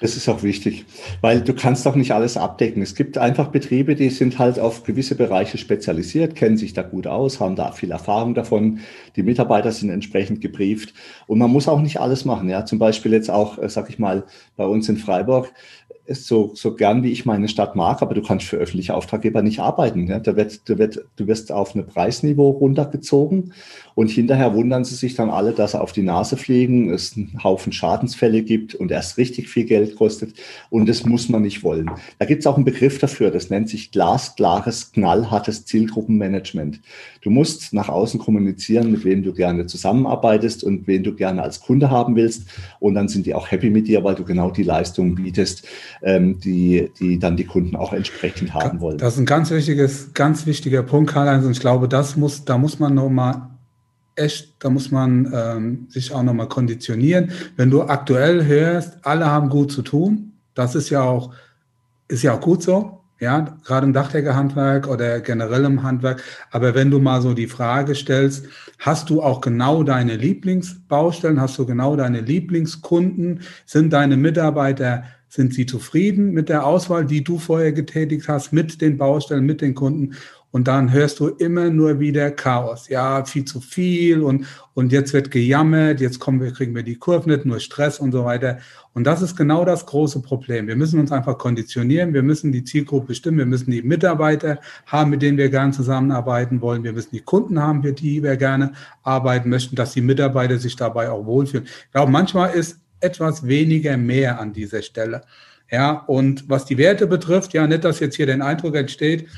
Das 0.00 0.16
ist 0.16 0.28
auch 0.28 0.44
wichtig, 0.44 0.84
weil 1.22 1.40
du 1.40 1.52
kannst 1.54 1.84
doch 1.84 1.96
nicht 1.96 2.12
alles 2.12 2.36
abdecken. 2.36 2.82
Es 2.82 2.94
gibt 2.94 3.18
einfach 3.18 3.48
Betriebe, 3.48 3.96
die 3.96 4.10
sind 4.10 4.38
halt 4.38 4.60
auf 4.60 4.84
gewisse 4.84 5.16
Bereiche 5.16 5.58
spezialisiert, 5.58 6.36
kennen 6.36 6.56
sich 6.56 6.72
da 6.72 6.82
gut 6.82 7.08
aus, 7.08 7.40
haben 7.40 7.56
da 7.56 7.72
viel 7.72 7.90
Erfahrung 7.90 8.34
davon. 8.34 8.78
Die 9.16 9.24
Mitarbeiter 9.24 9.72
sind 9.72 9.90
entsprechend 9.90 10.40
gebrieft 10.40 10.94
und 11.26 11.38
man 11.38 11.50
muss 11.50 11.66
auch 11.66 11.80
nicht 11.80 12.00
alles 12.00 12.24
machen. 12.24 12.48
Ja, 12.48 12.64
zum 12.64 12.78
Beispiel 12.78 13.12
jetzt 13.12 13.28
auch, 13.28 13.58
äh, 13.58 13.68
sag 13.68 13.90
ich 13.90 13.98
mal, 13.98 14.24
bei 14.56 14.66
uns 14.66 14.88
in 14.88 14.98
Freiburg 14.98 15.52
so, 16.10 16.52
so 16.54 16.74
gern 16.74 17.02
wie 17.02 17.12
ich 17.12 17.26
meine 17.26 17.48
Stadt 17.48 17.76
mag, 17.76 18.00
aber 18.00 18.14
du 18.14 18.22
kannst 18.22 18.46
für 18.46 18.56
öffentliche 18.56 18.94
Auftraggeber 18.94 19.42
nicht 19.42 19.60
arbeiten. 19.60 20.06
Ja? 20.06 20.18
Da 20.18 20.36
wird, 20.36 20.68
da 20.68 20.78
wird, 20.78 21.04
du 21.16 21.26
wirst 21.26 21.52
auf 21.52 21.74
ein 21.74 21.86
Preisniveau 21.86 22.50
runtergezogen 22.50 23.52
und 23.94 24.10
hinterher 24.10 24.54
wundern 24.54 24.84
sie 24.84 24.94
sich 24.94 25.14
dann 25.14 25.28
alle, 25.28 25.52
dass 25.52 25.72
sie 25.72 25.80
auf 25.80 25.92
die 25.92 26.02
Nase 26.02 26.36
fliegen, 26.36 26.90
es 26.90 27.16
einen 27.16 27.42
Haufen 27.44 27.72
Schadensfälle 27.72 28.42
gibt 28.42 28.74
und 28.74 28.90
erst 28.90 29.18
richtig 29.18 29.48
viel 29.48 29.64
Geld 29.64 29.96
kostet 29.96 30.34
und 30.70 30.88
das 30.88 31.04
muss 31.04 31.28
man 31.28 31.42
nicht 31.42 31.62
wollen. 31.62 31.90
Da 32.18 32.24
gibt 32.24 32.40
es 32.40 32.46
auch 32.46 32.56
einen 32.56 32.64
Begriff 32.64 32.98
dafür, 32.98 33.30
das 33.30 33.50
nennt 33.50 33.68
sich 33.68 33.90
glasklares, 33.90 34.92
knallhartes 34.92 35.66
Zielgruppenmanagement. 35.66 36.80
Du 37.20 37.30
musst 37.30 37.74
nach 37.74 37.88
außen 37.88 38.18
kommunizieren, 38.18 38.92
mit 38.92 39.04
wem 39.04 39.22
du 39.22 39.34
gerne 39.34 39.66
zusammenarbeitest 39.66 40.64
und 40.64 40.86
wen 40.86 41.02
du 41.02 41.14
gerne 41.14 41.42
als 41.42 41.60
Kunde 41.60 41.90
haben 41.90 42.16
willst 42.16 42.48
und 42.80 42.94
dann 42.94 43.08
sind 43.08 43.26
die 43.26 43.34
auch 43.34 43.50
happy 43.50 43.68
mit 43.68 43.88
dir, 43.88 44.04
weil 44.04 44.14
du 44.14 44.24
genau 44.24 44.50
die 44.50 44.62
Leistungen 44.62 45.16
bietest, 45.16 45.66
ähm, 46.02 46.38
die, 46.40 46.90
die 46.98 47.18
dann 47.18 47.36
die 47.36 47.44
Kunden 47.44 47.76
auch 47.76 47.92
entsprechend 47.92 48.54
haben 48.54 48.80
wollen. 48.80 48.98
Das 48.98 49.14
ist 49.14 49.20
ein 49.20 49.26
ganz 49.26 49.50
wichtiges, 49.50 50.12
ganz 50.14 50.46
wichtiger 50.46 50.82
Punkt, 50.82 51.10
Karl-Heinz. 51.10 51.44
Und 51.44 51.52
ich 51.52 51.60
glaube, 51.60 51.88
das 51.88 52.16
muss, 52.16 52.44
da 52.44 52.58
muss 52.58 52.78
man 52.78 52.94
nochmal 52.94 53.48
echt, 54.18 54.54
da 54.58 54.70
muss 54.70 54.90
man 54.90 55.32
ähm, 55.32 55.86
sich 55.88 56.12
auch 56.12 56.22
nochmal 56.22 56.48
konditionieren. 56.48 57.30
Wenn 57.56 57.70
du 57.70 57.82
aktuell 57.82 58.44
hörst, 58.44 58.98
alle 59.02 59.26
haben 59.26 59.48
gut 59.48 59.72
zu 59.72 59.82
tun, 59.82 60.32
das 60.54 60.74
ist 60.74 60.90
ja 60.90 61.02
auch, 61.02 61.32
ist 62.08 62.22
ja 62.22 62.34
auch 62.34 62.40
gut 62.40 62.62
so. 62.62 62.94
Ja, 63.20 63.56
gerade 63.64 63.84
im 63.84 63.92
Dachdeckerhandwerk 63.92 64.86
oder 64.86 65.18
generell 65.20 65.64
im 65.64 65.82
Handwerk. 65.82 66.22
Aber 66.52 66.76
wenn 66.76 66.88
du 66.88 67.00
mal 67.00 67.20
so 67.20 67.34
die 67.34 67.48
Frage 67.48 67.96
stellst, 67.96 68.46
hast 68.78 69.10
du 69.10 69.22
auch 69.22 69.40
genau 69.40 69.82
deine 69.82 70.14
Lieblingsbaustellen? 70.14 71.40
Hast 71.40 71.58
du 71.58 71.66
genau 71.66 71.96
deine 71.96 72.20
Lieblingskunden? 72.20 73.40
Sind 73.66 73.92
deine 73.92 74.16
Mitarbeiter 74.16 75.02
sind 75.28 75.54
sie 75.54 75.66
zufrieden 75.66 76.32
mit 76.32 76.48
der 76.48 76.66
Auswahl, 76.66 77.04
die 77.04 77.22
du 77.22 77.38
vorher 77.38 77.72
getätigt 77.72 78.28
hast, 78.28 78.52
mit 78.52 78.80
den 78.80 78.96
Baustellen, 78.96 79.44
mit 79.44 79.60
den 79.60 79.74
Kunden? 79.74 80.14
Und 80.50 80.66
dann 80.66 80.90
hörst 80.90 81.20
du 81.20 81.28
immer 81.28 81.68
nur 81.68 82.00
wieder 82.00 82.30
Chaos. 82.30 82.88
Ja, 82.88 83.22
viel 83.26 83.44
zu 83.44 83.60
viel 83.60 84.22
und, 84.22 84.46
und 84.72 84.92
jetzt 84.92 85.12
wird 85.12 85.30
gejammert, 85.30 86.00
jetzt 86.00 86.20
kommen 86.20 86.40
wir, 86.40 86.52
kriegen 86.52 86.74
wir 86.74 86.82
die 86.82 86.96
Kurve 86.96 87.28
nicht, 87.28 87.44
nur 87.44 87.60
Stress 87.60 88.00
und 88.00 88.12
so 88.12 88.24
weiter. 88.24 88.58
Und 88.94 89.04
das 89.04 89.20
ist 89.20 89.36
genau 89.36 89.66
das 89.66 89.84
große 89.84 90.22
Problem. 90.22 90.66
Wir 90.66 90.76
müssen 90.76 90.98
uns 90.98 91.12
einfach 91.12 91.36
konditionieren, 91.36 92.14
wir 92.14 92.22
müssen 92.22 92.50
die 92.50 92.64
Zielgruppe 92.64 93.08
bestimmen, 93.08 93.38
wir 93.38 93.46
müssen 93.46 93.70
die 93.70 93.82
Mitarbeiter 93.82 94.58
haben, 94.86 95.10
mit 95.10 95.20
denen 95.20 95.36
wir 95.36 95.50
gerne 95.50 95.72
zusammenarbeiten 95.72 96.62
wollen, 96.62 96.82
wir 96.82 96.94
müssen 96.94 97.10
die 97.12 97.20
Kunden 97.20 97.60
haben, 97.60 97.82
für 97.82 97.92
die 97.92 98.22
wir 98.22 98.36
gerne 98.38 98.72
arbeiten 99.02 99.50
möchten, 99.50 99.76
dass 99.76 99.92
die 99.92 100.00
Mitarbeiter 100.00 100.58
sich 100.58 100.76
dabei 100.76 101.10
auch 101.10 101.26
wohlfühlen. 101.26 101.66
Ich 101.66 101.92
glaube, 101.92 102.10
manchmal 102.10 102.54
ist 102.54 102.80
etwas 103.00 103.46
weniger 103.46 103.96
mehr 103.96 104.40
an 104.40 104.52
dieser 104.52 104.82
Stelle. 104.82 105.22
Ja, 105.70 106.04
und 106.06 106.48
was 106.48 106.64
die 106.64 106.78
Werte 106.78 107.06
betrifft, 107.06 107.52
ja, 107.52 107.66
nicht, 107.66 107.84
dass 107.84 108.00
jetzt 108.00 108.16
hier 108.16 108.26
den 108.26 108.40
Eindruck 108.40 108.74
entsteht, 108.74 109.28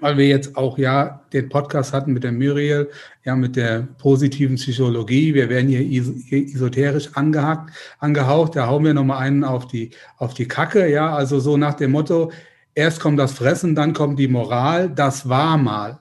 weil 0.00 0.16
wir 0.16 0.26
jetzt 0.26 0.56
auch 0.56 0.78
ja 0.78 1.22
den 1.32 1.48
Podcast 1.48 1.92
hatten 1.92 2.12
mit 2.12 2.24
der 2.24 2.32
Muriel, 2.32 2.88
ja 3.24 3.36
mit 3.36 3.56
der 3.56 3.88
positiven 3.98 4.56
Psychologie. 4.56 5.34
Wir 5.34 5.48
werden 5.48 5.68
hier 5.68 6.02
esoterisch 6.54 7.10
angehackt, 7.14 7.70
angehaucht. 7.98 8.56
Da 8.56 8.66
hauen 8.66 8.84
wir 8.84 8.94
nochmal 8.94 9.18
einen 9.18 9.44
auf 9.44 9.66
die, 9.66 9.90
auf 10.16 10.32
die 10.34 10.48
Kacke. 10.48 10.90
Ja, 10.90 11.14
also 11.14 11.40
so 11.40 11.56
nach 11.56 11.74
dem 11.74 11.90
Motto, 11.90 12.32
erst 12.74 13.00
kommt 13.00 13.18
das 13.18 13.32
Fressen, 13.32 13.74
dann 13.74 13.92
kommt 13.92 14.18
die 14.18 14.28
Moral. 14.28 14.88
Das 14.88 15.28
war 15.28 15.58
mal. 15.58 15.98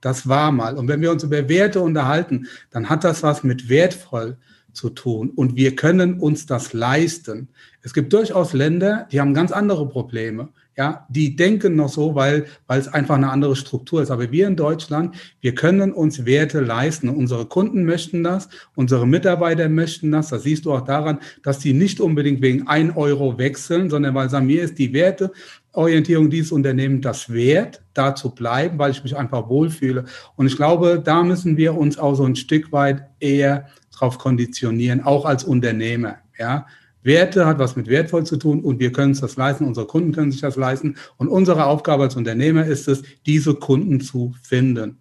Das 0.00 0.28
war 0.28 0.52
mal. 0.52 0.76
Und 0.76 0.88
wenn 0.88 1.00
wir 1.00 1.10
uns 1.10 1.22
über 1.22 1.48
Werte 1.48 1.80
unterhalten, 1.80 2.46
dann 2.70 2.88
hat 2.88 3.04
das 3.04 3.22
was 3.22 3.44
mit 3.44 3.68
wertvoll 3.68 4.38
zu 4.78 4.90
tun. 4.90 5.30
Und 5.34 5.56
wir 5.56 5.76
können 5.76 6.20
uns 6.20 6.46
das 6.46 6.72
leisten. 6.72 7.48
Es 7.82 7.92
gibt 7.92 8.12
durchaus 8.12 8.52
Länder, 8.52 9.08
die 9.10 9.20
haben 9.20 9.34
ganz 9.34 9.52
andere 9.52 9.88
Probleme. 9.88 10.48
Ja, 10.76 11.06
die 11.08 11.34
denken 11.34 11.74
noch 11.74 11.88
so, 11.88 12.14
weil, 12.14 12.46
weil 12.68 12.78
es 12.78 12.86
einfach 12.86 13.16
eine 13.16 13.30
andere 13.30 13.56
Struktur 13.56 14.00
ist. 14.00 14.12
Aber 14.12 14.30
wir 14.30 14.46
in 14.46 14.54
Deutschland, 14.54 15.16
wir 15.40 15.52
können 15.56 15.92
uns 15.92 16.24
Werte 16.24 16.60
leisten. 16.60 17.08
Unsere 17.08 17.46
Kunden 17.46 17.84
möchten 17.84 18.22
das, 18.22 18.48
unsere 18.76 19.04
Mitarbeiter 19.04 19.68
möchten 19.68 20.12
das. 20.12 20.28
Das 20.28 20.44
siehst 20.44 20.66
du 20.66 20.72
auch 20.72 20.82
daran, 20.82 21.18
dass 21.42 21.58
die 21.58 21.72
nicht 21.72 22.00
unbedingt 22.00 22.42
wegen 22.42 22.68
ein 22.68 22.92
Euro 22.92 23.38
wechseln, 23.38 23.90
sondern 23.90 24.14
weil 24.14 24.30
sagen, 24.30 24.46
mir 24.46 24.62
ist 24.62 24.78
die 24.78 24.92
Werteorientierung 24.92 26.30
dieses 26.30 26.52
Unternehmens 26.52 27.02
das 27.02 27.32
wert, 27.32 27.82
da 27.94 28.14
zu 28.14 28.32
bleiben, 28.32 28.78
weil 28.78 28.92
ich 28.92 29.02
mich 29.02 29.16
einfach 29.16 29.48
wohlfühle. 29.48 30.04
Und 30.36 30.46
ich 30.46 30.54
glaube, 30.54 31.02
da 31.04 31.24
müssen 31.24 31.56
wir 31.56 31.76
uns 31.76 31.98
auch 31.98 32.14
so 32.14 32.24
ein 32.24 32.36
Stück 32.36 32.70
weit 32.70 33.02
eher 33.18 33.66
drauf 33.98 34.18
konditionieren, 34.18 35.02
auch 35.02 35.24
als 35.24 35.44
Unternehmer. 35.44 36.16
Ja, 36.38 36.66
Werte 37.02 37.46
hat 37.46 37.58
was 37.58 37.76
mit 37.76 37.88
wertvoll 37.88 38.24
zu 38.24 38.36
tun 38.36 38.60
und 38.60 38.80
wir 38.80 38.92
können 38.92 39.10
uns 39.10 39.20
das 39.20 39.36
leisten, 39.36 39.64
unsere 39.64 39.86
Kunden 39.86 40.12
können 40.12 40.30
sich 40.30 40.40
das 40.40 40.56
leisten. 40.56 40.96
Und 41.16 41.28
unsere 41.28 41.66
Aufgabe 41.66 42.04
als 42.04 42.16
Unternehmer 42.16 42.64
ist 42.64 42.88
es, 42.88 43.02
diese 43.26 43.54
Kunden 43.54 44.00
zu 44.00 44.34
finden. 44.42 44.98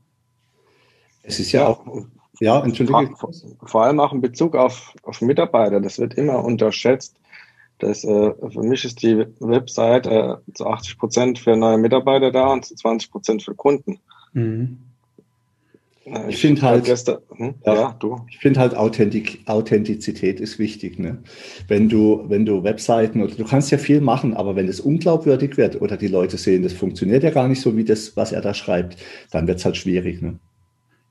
Es 1.23 1.39
ist 1.39 1.51
ja 1.51 1.67
auch, 1.67 1.85
ja, 2.39 2.63
entschuldige. 2.63 3.15
Vor, 3.17 3.31
vor 3.63 3.83
allem 3.83 3.99
auch 3.99 4.13
in 4.13 4.21
Bezug 4.21 4.55
auf, 4.55 4.93
auf 5.03 5.21
Mitarbeiter. 5.21 5.81
Das 5.81 5.99
wird 5.99 6.13
immer 6.13 6.43
unterschätzt. 6.43 7.15
Das, 7.79 8.03
äh, 8.03 8.33
für 8.33 8.63
mich 8.63 8.85
ist 8.85 9.03
die 9.03 9.25
Website 9.39 10.07
äh, 10.07 10.35
zu 10.53 10.65
80 10.65 10.97
Prozent 10.97 11.39
für 11.39 11.55
neue 11.55 11.77
Mitarbeiter 11.77 12.31
da 12.31 12.47
und 12.47 12.65
zu 12.65 12.75
20 12.75 13.11
Prozent 13.11 13.43
für 13.43 13.53
Kunden. 13.53 13.99
Mhm. 14.33 14.79
Ich, 16.09 16.35
ich 16.35 16.41
finde 16.41 16.61
halt, 16.61 16.85
gestern, 16.85 17.17
hm? 17.35 17.55
ja, 17.65 17.73
ja, 17.73 17.95
du. 17.99 18.21
Ich 18.29 18.37
finde 18.37 18.61
halt 18.61 18.75
Authentik, 18.75 19.41
Authentizität 19.45 20.39
ist 20.39 20.57
wichtig. 20.57 20.99
Ne? 20.99 21.17
Wenn 21.67 21.89
du, 21.89 22.23
wenn 22.27 22.45
du 22.45 22.63
Webseiten 22.63 23.21
oder 23.21 23.35
du 23.35 23.43
kannst 23.43 23.71
ja 23.71 23.77
viel 23.77 23.99
machen, 23.99 24.33
aber 24.33 24.55
wenn 24.55 24.69
es 24.69 24.79
unglaubwürdig 24.79 25.57
wird 25.57 25.81
oder 25.81 25.97
die 25.97 26.07
Leute 26.07 26.37
sehen, 26.37 26.63
das 26.63 26.71
funktioniert 26.71 27.23
ja 27.23 27.31
gar 27.31 27.49
nicht 27.49 27.59
so 27.59 27.75
wie 27.75 27.83
das, 27.83 28.15
was 28.15 28.31
er 28.31 28.41
da 28.41 28.53
schreibt, 28.53 28.97
dann 29.31 29.47
wird 29.47 29.59
es 29.59 29.65
halt 29.65 29.75
schwierig. 29.75 30.21
Ne? 30.21 30.39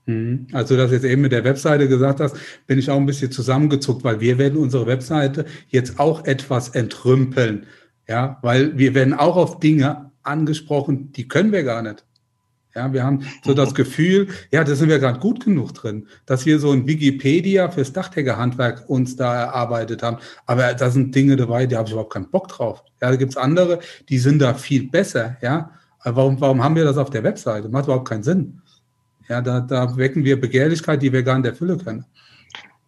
Mhm. 0.07 0.47
Als 0.53 0.71
du 0.71 0.77
das 0.77 0.91
jetzt 0.93 1.05
eben 1.05 1.21
mit 1.21 1.33
der 1.33 1.45
Webseite 1.45 1.89
gesagt 1.89 2.21
hast, 2.21 2.37
bin 2.67 2.79
ich 2.79 2.91
auch 2.91 2.97
ein 2.97 3.07
bisschen 3.07 3.31
zusammengezuckt, 3.31 4.03
weil 4.03 4.21
wir 4.21 4.39
werden 4.39 4.59
unsere 4.59 4.87
Webseite 4.87 5.45
jetzt 5.69 6.01
auch 6.01 6.25
etwas 6.25 6.71
entrümpeln. 6.71 7.67
Ja, 8.09 8.39
weil 8.41 8.79
wir 8.79 8.95
werden 8.95 9.13
auch 9.13 9.37
auf 9.37 9.61
Dinge 9.61 10.13
angesprochen, 10.23 11.13
die 11.13 11.29
können 11.29 11.53
wir 11.53 11.65
gar 11.65 11.83
nicht. 11.83 12.06
Ja, 12.77 12.93
wir 12.93 13.03
haben 13.03 13.23
so 13.43 13.55
das 13.55 13.75
Gefühl, 13.75 14.29
ja, 14.53 14.63
da 14.63 14.75
sind 14.75 14.91
wir 14.91 14.99
gerade 14.99 15.19
gut 15.19 15.45
genug 15.45 15.73
drin, 15.73 16.07
dass 16.27 16.45
wir 16.45 16.59
so 16.59 16.73
ein 16.73 16.87
Wikipedia 16.87 17.71
fürs 17.71 17.93
Dachdeckerhandwerk 17.95 18.85
uns 18.89 19.17
da 19.17 19.35
erarbeitet 19.35 20.03
haben. 20.03 20.19
Aber 20.45 20.75
da 20.75 20.91
sind 20.91 21.15
Dinge 21.15 21.37
dabei, 21.37 21.65
die 21.65 21.75
habe 21.75 21.87
ich 21.87 21.93
überhaupt 21.93 22.13
keinen 22.13 22.31
Bock 22.31 22.49
drauf. 22.49 22.85
Ja, 23.01 23.11
da 23.11 23.17
gibt's 23.17 23.39
andere, 23.39 23.81
die 24.11 24.19
sind 24.19 24.41
da 24.41 24.53
viel 24.53 24.91
besser. 24.91 25.39
Ja, 25.41 25.71
aber 26.01 26.17
warum, 26.17 26.41
warum 26.41 26.63
haben 26.63 26.77
wir 26.77 26.85
das 26.85 26.99
auf 26.99 27.09
der 27.09 27.25
Webseite? 27.25 27.71
Macht 27.71 27.87
überhaupt 27.87 28.09
keinen 28.09 28.23
Sinn. 28.23 28.61
Ja, 29.29 29.41
da, 29.41 29.61
da 29.61 29.97
wecken 29.97 30.23
wir 30.25 30.39
Begehrlichkeit, 30.39 31.01
die 31.01 31.13
wir 31.13 31.23
gar 31.23 31.39
nicht 31.39 31.49
erfüllen 31.49 31.83
können. 31.83 32.05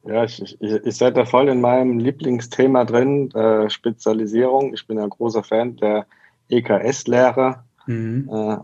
Ja, 0.05 0.24
ich, 0.24 0.41
ich, 0.61 0.61
ich 0.61 0.97
seid 0.97 1.16
da 1.16 1.24
voll 1.24 1.49
in 1.49 1.61
meinem 1.61 1.99
Lieblingsthema 1.99 2.84
drin, 2.84 3.30
äh, 3.32 3.68
Spezialisierung. 3.70 4.74
Ich 4.74 4.86
bin 4.86 4.99
ein 4.99 5.11
großer 5.11 5.43
Fan 5.43 5.76
der 5.76 6.07
EKS-Lehre. 6.51 7.64
Mhm. 7.86 8.28
Äh, 8.30 8.57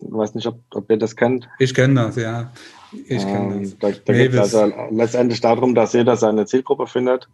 ich 0.00 0.12
weiß 0.12 0.34
nicht, 0.34 0.46
ob, 0.46 0.60
ob 0.74 0.90
ihr 0.90 0.98
das 0.98 1.16
kennt. 1.16 1.48
Ich 1.58 1.74
kenne 1.74 2.06
das, 2.06 2.16
ja. 2.16 2.50
Ich 2.92 3.24
kenne 3.24 3.54
ähm, 3.54 3.62
das. 3.62 3.78
Da, 3.78 3.90
da 3.90 4.12
geht 4.12 4.32
es 4.32 4.54
also 4.54 4.72
letztendlich 4.90 5.40
darum, 5.40 5.74
dass 5.74 5.92
jeder 5.92 6.16
seine 6.16 6.46
Zielgruppe 6.46 6.86
findet. 6.86 7.28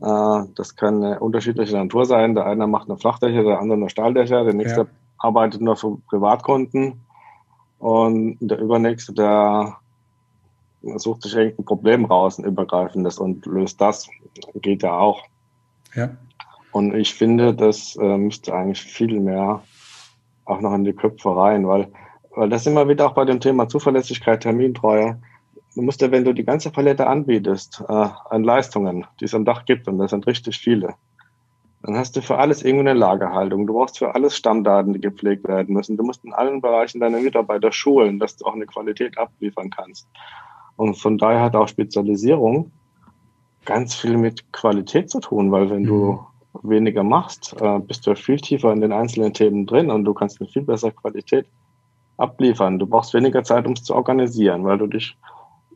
Äh, 0.00 0.42
das 0.54 0.76
kann 0.76 1.02
eine 1.02 1.20
unterschiedliche 1.20 1.76
Natur 1.76 2.06
sein. 2.06 2.34
Der 2.34 2.46
eine 2.46 2.66
macht 2.66 2.88
eine 2.88 2.98
Flachdächer, 2.98 3.42
der 3.42 3.58
andere 3.58 3.78
eine 3.78 3.90
Stahldächer, 3.90 4.44
der 4.44 4.54
nächste 4.54 4.80
ja. 4.82 4.86
arbeitet 5.18 5.60
nur 5.60 5.76
für 5.76 5.98
Privatkunden 6.08 7.00
und 7.78 8.38
der 8.40 8.58
übernächste, 8.58 9.12
der 9.12 9.76
sucht 10.96 11.22
sich 11.22 11.34
irgendein 11.34 11.64
Problem 11.64 12.04
raus, 12.04 12.38
ein 12.38 12.44
übergreifendes 12.44 13.18
und 13.18 13.44
löst 13.46 13.80
das. 13.80 14.08
Geht 14.54 14.82
ja 14.82 14.98
auch. 14.98 15.22
Ja. 15.94 16.10
Und 16.72 16.94
ich 16.94 17.14
finde, 17.14 17.54
das 17.54 17.96
äh, 17.96 18.18
müsste 18.18 18.54
eigentlich 18.54 18.82
viel 18.82 19.20
mehr 19.20 19.62
auch 20.44 20.60
noch 20.60 20.74
in 20.74 20.84
die 20.84 20.92
Köpfe 20.92 21.36
rein, 21.36 21.66
weil, 21.66 21.90
weil 22.34 22.48
das 22.48 22.66
immer 22.66 22.88
wieder 22.88 23.06
auch 23.06 23.14
bei 23.14 23.24
dem 23.24 23.40
Thema 23.40 23.68
Zuverlässigkeit, 23.68 24.42
Termintreue, 24.42 25.20
du 25.74 25.82
musst 25.82 26.00
ja, 26.00 26.10
wenn 26.10 26.24
du 26.24 26.32
die 26.32 26.44
ganze 26.44 26.70
Palette 26.70 27.06
anbietest 27.06 27.82
äh, 27.88 27.92
an 27.92 28.44
Leistungen, 28.44 29.06
die 29.20 29.24
es 29.24 29.34
am 29.34 29.44
Dach 29.44 29.64
gibt, 29.64 29.88
und 29.88 29.98
das 29.98 30.10
sind 30.10 30.26
richtig 30.26 30.58
viele, 30.58 30.94
dann 31.82 31.96
hast 31.96 32.16
du 32.16 32.22
für 32.22 32.38
alles 32.38 32.62
irgendwie 32.62 32.88
eine 32.88 32.98
Lagerhaltung. 32.98 33.66
Du 33.66 33.74
brauchst 33.74 33.98
für 33.98 34.14
alles 34.14 34.34
Stammdaten, 34.36 34.94
die 34.94 35.00
gepflegt 35.00 35.46
werden 35.46 35.74
müssen. 35.74 35.98
Du 35.98 36.02
musst 36.02 36.24
in 36.24 36.32
allen 36.32 36.62
Bereichen 36.62 36.98
deine 37.00 37.20
Mitarbeiter 37.20 37.72
schulen, 37.72 38.18
dass 38.18 38.36
du 38.36 38.46
auch 38.46 38.54
eine 38.54 38.64
Qualität 38.64 39.18
abliefern 39.18 39.68
kannst. 39.68 40.08
Und 40.76 40.94
von 40.94 41.18
daher 41.18 41.42
hat 41.42 41.54
auch 41.54 41.68
Spezialisierung 41.68 42.72
ganz 43.66 43.94
viel 43.94 44.16
mit 44.16 44.50
Qualität 44.50 45.10
zu 45.10 45.20
tun, 45.20 45.52
weil 45.52 45.68
wenn 45.68 45.82
mhm. 45.82 45.86
du 45.86 46.26
weniger 46.62 47.02
machst, 47.02 47.54
äh, 47.60 47.78
bist 47.80 48.06
du 48.06 48.14
viel 48.14 48.36
tiefer 48.36 48.72
in 48.72 48.80
den 48.80 48.92
einzelnen 48.92 49.34
Themen 49.34 49.66
drin 49.66 49.90
und 49.90 50.04
du 50.04 50.14
kannst 50.14 50.40
eine 50.40 50.48
viel 50.48 50.62
bessere 50.62 50.92
Qualität 50.92 51.46
abliefern. 52.16 52.78
Du 52.78 52.86
brauchst 52.86 53.14
weniger 53.14 53.42
Zeit, 53.42 53.66
um 53.66 53.72
es 53.72 53.82
zu 53.82 53.94
organisieren, 53.94 54.64
weil 54.64 54.78
du 54.78 54.86
dich 54.86 55.16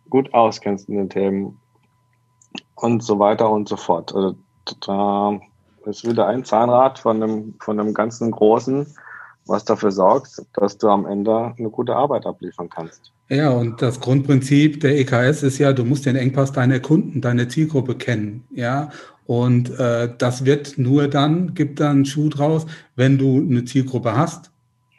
gut 0.08 0.32
auskennst 0.34 0.88
in 0.88 0.96
den 0.96 1.10
Themen 1.10 1.60
und 2.76 3.02
so 3.02 3.18
weiter 3.18 3.50
und 3.50 3.68
so 3.68 3.76
fort. 3.76 4.14
Also, 4.14 4.36
da 4.86 5.38
ist 5.84 6.06
wieder 6.06 6.26
ein 6.26 6.44
Zahnrad 6.44 6.98
von 6.98 7.22
einem, 7.22 7.54
von 7.60 7.80
einem 7.80 7.94
ganzen 7.94 8.30
großen, 8.30 8.86
was 9.46 9.64
dafür 9.64 9.90
sorgt, 9.90 10.42
dass 10.54 10.78
du 10.78 10.88
am 10.88 11.06
Ende 11.06 11.54
eine 11.58 11.70
gute 11.70 11.96
Arbeit 11.96 12.26
abliefern 12.26 12.68
kannst. 12.68 13.12
Ja, 13.30 13.50
und 13.50 13.82
das 13.82 14.00
Grundprinzip 14.00 14.80
der 14.80 14.98
EKS 14.98 15.42
ist 15.42 15.58
ja, 15.58 15.72
du 15.72 15.84
musst 15.84 16.06
den 16.06 16.16
Engpass 16.16 16.52
deiner 16.52 16.80
Kunden, 16.80 17.20
deiner 17.20 17.48
Zielgruppe 17.48 17.94
kennen. 17.94 18.44
Ja, 18.54 18.90
und 19.26 19.78
äh, 19.78 20.10
das 20.16 20.46
wird 20.46 20.78
nur 20.78 21.08
dann, 21.08 21.54
gibt 21.54 21.80
dann 21.80 22.06
Schuh 22.06 22.30
draus, 22.30 22.66
wenn 22.96 23.18
du 23.18 23.38
eine 23.38 23.64
Zielgruppe 23.66 24.16
hast 24.16 24.50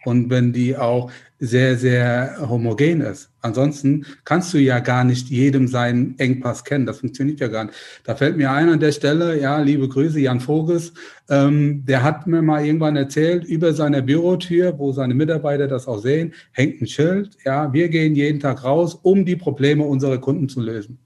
und 0.10 0.30
wenn 0.30 0.52
die 0.52 0.76
auch 0.76 1.12
sehr, 1.40 1.78
sehr 1.78 2.36
homogen 2.50 3.00
ist. 3.00 3.30
Ansonsten 3.42 4.06
kannst 4.26 4.54
du 4.54 4.58
ja 4.58 4.80
gar 4.80 5.06
nicht 5.06 5.30
jedem 5.30 5.68
seinen 5.68 6.20
Engpass 6.20 6.66
kennen. 6.66 6.86
Das 6.86 7.00
funktioniert 7.00 7.40
ja 7.40 7.48
gar 7.48 7.66
nicht. 7.66 7.76
Da 8.04 8.16
fällt 8.16 8.36
mir 8.36 8.52
ein 8.52 8.68
an 8.68 8.80
der 8.80 8.92
Stelle, 8.92 9.40
ja, 9.40 9.60
liebe 9.60 9.88
Grüße, 9.88 10.20
Jan 10.20 10.42
Voges, 10.42 10.94
ähm, 11.30 11.86
der 11.86 12.04
hat 12.04 12.28
mir 12.28 12.42
mal 12.42 12.66
irgendwann 12.66 12.98
erzählt, 12.98 13.46
über 13.46 13.74
seine 13.74 14.04
Bürotür, 14.04 14.78
wo 14.78 14.92
seine 14.92 15.14
Mitarbeiter 15.14 15.68
das 15.68 15.88
auch 15.88 16.00
sehen, 16.00 16.34
hängt 16.52 16.82
ein 16.82 16.88
Schild, 16.88 17.38
ja, 17.46 17.72
wir 17.72 17.88
gehen 17.88 18.16
jeden 18.16 18.42
Tag 18.42 18.64
raus, 18.66 19.00
um 19.02 19.24
die 19.24 19.38
Probleme 19.38 19.84
unserer 19.84 20.18
Kunden 20.18 20.50
zu 20.50 20.60
lösen. 20.60 20.98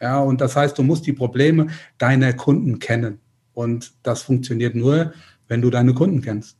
Ja, 0.00 0.20
und 0.20 0.40
das 0.40 0.54
heißt, 0.54 0.78
du 0.78 0.82
musst 0.82 1.06
die 1.06 1.12
Probleme 1.12 1.68
deiner 1.98 2.32
Kunden 2.32 2.78
kennen. 2.78 3.18
Und 3.54 3.92
das 4.02 4.22
funktioniert 4.22 4.74
nur, 4.74 5.12
wenn 5.48 5.62
du 5.62 5.70
deine 5.70 5.94
Kunden 5.94 6.22
kennst. 6.22 6.56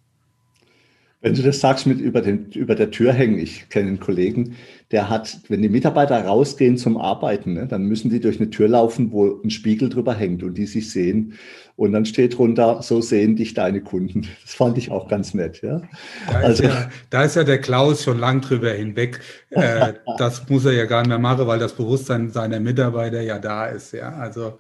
Wenn 1.23 1.35
du 1.35 1.43
das 1.43 1.61
sagst 1.61 1.87
mit 1.87 2.01
über, 2.01 2.21
den, 2.21 2.51
über 2.51 2.75
der 2.75 2.91
Tür 2.91 3.13
hängen, 3.13 3.39
ich 3.39 3.69
kenne 3.69 3.89
einen 3.89 4.01
Kollegen, 4.01 4.57
der 4.91 5.09
hat, 5.09 5.39
wenn 5.49 5.63
die 5.63 5.69
Mitarbeiter 5.69 6.23
rausgehen 6.25 6.77
zum 6.77 6.99
Arbeiten, 6.99 7.55
ne, 7.55 7.67
dann 7.67 7.85
müssen 7.85 8.11
die 8.11 8.19
durch 8.19 8.41
eine 8.41 8.51
Tür 8.51 8.69
laufen, 8.69 9.13
wo 9.13 9.41
ein 9.43 9.51
Spiegel 9.51 9.89
drüber 9.89 10.15
hängt 10.15 10.43
und 10.43 10.55
die 10.55 10.67
sich 10.67 10.91
sehen. 10.91 11.35
Und 11.77 11.93
dann 11.93 12.05
steht 12.05 12.37
drunter, 12.37 12.83
so 12.83 13.01
sehen 13.01 13.37
dich 13.37 13.55
deine 13.55 13.81
Kunden. 13.81 14.27
Das 14.43 14.55
fand 14.55 14.77
ich 14.77 14.91
auch 14.91 15.09
ganz 15.09 15.33
nett. 15.33 15.63
Ja? 15.63 15.83
Da, 16.27 16.39
also, 16.39 16.65
ist 16.65 16.69
ja, 16.69 16.91
da 17.09 17.23
ist 17.23 17.37
ja 17.37 17.45
der 17.45 17.61
Klaus 17.61 18.03
schon 18.03 18.19
lang 18.19 18.41
drüber 18.41 18.71
hinweg. 18.71 19.21
Äh, 19.55 19.93
das 20.17 20.49
muss 20.49 20.65
er 20.65 20.73
ja 20.73 20.87
gar 20.87 21.03
nicht 21.03 21.11
mehr 21.11 21.19
machen, 21.19 21.47
weil 21.47 21.59
das 21.59 21.75
Bewusstsein 21.75 22.31
seiner 22.31 22.59
Mitarbeiter 22.59 23.21
ja 23.21 23.39
da 23.39 23.67
ist. 23.67 23.93
Ja, 23.93 24.09
also. 24.15 24.59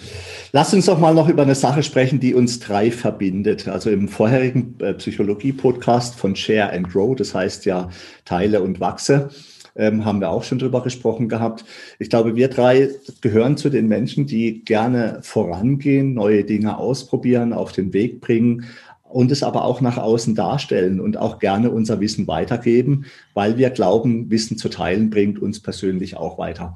Lass 0.52 0.72
uns 0.72 0.86
doch 0.86 0.98
mal 0.98 1.12
noch 1.12 1.28
über 1.28 1.42
eine 1.42 1.54
Sache 1.54 1.82
sprechen, 1.82 2.20
die 2.20 2.34
uns 2.34 2.58
drei 2.58 2.90
verbindet. 2.90 3.68
Also 3.68 3.90
im 3.90 4.08
vorherigen 4.08 4.76
äh, 4.80 4.94
Psychologie-Podcast 4.94 6.14
von 6.14 6.34
Share 6.36 6.72
and 6.72 6.90
Grow, 6.90 7.14
das 7.14 7.34
heißt 7.34 7.66
ja 7.66 7.90
Teile 8.24 8.62
und 8.62 8.80
Wachse, 8.80 9.28
ähm, 9.76 10.06
haben 10.06 10.20
wir 10.20 10.30
auch 10.30 10.44
schon 10.44 10.58
drüber 10.58 10.82
gesprochen 10.82 11.28
gehabt. 11.28 11.66
Ich 11.98 12.08
glaube, 12.08 12.34
wir 12.34 12.48
drei 12.48 12.88
gehören 13.20 13.58
zu 13.58 13.68
den 13.68 13.88
Menschen, 13.88 14.26
die 14.26 14.64
gerne 14.64 15.18
vorangehen, 15.20 16.14
neue 16.14 16.44
Dinge 16.44 16.78
ausprobieren, 16.78 17.52
auf 17.52 17.72
den 17.72 17.92
Weg 17.92 18.22
bringen, 18.22 18.64
und 19.10 19.30
es 19.30 19.42
aber 19.42 19.64
auch 19.64 19.80
nach 19.80 19.96
außen 19.96 20.34
darstellen 20.34 21.00
und 21.00 21.16
auch 21.16 21.38
gerne 21.38 21.70
unser 21.70 22.00
Wissen 22.00 22.26
weitergeben, 22.26 23.06
weil 23.34 23.56
wir 23.56 23.70
glauben, 23.70 24.30
Wissen 24.30 24.58
zu 24.58 24.68
teilen 24.68 25.10
bringt 25.10 25.40
uns 25.40 25.60
persönlich 25.60 26.16
auch 26.16 26.38
weiter. 26.38 26.74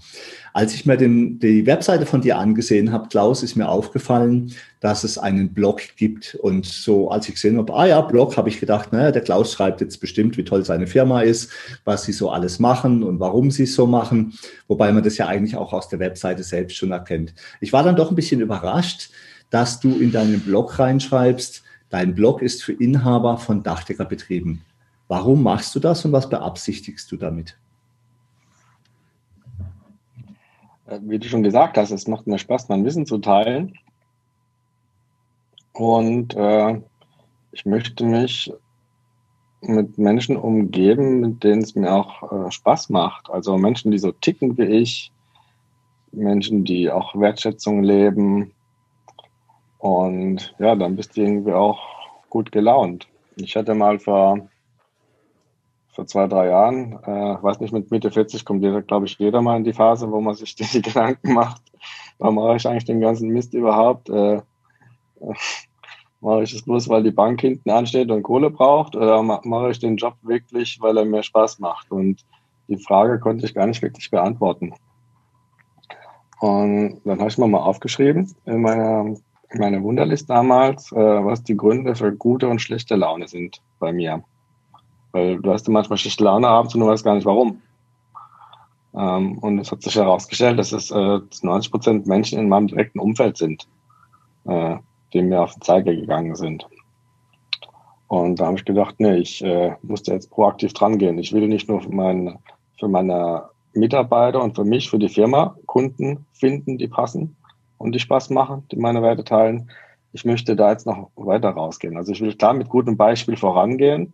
Als 0.54 0.74
ich 0.74 0.84
mir 0.84 0.96
den, 0.96 1.38
die 1.38 1.64
Webseite 1.66 2.04
von 2.04 2.20
dir 2.20 2.36
angesehen 2.36 2.92
habe, 2.92 3.08
Klaus, 3.08 3.42
ist 3.42 3.56
mir 3.56 3.68
aufgefallen, 3.68 4.52
dass 4.80 5.02
es 5.04 5.16
einen 5.16 5.54
Blog 5.54 5.80
gibt. 5.96 6.34
Und 6.34 6.66
so, 6.66 7.10
als 7.10 7.28
ich 7.28 7.34
gesehen 7.34 7.56
habe, 7.56 7.72
ah 7.74 7.86
ja, 7.86 8.00
Blog, 8.02 8.36
habe 8.36 8.50
ich 8.50 8.60
gedacht, 8.60 8.92
naja, 8.92 9.12
der 9.12 9.22
Klaus 9.22 9.52
schreibt 9.52 9.80
jetzt 9.80 9.98
bestimmt, 9.98 10.36
wie 10.36 10.44
toll 10.44 10.64
seine 10.64 10.86
Firma 10.86 11.22
ist, 11.22 11.50
was 11.84 12.04
sie 12.04 12.12
so 12.12 12.30
alles 12.30 12.58
machen 12.58 13.02
und 13.02 13.18
warum 13.18 13.50
sie 13.50 13.62
es 13.62 13.74
so 13.74 13.86
machen. 13.86 14.34
Wobei 14.68 14.92
man 14.92 15.02
das 15.02 15.16
ja 15.16 15.26
eigentlich 15.26 15.56
auch 15.56 15.72
aus 15.72 15.88
der 15.88 16.00
Webseite 16.00 16.42
selbst 16.42 16.76
schon 16.76 16.92
erkennt. 16.92 17.32
Ich 17.60 17.72
war 17.72 17.82
dann 17.82 17.96
doch 17.96 18.10
ein 18.10 18.16
bisschen 18.16 18.40
überrascht, 18.40 19.10
dass 19.48 19.80
du 19.80 19.98
in 19.98 20.12
deinen 20.12 20.40
Blog 20.40 20.78
reinschreibst, 20.78 21.62
Dein 21.92 22.14
Blog 22.14 22.40
ist 22.40 22.64
für 22.64 22.72
Inhaber 22.72 23.36
von 23.36 23.62
Dachdeckerbetrieben. 23.62 24.64
Warum 25.08 25.42
machst 25.42 25.74
du 25.74 25.78
das 25.78 26.02
und 26.06 26.12
was 26.12 26.26
beabsichtigst 26.26 27.12
du 27.12 27.18
damit? 27.18 27.58
Äh, 30.86 31.00
wie 31.02 31.18
du 31.18 31.28
schon 31.28 31.42
gesagt 31.42 31.76
hast, 31.76 31.90
es 31.90 32.08
macht 32.08 32.26
mir 32.26 32.38
Spaß, 32.38 32.70
mein 32.70 32.86
Wissen 32.86 33.04
zu 33.04 33.18
teilen. 33.18 33.78
Und 35.74 36.34
äh, 36.34 36.80
ich 37.52 37.66
möchte 37.66 38.06
mich 38.06 38.50
mit 39.60 39.98
Menschen 39.98 40.38
umgeben, 40.38 41.20
mit 41.20 41.44
denen 41.44 41.60
es 41.60 41.74
mir 41.74 41.92
auch 41.92 42.46
äh, 42.46 42.50
Spaß 42.50 42.88
macht. 42.88 43.28
Also 43.28 43.58
Menschen, 43.58 43.90
die 43.90 43.98
so 43.98 44.12
ticken 44.12 44.56
wie 44.56 44.62
ich, 44.62 45.12
Menschen, 46.10 46.64
die 46.64 46.90
auch 46.90 47.14
Wertschätzung 47.14 47.82
leben, 47.82 48.52
und 49.82 50.54
ja, 50.60 50.76
dann 50.76 50.94
bist 50.94 51.16
du 51.16 51.22
irgendwie 51.22 51.52
auch 51.52 51.80
gut 52.30 52.52
gelaunt. 52.52 53.08
Ich 53.34 53.56
hatte 53.56 53.74
mal 53.74 53.98
vor, 53.98 54.48
vor 55.88 56.06
zwei, 56.06 56.28
drei 56.28 56.50
Jahren, 56.50 56.92
äh, 57.02 57.42
weiß 57.42 57.58
nicht, 57.58 57.72
mit 57.72 57.90
Mitte 57.90 58.12
40 58.12 58.44
kommt 58.44 58.62
jeder, 58.62 58.80
glaube 58.82 59.06
ich, 59.06 59.18
jeder 59.18 59.42
mal 59.42 59.56
in 59.56 59.64
die 59.64 59.72
Phase, 59.72 60.08
wo 60.12 60.20
man 60.20 60.34
sich 60.34 60.54
die 60.56 60.80
Gedanken 60.80 61.32
macht, 61.32 61.62
warum 62.18 62.36
mache 62.36 62.58
ich 62.58 62.68
eigentlich 62.68 62.84
den 62.84 63.00
ganzen 63.00 63.30
Mist 63.30 63.54
überhaupt? 63.54 64.08
Äh, 64.08 64.42
mache 66.20 66.44
ich 66.44 66.54
es 66.54 66.62
bloß, 66.62 66.88
weil 66.88 67.02
die 67.02 67.10
Bank 67.10 67.40
hinten 67.40 67.70
ansteht 67.70 68.12
und 68.12 68.22
Kohle 68.22 68.50
braucht 68.50 68.94
oder 68.94 69.20
mache 69.20 69.72
ich 69.72 69.80
den 69.80 69.96
Job 69.96 70.14
wirklich, 70.22 70.80
weil 70.80 70.96
er 70.96 71.04
mir 71.04 71.24
Spaß 71.24 71.58
macht? 71.58 71.90
Und 71.90 72.24
die 72.68 72.78
Frage 72.78 73.18
konnte 73.18 73.46
ich 73.46 73.54
gar 73.54 73.66
nicht 73.66 73.82
wirklich 73.82 74.12
beantworten. 74.12 74.74
Und 76.38 77.00
dann 77.04 77.18
habe 77.18 77.30
ich 77.30 77.38
mir 77.38 77.48
mal 77.48 77.58
aufgeschrieben 77.58 78.32
in 78.44 78.62
meiner 78.62 79.16
meine 79.58 79.82
Wunderlist 79.82 80.28
damals, 80.30 80.92
äh, 80.92 80.96
was 80.96 81.42
die 81.42 81.56
Gründe 81.56 81.94
für 81.94 82.12
gute 82.12 82.48
und 82.48 82.60
schlechte 82.60 82.96
Laune 82.96 83.28
sind 83.28 83.60
bei 83.78 83.92
mir. 83.92 84.22
Weil 85.12 85.38
du 85.40 85.52
hast 85.52 85.68
manchmal 85.68 85.98
schlechte 85.98 86.24
Laune 86.24 86.48
abends 86.48 86.74
und 86.74 86.80
du 86.80 86.86
weißt 86.86 87.04
gar 87.04 87.14
nicht 87.14 87.26
warum. 87.26 87.60
Ähm, 88.94 89.38
und 89.38 89.58
es 89.58 89.70
hat 89.72 89.82
sich 89.82 89.94
herausgestellt, 89.96 90.58
dass 90.58 90.72
es 90.72 90.90
äh, 90.90 91.20
90 91.42 91.70
Prozent 91.70 92.06
Menschen 92.06 92.38
in 92.38 92.48
meinem 92.48 92.66
direkten 92.66 92.98
Umfeld 92.98 93.36
sind, 93.36 93.66
äh, 94.44 94.76
die 95.12 95.22
mir 95.22 95.42
auf 95.42 95.54
den 95.54 95.62
Zeiger 95.62 95.94
gegangen 95.94 96.34
sind. 96.34 96.66
Und 98.08 98.40
da 98.40 98.46
habe 98.46 98.58
ich 98.58 98.64
gedacht, 98.64 98.96
nee, 98.98 99.16
ich 99.16 99.42
äh, 99.42 99.74
musste 99.82 100.12
jetzt 100.12 100.30
proaktiv 100.30 100.74
dran 100.74 100.98
gehen. 100.98 101.18
Ich 101.18 101.32
will 101.32 101.48
nicht 101.48 101.68
nur 101.68 101.80
für, 101.80 101.90
mein, 101.90 102.38
für 102.78 102.88
meine 102.88 103.44
Mitarbeiter 103.72 104.42
und 104.42 104.54
für 104.54 104.64
mich, 104.64 104.90
für 104.90 104.98
die 104.98 105.08
Firma 105.08 105.56
Kunden 105.64 106.26
finden, 106.32 106.76
die 106.76 106.88
passen, 106.88 107.36
und 107.82 107.92
die 107.92 108.00
Spaß 108.00 108.30
machen, 108.30 108.64
die 108.70 108.76
meine 108.76 109.02
Werte 109.02 109.24
teilen. 109.24 109.70
Ich 110.12 110.24
möchte 110.24 110.54
da 110.54 110.70
jetzt 110.70 110.86
noch 110.86 111.10
weiter 111.16 111.50
rausgehen. 111.50 111.96
Also 111.96 112.12
ich 112.12 112.20
will 112.20 112.34
klar 112.34 112.52
mit 112.54 112.68
gutem 112.68 112.96
Beispiel 112.96 113.36
vorangehen, 113.36 114.12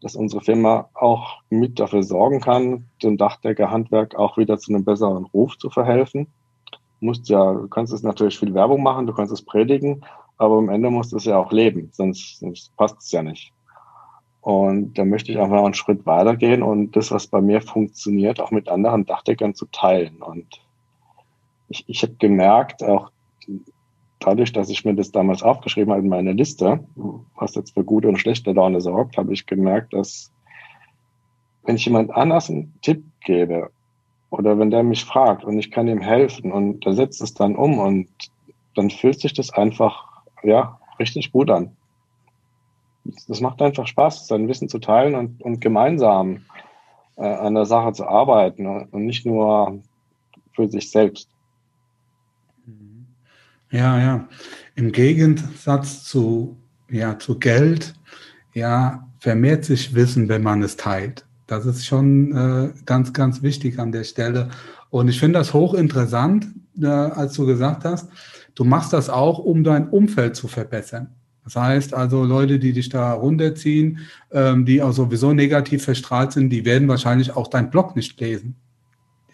dass 0.00 0.16
unsere 0.16 0.42
Firma 0.42 0.88
auch 0.94 1.38
mit 1.48 1.78
dafür 1.78 2.02
sorgen 2.02 2.40
kann, 2.40 2.86
dem 3.02 3.16
Dachdeckerhandwerk 3.16 4.16
auch 4.16 4.36
wieder 4.36 4.58
zu 4.58 4.72
einem 4.72 4.84
besseren 4.84 5.24
Ruf 5.26 5.56
zu 5.56 5.70
verhelfen. 5.70 6.26
Du 7.00 7.06
musst 7.06 7.28
ja, 7.28 7.52
du 7.52 7.68
kannst 7.68 7.92
es 7.92 8.02
natürlich 8.02 8.38
viel 8.38 8.54
Werbung 8.54 8.82
machen, 8.82 9.06
du 9.06 9.12
kannst 9.12 9.32
es 9.32 9.42
predigen, 9.42 10.04
aber 10.36 10.58
am 10.58 10.68
Ende 10.68 10.90
musst 10.90 11.12
du 11.12 11.16
es 11.16 11.26
ja 11.26 11.38
auch 11.38 11.52
leben, 11.52 11.90
sonst, 11.92 12.40
sonst 12.40 12.76
passt 12.76 12.98
es 12.98 13.12
ja 13.12 13.22
nicht. 13.22 13.52
Und 14.40 14.94
da 14.98 15.04
möchte 15.04 15.30
ich 15.30 15.38
einfach 15.38 15.62
einen 15.62 15.74
Schritt 15.74 16.06
weitergehen 16.06 16.62
und 16.62 16.96
das, 16.96 17.10
was 17.10 17.26
bei 17.26 17.40
mir 17.40 17.60
funktioniert, 17.60 18.40
auch 18.40 18.50
mit 18.50 18.68
anderen 18.68 19.04
Dachdeckern 19.04 19.54
zu 19.54 19.66
teilen. 19.66 20.22
Und 20.22 20.60
ich, 21.68 21.84
ich 21.86 22.02
habe 22.02 22.14
gemerkt, 22.14 22.82
auch 22.82 23.10
dadurch, 24.20 24.52
dass 24.52 24.70
ich 24.70 24.84
mir 24.84 24.94
das 24.94 25.12
damals 25.12 25.42
aufgeschrieben 25.42 25.92
habe 25.92 26.02
in 26.02 26.08
meiner 26.08 26.32
Liste, 26.32 26.84
was 27.36 27.54
jetzt 27.54 27.74
für 27.74 27.84
gute 27.84 28.08
und 28.08 28.18
schlechte 28.18 28.52
Laune 28.52 28.80
sorgt, 28.80 29.16
habe 29.16 29.32
ich 29.32 29.46
gemerkt, 29.46 29.92
dass 29.92 30.32
wenn 31.64 31.76
ich 31.76 31.84
jemand 31.84 32.10
anders 32.12 32.48
einen 32.48 32.74
Tipp 32.82 33.04
gebe 33.24 33.70
oder 34.30 34.58
wenn 34.58 34.70
der 34.70 34.82
mich 34.82 35.04
fragt 35.04 35.44
und 35.44 35.58
ich 35.58 35.70
kann 35.70 35.88
ihm 35.88 36.00
helfen 36.00 36.52
und 36.52 36.84
der 36.84 36.94
setzt 36.94 37.20
es 37.20 37.34
dann 37.34 37.56
um 37.56 37.78
und 37.78 38.08
dann 38.74 38.90
fühlt 38.90 39.20
sich 39.20 39.32
das 39.32 39.50
einfach, 39.50 40.22
ja, 40.42 40.78
richtig 40.98 41.32
gut 41.32 41.50
an. 41.50 41.76
Das 43.28 43.40
macht 43.40 43.62
einfach 43.62 43.86
Spaß, 43.86 44.26
sein 44.26 44.48
Wissen 44.48 44.68
zu 44.68 44.78
teilen 44.78 45.14
und, 45.14 45.42
und 45.42 45.60
gemeinsam 45.60 46.44
äh, 47.16 47.22
an 47.24 47.54
der 47.54 47.64
Sache 47.64 47.92
zu 47.92 48.06
arbeiten 48.06 48.66
und 48.66 49.06
nicht 49.06 49.24
nur 49.24 49.80
für 50.52 50.68
sich 50.68 50.90
selbst. 50.90 51.28
Ja, 53.76 54.00
ja. 54.00 54.28
Im 54.74 54.90
Gegensatz 54.90 56.04
zu, 56.04 56.56
ja, 56.90 57.18
zu 57.18 57.38
Geld, 57.38 57.92
ja, 58.54 59.06
vermehrt 59.18 59.66
sich 59.66 59.94
Wissen, 59.94 60.30
wenn 60.30 60.42
man 60.42 60.62
es 60.62 60.78
teilt. 60.78 61.26
Das 61.46 61.66
ist 61.66 61.84
schon 61.84 62.34
äh, 62.34 62.72
ganz, 62.86 63.12
ganz 63.12 63.42
wichtig 63.42 63.78
an 63.78 63.92
der 63.92 64.04
Stelle. 64.04 64.48
Und 64.88 65.08
ich 65.08 65.20
finde 65.20 65.38
das 65.38 65.52
hochinteressant, 65.52 66.46
äh, 66.80 66.86
als 66.86 67.34
du 67.34 67.44
gesagt 67.44 67.84
hast, 67.84 68.08
du 68.54 68.64
machst 68.64 68.94
das 68.94 69.10
auch, 69.10 69.38
um 69.38 69.62
dein 69.62 69.90
Umfeld 69.90 70.36
zu 70.36 70.48
verbessern. 70.48 71.08
Das 71.44 71.56
heißt 71.56 71.92
also, 71.92 72.24
Leute, 72.24 72.58
die 72.58 72.72
dich 72.72 72.88
da 72.88 73.12
runterziehen, 73.12 73.98
ähm, 74.32 74.64
die 74.64 74.80
auch 74.80 74.92
sowieso 74.92 75.34
negativ 75.34 75.84
verstrahlt 75.84 76.32
sind, 76.32 76.48
die 76.48 76.64
werden 76.64 76.88
wahrscheinlich 76.88 77.36
auch 77.36 77.48
deinen 77.48 77.68
Blog 77.68 77.94
nicht 77.94 78.18
lesen. 78.20 78.56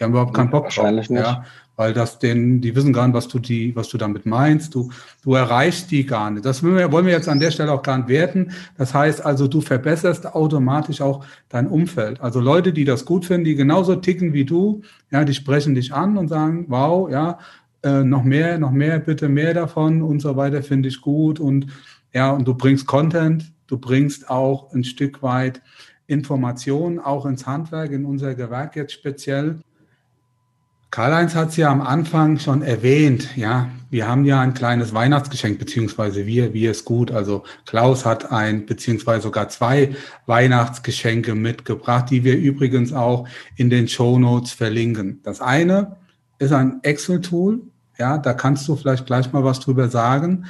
Die 0.03 0.05
haben 0.05 0.13
überhaupt 0.13 0.35
keinen 0.35 0.51
Bock 0.51 0.65
Wahrscheinlich 0.65 1.07
drauf, 1.07 1.17
nicht. 1.17 1.27
Ja 1.27 1.45
weil 1.77 1.93
das 1.93 2.19
den, 2.19 2.61
die 2.61 2.77
wissen 2.77 2.93
gar 2.93 3.07
nicht, 3.07 3.15
was 3.15 3.29
du 3.29 3.39
die, 3.39 3.75
was 3.75 3.89
du 3.89 3.99
damit 3.99 4.27
meinst. 4.27 4.75
Du, 4.75 4.91
du 5.23 5.35
erreichst 5.35 5.91
die 5.91 6.05
gar 6.05 6.31
nicht. 6.31 6.45
Das 6.45 6.63
wollen 6.63 6.77
wir, 6.77 6.93
wollen 6.93 7.07
wir 7.07 7.13
jetzt 7.13 7.29
an 7.29 7.41
der 7.41 7.51
Stelle 7.51 7.73
auch 7.73 7.83
gar 7.83 7.99
nicht 7.99 8.09
werten. 8.09 8.53
Das 8.77 8.95
heißt 8.95 9.25
also, 9.25 9.49
du 9.49 9.61
verbesserst 9.61 10.27
automatisch 10.27 11.01
auch 11.01 11.25
dein 11.49 11.67
Umfeld. 11.67 12.21
Also 12.21 12.41
Leute, 12.41 12.73
die 12.73 12.85
das 12.85 13.05
gut 13.05 13.25
finden, 13.25 13.45
die 13.45 13.55
genauso 13.55 13.97
ticken 13.97 14.33
wie 14.33 14.45
du, 14.45 14.83
ja, 15.11 15.25
die 15.25 15.35
sprechen 15.35 15.75
dich 15.75 15.93
an 15.93 16.19
und 16.19 16.29
sagen, 16.29 16.67
wow, 16.69 17.11
ja, 17.11 17.39
äh, 17.83 18.05
noch 18.05 18.23
mehr, 18.23 18.59
noch 18.59 18.71
mehr, 18.71 18.99
bitte 18.99 19.29
mehr 19.29 19.55
davon 19.55 20.03
und 20.03 20.21
so 20.21 20.37
weiter, 20.37 20.63
finde 20.63 20.89
ich 20.89 21.01
gut. 21.01 21.41
Und 21.41 21.67
ja, 22.13 22.31
und 22.31 22.47
du 22.47 22.55
bringst 22.55 22.87
Content, 22.87 23.51
du 23.67 23.79
bringst 23.79 24.29
auch 24.29 24.73
ein 24.73 24.85
Stück 24.85 25.23
weit 25.23 25.63
Informationen 26.07 26.99
auch 26.99 27.25
ins 27.25 27.47
Handwerk, 27.47 27.91
in 27.93 28.05
unser 28.05 28.35
Gewerk 28.35 28.77
jetzt 28.77 28.93
speziell. 28.93 29.59
Karl-Heinz 30.93 31.35
hat 31.35 31.49
es 31.49 31.57
ja 31.57 31.71
am 31.71 31.81
Anfang 31.81 32.39
schon 32.39 32.61
erwähnt, 32.61 33.35
ja, 33.35 33.71
wir 33.89 34.07
haben 34.07 34.27
ja 34.27 34.43
ein 34.43 34.53
kleines 34.53 34.93
Weihnachtsgeschenk, 34.93 35.59
beziehungsweise 35.59 36.27
wir, 36.27 36.53
wir 36.53 36.71
ist 36.71 36.85
gut. 36.85 37.11
Also 37.11 37.45
Klaus 37.65 38.05
hat 38.05 38.31
ein, 38.31 38.67
beziehungsweise 38.67 39.23
sogar 39.23 39.49
zwei 39.49 39.95
Weihnachtsgeschenke 40.27 41.35
mitgebracht, 41.35 42.11
die 42.11 42.25
wir 42.25 42.37
übrigens 42.37 42.93
auch 42.93 43.27
in 43.57 43.71
den 43.71 43.89
Show 43.89 44.19
Notes 44.19 44.53
verlinken. 44.53 45.21
Das 45.23 45.41
eine 45.41 45.97
ist 46.39 46.53
ein 46.53 46.81
Excel-Tool, 46.83 47.63
ja, 47.99 48.19
da 48.19 48.35
kannst 48.35 48.69
du 48.69 48.77
vielleicht 48.77 49.07
gleich 49.07 49.33
mal 49.33 49.45
was 49.45 49.61
drüber 49.61 49.89
sagen. 49.89 50.45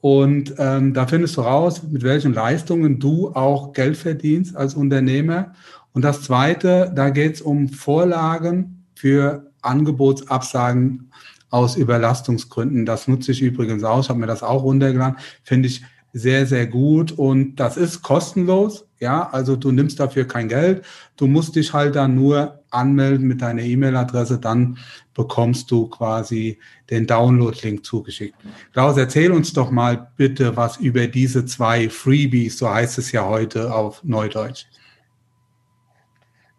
Und 0.00 0.54
ähm, 0.58 0.94
da 0.94 1.08
findest 1.08 1.36
du 1.38 1.40
raus, 1.40 1.82
mit 1.82 2.04
welchen 2.04 2.34
Leistungen 2.34 3.00
du 3.00 3.34
auch 3.34 3.72
Geld 3.72 3.96
verdienst 3.96 4.54
als 4.54 4.74
Unternehmer. 4.74 5.54
Und 5.92 6.02
das 6.02 6.22
zweite, 6.22 6.92
da 6.94 7.10
geht 7.10 7.34
es 7.34 7.42
um 7.42 7.68
Vorlagen 7.68 8.86
für 8.94 9.47
Angebotsabsagen 9.62 11.10
aus 11.50 11.76
Überlastungsgründen. 11.76 12.86
Das 12.86 13.08
nutze 13.08 13.32
ich 13.32 13.42
übrigens 13.42 13.84
aus, 13.84 14.08
habe 14.08 14.20
mir 14.20 14.26
das 14.26 14.42
auch 14.42 14.62
runtergeladen, 14.62 15.18
finde 15.42 15.68
ich 15.68 15.82
sehr, 16.12 16.46
sehr 16.46 16.66
gut 16.66 17.12
und 17.12 17.56
das 17.56 17.76
ist 17.76 18.02
kostenlos. 18.02 18.86
Ja, 18.98 19.28
also 19.30 19.54
du 19.54 19.70
nimmst 19.70 20.00
dafür 20.00 20.26
kein 20.26 20.48
Geld. 20.48 20.84
Du 21.16 21.26
musst 21.26 21.54
dich 21.54 21.72
halt 21.72 21.94
dann 21.94 22.16
nur 22.16 22.64
anmelden 22.70 23.28
mit 23.28 23.40
deiner 23.40 23.62
E-Mail-Adresse, 23.62 24.38
dann 24.40 24.78
bekommst 25.14 25.70
du 25.70 25.86
quasi 25.86 26.58
den 26.90 27.06
Download-Link 27.06 27.84
zugeschickt. 27.84 28.34
Klaus, 28.72 28.96
erzähl 28.96 29.30
uns 29.30 29.52
doch 29.52 29.70
mal 29.70 30.10
bitte 30.16 30.56
was 30.56 30.78
über 30.78 31.06
diese 31.06 31.44
zwei 31.44 31.88
Freebies, 31.88 32.58
so 32.58 32.68
heißt 32.68 32.98
es 32.98 33.12
ja 33.12 33.26
heute 33.26 33.72
auf 33.72 34.02
Neudeutsch. 34.02 34.66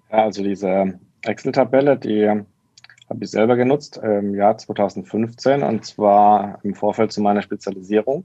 Also 0.09 0.43
diese 0.43 0.99
Excel-Tabelle, 1.23 1.97
die 1.97 2.41
habe 3.09 3.23
ich 3.23 3.31
selber 3.31 3.55
genutzt 3.55 3.97
im 3.97 4.35
Jahr 4.35 4.57
2015 4.57 5.63
und 5.63 5.85
zwar 5.85 6.59
im 6.63 6.75
Vorfeld 6.75 7.11
zu 7.11 7.21
meiner 7.21 7.41
Spezialisierung. 7.41 8.23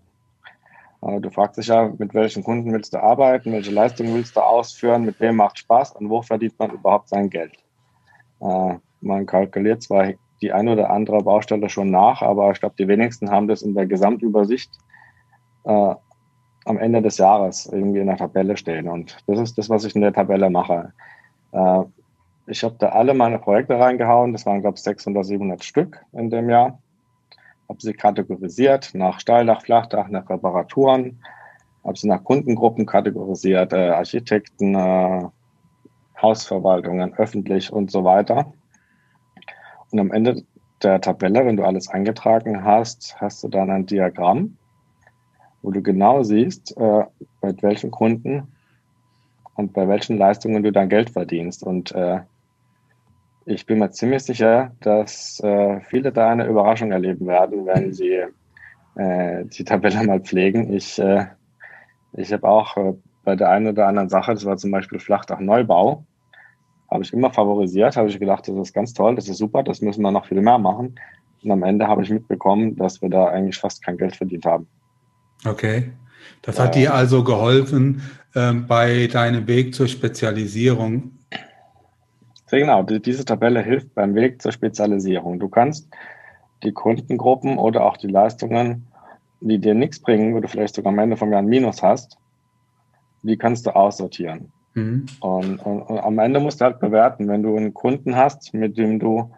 Äh, 1.01 1.21
du 1.21 1.31
fragst 1.31 1.59
dich 1.59 1.69
ja, 1.69 1.93
mit 1.99 2.15
welchen 2.15 2.45
Kunden 2.45 2.73
willst 2.73 2.95
du 2.95 3.03
arbeiten, 3.03 3.53
welche 3.53 3.71
Leistungen 3.71 4.15
willst 4.15 4.37
du 4.37 4.41
ausführen, 4.41 5.05
mit 5.05 5.19
wem 5.21 5.37
macht 5.37 5.59
Spaß 5.59 5.93
und 5.93 6.11
wo 6.11 6.23
verdient 6.23 6.59
man 6.59 6.71
überhaupt 6.71 7.09
sein 7.09 7.31
Geld. 7.31 7.53
Äh, 8.41 8.75
man 9.01 9.27
kalkuliert 9.27 9.83
zwar 9.83 10.13
die 10.43 10.53
eine 10.53 10.73
oder 10.73 10.91
andere 10.91 11.23
Baustelle 11.23 11.69
schon 11.69 11.91
nach, 11.91 12.21
aber 12.21 12.51
ich 12.51 12.61
glaube, 12.61 12.75
die 12.79 12.89
wenigsten 12.89 13.31
haben 13.31 13.49
das 13.49 13.63
in 13.63 13.75
der 13.75 13.87
Gesamtübersicht 13.87 14.71
äh, 15.65 15.95
am 16.67 16.79
Ende 16.79 17.03
des 17.03 17.19
Jahres 17.19 17.67
irgendwie 17.67 18.01
in 18.01 18.07
der 18.07 18.17
Tabelle 18.17 18.57
stehen. 18.57 18.89
Und 18.89 19.17
das 19.27 19.39
ist 19.39 19.57
das, 19.57 19.71
was 19.71 19.85
ich 19.85 19.95
in 19.95 20.03
der 20.03 20.13
Tabelle 20.13 20.51
mache. 20.51 20.93
Ich 22.47 22.63
habe 22.63 22.77
da 22.79 22.91
alle 22.91 23.15
meine 23.15 23.39
Projekte 23.39 23.79
reingehauen. 23.79 24.33
Das 24.33 24.45
waren, 24.47 24.61
glaube 24.61 24.77
ich, 24.77 24.83
600, 24.83 25.25
700 25.25 25.65
Stück 25.65 26.05
in 26.13 26.31
dem 26.31 26.51
Jahr. 26.51 26.79
Habe 27.69 27.81
sie 27.81 27.95
kategorisiert 27.95 28.91
nach 28.95 29.21
Steildach, 29.21 29.63
Flachdach, 29.63 30.09
nach 30.09 30.29
Reparaturen. 30.29 31.21
Habe 31.83 31.99
sie 31.99 32.09
nach 32.09 32.23
Kundengruppen 32.23 32.87
kategorisiert, 32.87 33.73
äh, 33.73 33.91
Architekten, 33.91 34.75
äh, 34.75 35.25
Hausverwaltungen, 36.21 37.15
öffentlich 37.15 37.73
und 37.73 37.91
so 37.91 38.05
weiter. 38.05 38.53
Und 39.91 40.01
am 40.01 40.13
Ende 40.13 40.45
der 40.83 41.01
Tabelle, 41.01 41.47
wenn 41.47 41.57
du 41.57 41.65
alles 41.65 41.89
eingetragen 41.89 42.65
hast, 42.65 43.17
hast 43.21 43.43
du 43.43 43.49
dann 43.49 43.71
ein 43.71 43.87
Diagramm, 43.87 44.57
wo 45.63 45.71
du 45.71 45.83
genau 45.83 46.23
siehst, 46.23 46.77
äh, 46.77 47.05
mit 47.43 47.63
welchen 47.63 47.91
Kunden 47.91 48.49
und 49.55 49.73
bei 49.73 49.89
welchen 49.89 50.19
Leistungen 50.19 50.63
du 50.63 50.73
dein 50.73 50.89
Geld 50.89 51.11
verdienst. 51.11 51.63
Und 51.63 51.93
äh, 51.93 52.21
ich 53.47 53.67
bin 53.67 53.79
mir 53.79 53.91
ziemlich 53.91 54.23
sicher, 54.23 54.73
dass 54.81 55.41
äh, 55.41 55.81
viele 55.89 56.13
da 56.13 56.31
eine 56.31 56.47
Überraschung 56.47 56.93
erleben 56.93 57.27
werden, 57.27 57.67
wenn 57.67 57.93
sie 57.93 58.25
äh, 58.97 59.45
die 59.45 59.65
Tabelle 59.65 60.03
mal 60.05 60.21
pflegen. 60.21 60.73
Ich, 60.73 60.99
äh, 60.99 61.27
ich 62.15 62.33
habe 62.33 62.49
auch 62.49 62.77
äh, 62.77 62.95
bei 63.25 63.37
der 63.37 63.51
einen 63.51 63.69
oder 63.69 63.87
anderen 63.87 64.09
Sache, 64.09 64.35
das 64.35 64.45
war 64.45 64.57
zum 64.57 64.71
Beispiel 64.71 64.99
Flachdach 64.99 65.41
Neubau, 65.41 66.05
habe 66.91 67.03
ich 67.03 67.13
immer 67.13 67.31
favorisiert, 67.31 67.97
habe 67.97 68.09
ich 68.09 68.19
gedacht, 68.19 68.47
das 68.49 68.57
ist 68.57 68.73
ganz 68.73 68.93
toll, 68.93 69.17
das 69.17 69.29
ist 69.29 69.39
super, 69.39 69.63
das 69.63 69.81
müssen 69.81 70.03
wir 70.03 70.11
noch 70.11 70.27
viel 70.27 70.41
mehr 70.41 70.59
machen. 70.59 70.99
Und 71.43 71.51
am 71.51 71.63
Ende 71.63 71.87
habe 71.87 72.03
ich 72.03 72.11
mitbekommen, 72.11 72.77
dass 72.77 73.03
wir 73.03 73.11
da 73.11 73.27
eigentlich 73.27 73.59
fast 73.59 73.85
kein 73.85 73.99
Geld 73.99 74.17
verdient 74.17 74.47
haben. 74.47 74.67
Okay. 75.45 75.91
Das 76.41 76.59
hat 76.59 76.75
dir 76.75 76.95
also 76.95 77.23
geholfen 77.23 78.03
ähm, 78.35 78.67
bei 78.67 79.09
deinem 79.09 79.47
Weg 79.47 79.75
zur 79.75 79.89
Spezialisierung 79.89 81.14
Genau, 82.59 82.83
diese 82.83 83.25
Tabelle 83.25 83.63
hilft 83.63 83.95
beim 83.95 84.15
Weg 84.15 84.41
zur 84.41 84.53
Spezialisierung. 84.53 85.39
Du 85.39 85.49
kannst 85.49 85.89
die 86.63 86.73
Kundengruppen 86.73 87.59
oder 87.59 87.85
auch 87.85 87.97
die 87.97 88.07
Leistungen, 88.07 88.87
die 89.41 89.59
dir 89.59 89.75
nichts 89.75 90.01
bringen, 90.01 90.35
wo 90.35 90.41
du 90.41 90.49
vielleicht 90.49 90.75
sogar 90.75 90.93
am 90.93 90.99
Ende 90.99 91.17
vom 91.17 91.31
Jahr 91.31 91.43
ein 91.43 91.49
Minus 91.49 91.83
hast, 91.83 92.17
die 93.23 93.37
kannst 93.37 93.67
du 93.67 93.75
aussortieren. 93.75 94.53
Mhm. 94.75 95.07
Und, 95.21 95.59
und, 95.59 95.83
und, 95.83 95.99
am 95.99 96.19
Ende 96.19 96.41
musst 96.41 96.61
du 96.61 96.65
halt 96.65 96.81
bewerten, 96.81 97.29
wenn 97.29 97.43
du 97.43 97.57
einen 97.57 97.75
Kunden 97.75 98.17
hast, 98.17 98.55
mit 98.55 98.79
dem 98.79 98.99
du 98.99 99.31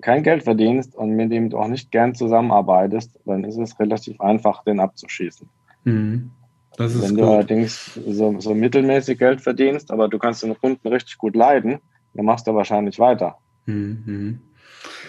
kein 0.00 0.22
Geld 0.22 0.44
verdienst 0.44 0.94
und 0.94 1.10
mit 1.10 1.30
dem 1.30 1.50
du 1.50 1.58
auch 1.58 1.68
nicht 1.68 1.90
gern 1.90 2.14
zusammenarbeitest, 2.14 3.18
dann 3.26 3.44
ist 3.44 3.58
es 3.58 3.78
relativ 3.78 4.20
einfach, 4.20 4.64
den 4.64 4.80
abzuschießen. 4.80 5.48
Mhm. 5.84 6.30
wenn 6.76 7.16
du 7.16 7.22
gut. 7.22 7.30
allerdings 7.30 7.98
so, 8.06 8.38
so 8.40 8.54
mittelmäßig 8.54 9.18
Geld 9.18 9.40
verdienst, 9.40 9.90
aber 9.90 10.08
du 10.08 10.18
kannst 10.18 10.42
den 10.42 10.58
Kunden 10.58 10.88
richtig 10.88 11.18
gut 11.18 11.36
leiden, 11.36 11.80
dann 12.14 12.24
machst 12.24 12.46
du 12.46 12.54
wahrscheinlich 12.54 12.98
weiter. 12.98 13.36
Mhm. 13.66 14.40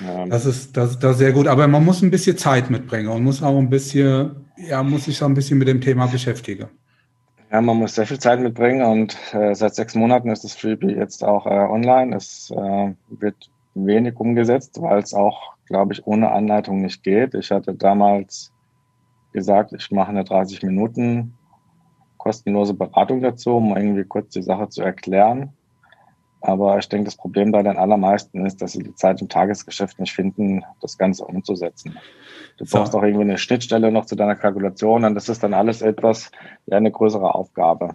Ähm, 0.02 0.30
das, 0.30 0.46
ist, 0.46 0.76
das, 0.76 1.00
das 1.00 1.14
ist 1.14 1.18
sehr 1.20 1.32
gut, 1.32 1.48
aber 1.48 1.68
man 1.68 1.84
muss 1.84 2.02
ein 2.02 2.12
bisschen 2.12 2.38
Zeit 2.38 2.70
mitbringen 2.70 3.08
und 3.08 3.24
muss 3.24 3.42
auch 3.44 3.58
ein 3.58 3.70
bisschen, 3.70 4.46
ja, 4.58 4.84
muss 4.84 5.06
sich 5.06 5.22
auch 5.22 5.28
ein 5.28 5.34
bisschen 5.34 5.58
mit 5.58 5.68
dem 5.68 5.82
Thema 5.82 6.08
beschäftigen. 6.08 6.68
Ja, 7.52 7.60
man 7.62 7.78
muss 7.78 7.96
sehr 7.96 8.08
viel 8.08 8.20
Zeit 8.20 8.40
mitbringen 8.40 8.82
und 8.82 9.18
äh, 9.34 9.54
seit 9.54 9.76
sechs 9.76 9.94
Monaten 9.94 10.30
ist 10.30 10.44
das 10.44 10.56
Freebie 10.56 10.94
jetzt 10.94 11.24
auch 11.24 11.46
äh, 11.46 11.50
online. 11.50 12.16
Es 12.16 12.50
äh, 12.52 12.94
wird 13.10 13.50
wenig 13.74 14.16
umgesetzt, 14.18 14.82
weil 14.82 15.00
es 15.00 15.14
auch, 15.14 15.54
glaube 15.66 15.94
ich, 15.94 16.06
ohne 16.08 16.32
Anleitung 16.32 16.82
nicht 16.82 17.04
geht. 17.04 17.34
Ich 17.34 17.52
hatte 17.52 17.74
damals 17.74 18.54
gesagt, 19.34 19.74
ich 19.74 19.92
mache 19.92 20.10
eine 20.10 20.24
30 20.24 20.64
Minuten 20.64 21.34
kostenlose 22.18 22.74
Beratung 22.74 23.22
dazu, 23.22 23.58
um 23.58 23.76
irgendwie 23.76 24.04
kurz 24.04 24.30
die 24.30 24.44
Sache 24.44 24.70
zu 24.70 24.82
erklären. 24.82 25.54
Aber 26.42 26.78
ich 26.80 26.90
denke, 26.90 27.06
das 27.06 27.16
Problem 27.16 27.52
bei 27.52 27.64
den 27.64 27.78
allermeisten 27.78 28.46
ist, 28.46 28.62
dass 28.62 28.74
sie 28.74 28.84
die 28.84 28.96
Zeit 28.96 29.22
im 29.22 29.30
Tagesgeschäft 29.30 30.00
nicht 30.00 30.14
finden, 30.14 30.64
das 30.82 30.98
Ganze 30.98 31.24
umzusetzen. 31.24 31.98
Du 32.58 32.66
so. 32.66 32.78
brauchst 32.78 32.96
auch 32.96 33.04
irgendwie 33.04 33.24
eine 33.24 33.38
Schnittstelle 33.38 33.92
noch 33.92 34.06
zu 34.06 34.16
deiner 34.16 34.36
Kalkulation 34.36 35.06
und 35.06 35.16
das 35.16 35.30
ist 35.30 35.44
dann 35.44 35.54
alles 35.54 35.82
etwas, 35.82 36.32
ja, 36.66 36.78
eine 36.78 36.92
größere 36.92 37.34
Aufgabe. 37.34 37.92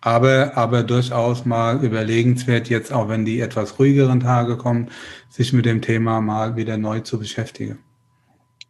Aber, 0.00 0.56
aber 0.56 0.82
durchaus 0.82 1.44
mal 1.44 1.82
überlegenswert, 1.84 2.68
jetzt 2.68 2.92
auch 2.92 3.08
wenn 3.08 3.24
die 3.24 3.40
etwas 3.40 3.78
ruhigeren 3.78 4.20
Tage 4.20 4.56
kommen, 4.56 4.88
sich 5.28 5.52
mit 5.52 5.64
dem 5.64 5.80
Thema 5.80 6.20
mal 6.20 6.56
wieder 6.56 6.76
neu 6.76 7.00
zu 7.00 7.20
beschäftigen. 7.20 7.78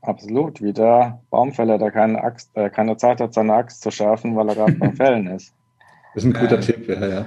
Absolut, 0.02 0.60
wie 0.60 0.72
der 0.72 1.22
Baumfäller, 1.30 1.78
der 1.78 1.90
keine, 1.92 2.22
Axt, 2.22 2.50
äh, 2.54 2.68
keine 2.68 2.96
Zeit 2.96 3.20
hat, 3.20 3.32
seine 3.32 3.54
Axt 3.54 3.82
zu 3.82 3.90
schärfen, 3.90 4.36
weil 4.36 4.48
er 4.48 4.56
gerade 4.56 4.72
beim 4.72 4.92
Fällen 4.96 5.28
ist. 5.28 5.54
Das 6.14 6.24
ist 6.24 6.34
ein 6.34 6.38
guter 6.38 6.58
äh, 6.58 6.60
Tipp, 6.60 6.88
ja, 6.88 7.06
ja. 7.06 7.26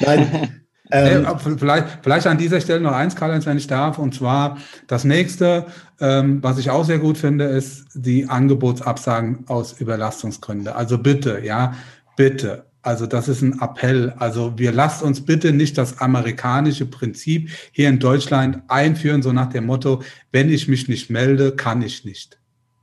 Nein, 0.00 0.55
ähm, 0.90 1.26
vielleicht, 1.58 1.98
vielleicht 2.02 2.26
an 2.26 2.38
dieser 2.38 2.60
Stelle 2.60 2.80
noch 2.80 2.92
eins, 2.92 3.16
Karl-Heinz, 3.16 3.46
wenn 3.46 3.58
ich 3.58 3.66
darf, 3.66 3.98
und 3.98 4.14
zwar 4.14 4.58
das 4.86 5.04
nächste, 5.04 5.66
ähm, 6.00 6.42
was 6.42 6.58
ich 6.58 6.70
auch 6.70 6.84
sehr 6.84 6.98
gut 6.98 7.18
finde, 7.18 7.44
ist 7.44 7.86
die 7.94 8.28
Angebotsabsagen 8.28 9.44
aus 9.48 9.80
Überlastungsgründen. 9.80 10.68
Also 10.68 10.98
bitte, 10.98 11.40
ja, 11.44 11.74
bitte. 12.16 12.66
Also 12.82 13.06
das 13.06 13.26
ist 13.26 13.42
ein 13.42 13.60
Appell. 13.60 14.14
Also 14.16 14.56
wir 14.56 14.70
lasst 14.70 15.02
uns 15.02 15.24
bitte 15.24 15.52
nicht 15.52 15.76
das 15.76 15.98
amerikanische 15.98 16.86
Prinzip 16.86 17.50
hier 17.72 17.88
in 17.88 17.98
Deutschland 17.98 18.62
einführen, 18.68 19.22
so 19.22 19.32
nach 19.32 19.48
dem 19.48 19.66
Motto, 19.66 20.02
wenn 20.30 20.48
ich 20.50 20.68
mich 20.68 20.88
nicht 20.88 21.10
melde, 21.10 21.56
kann 21.56 21.82
ich 21.82 22.04
nicht. 22.04 22.38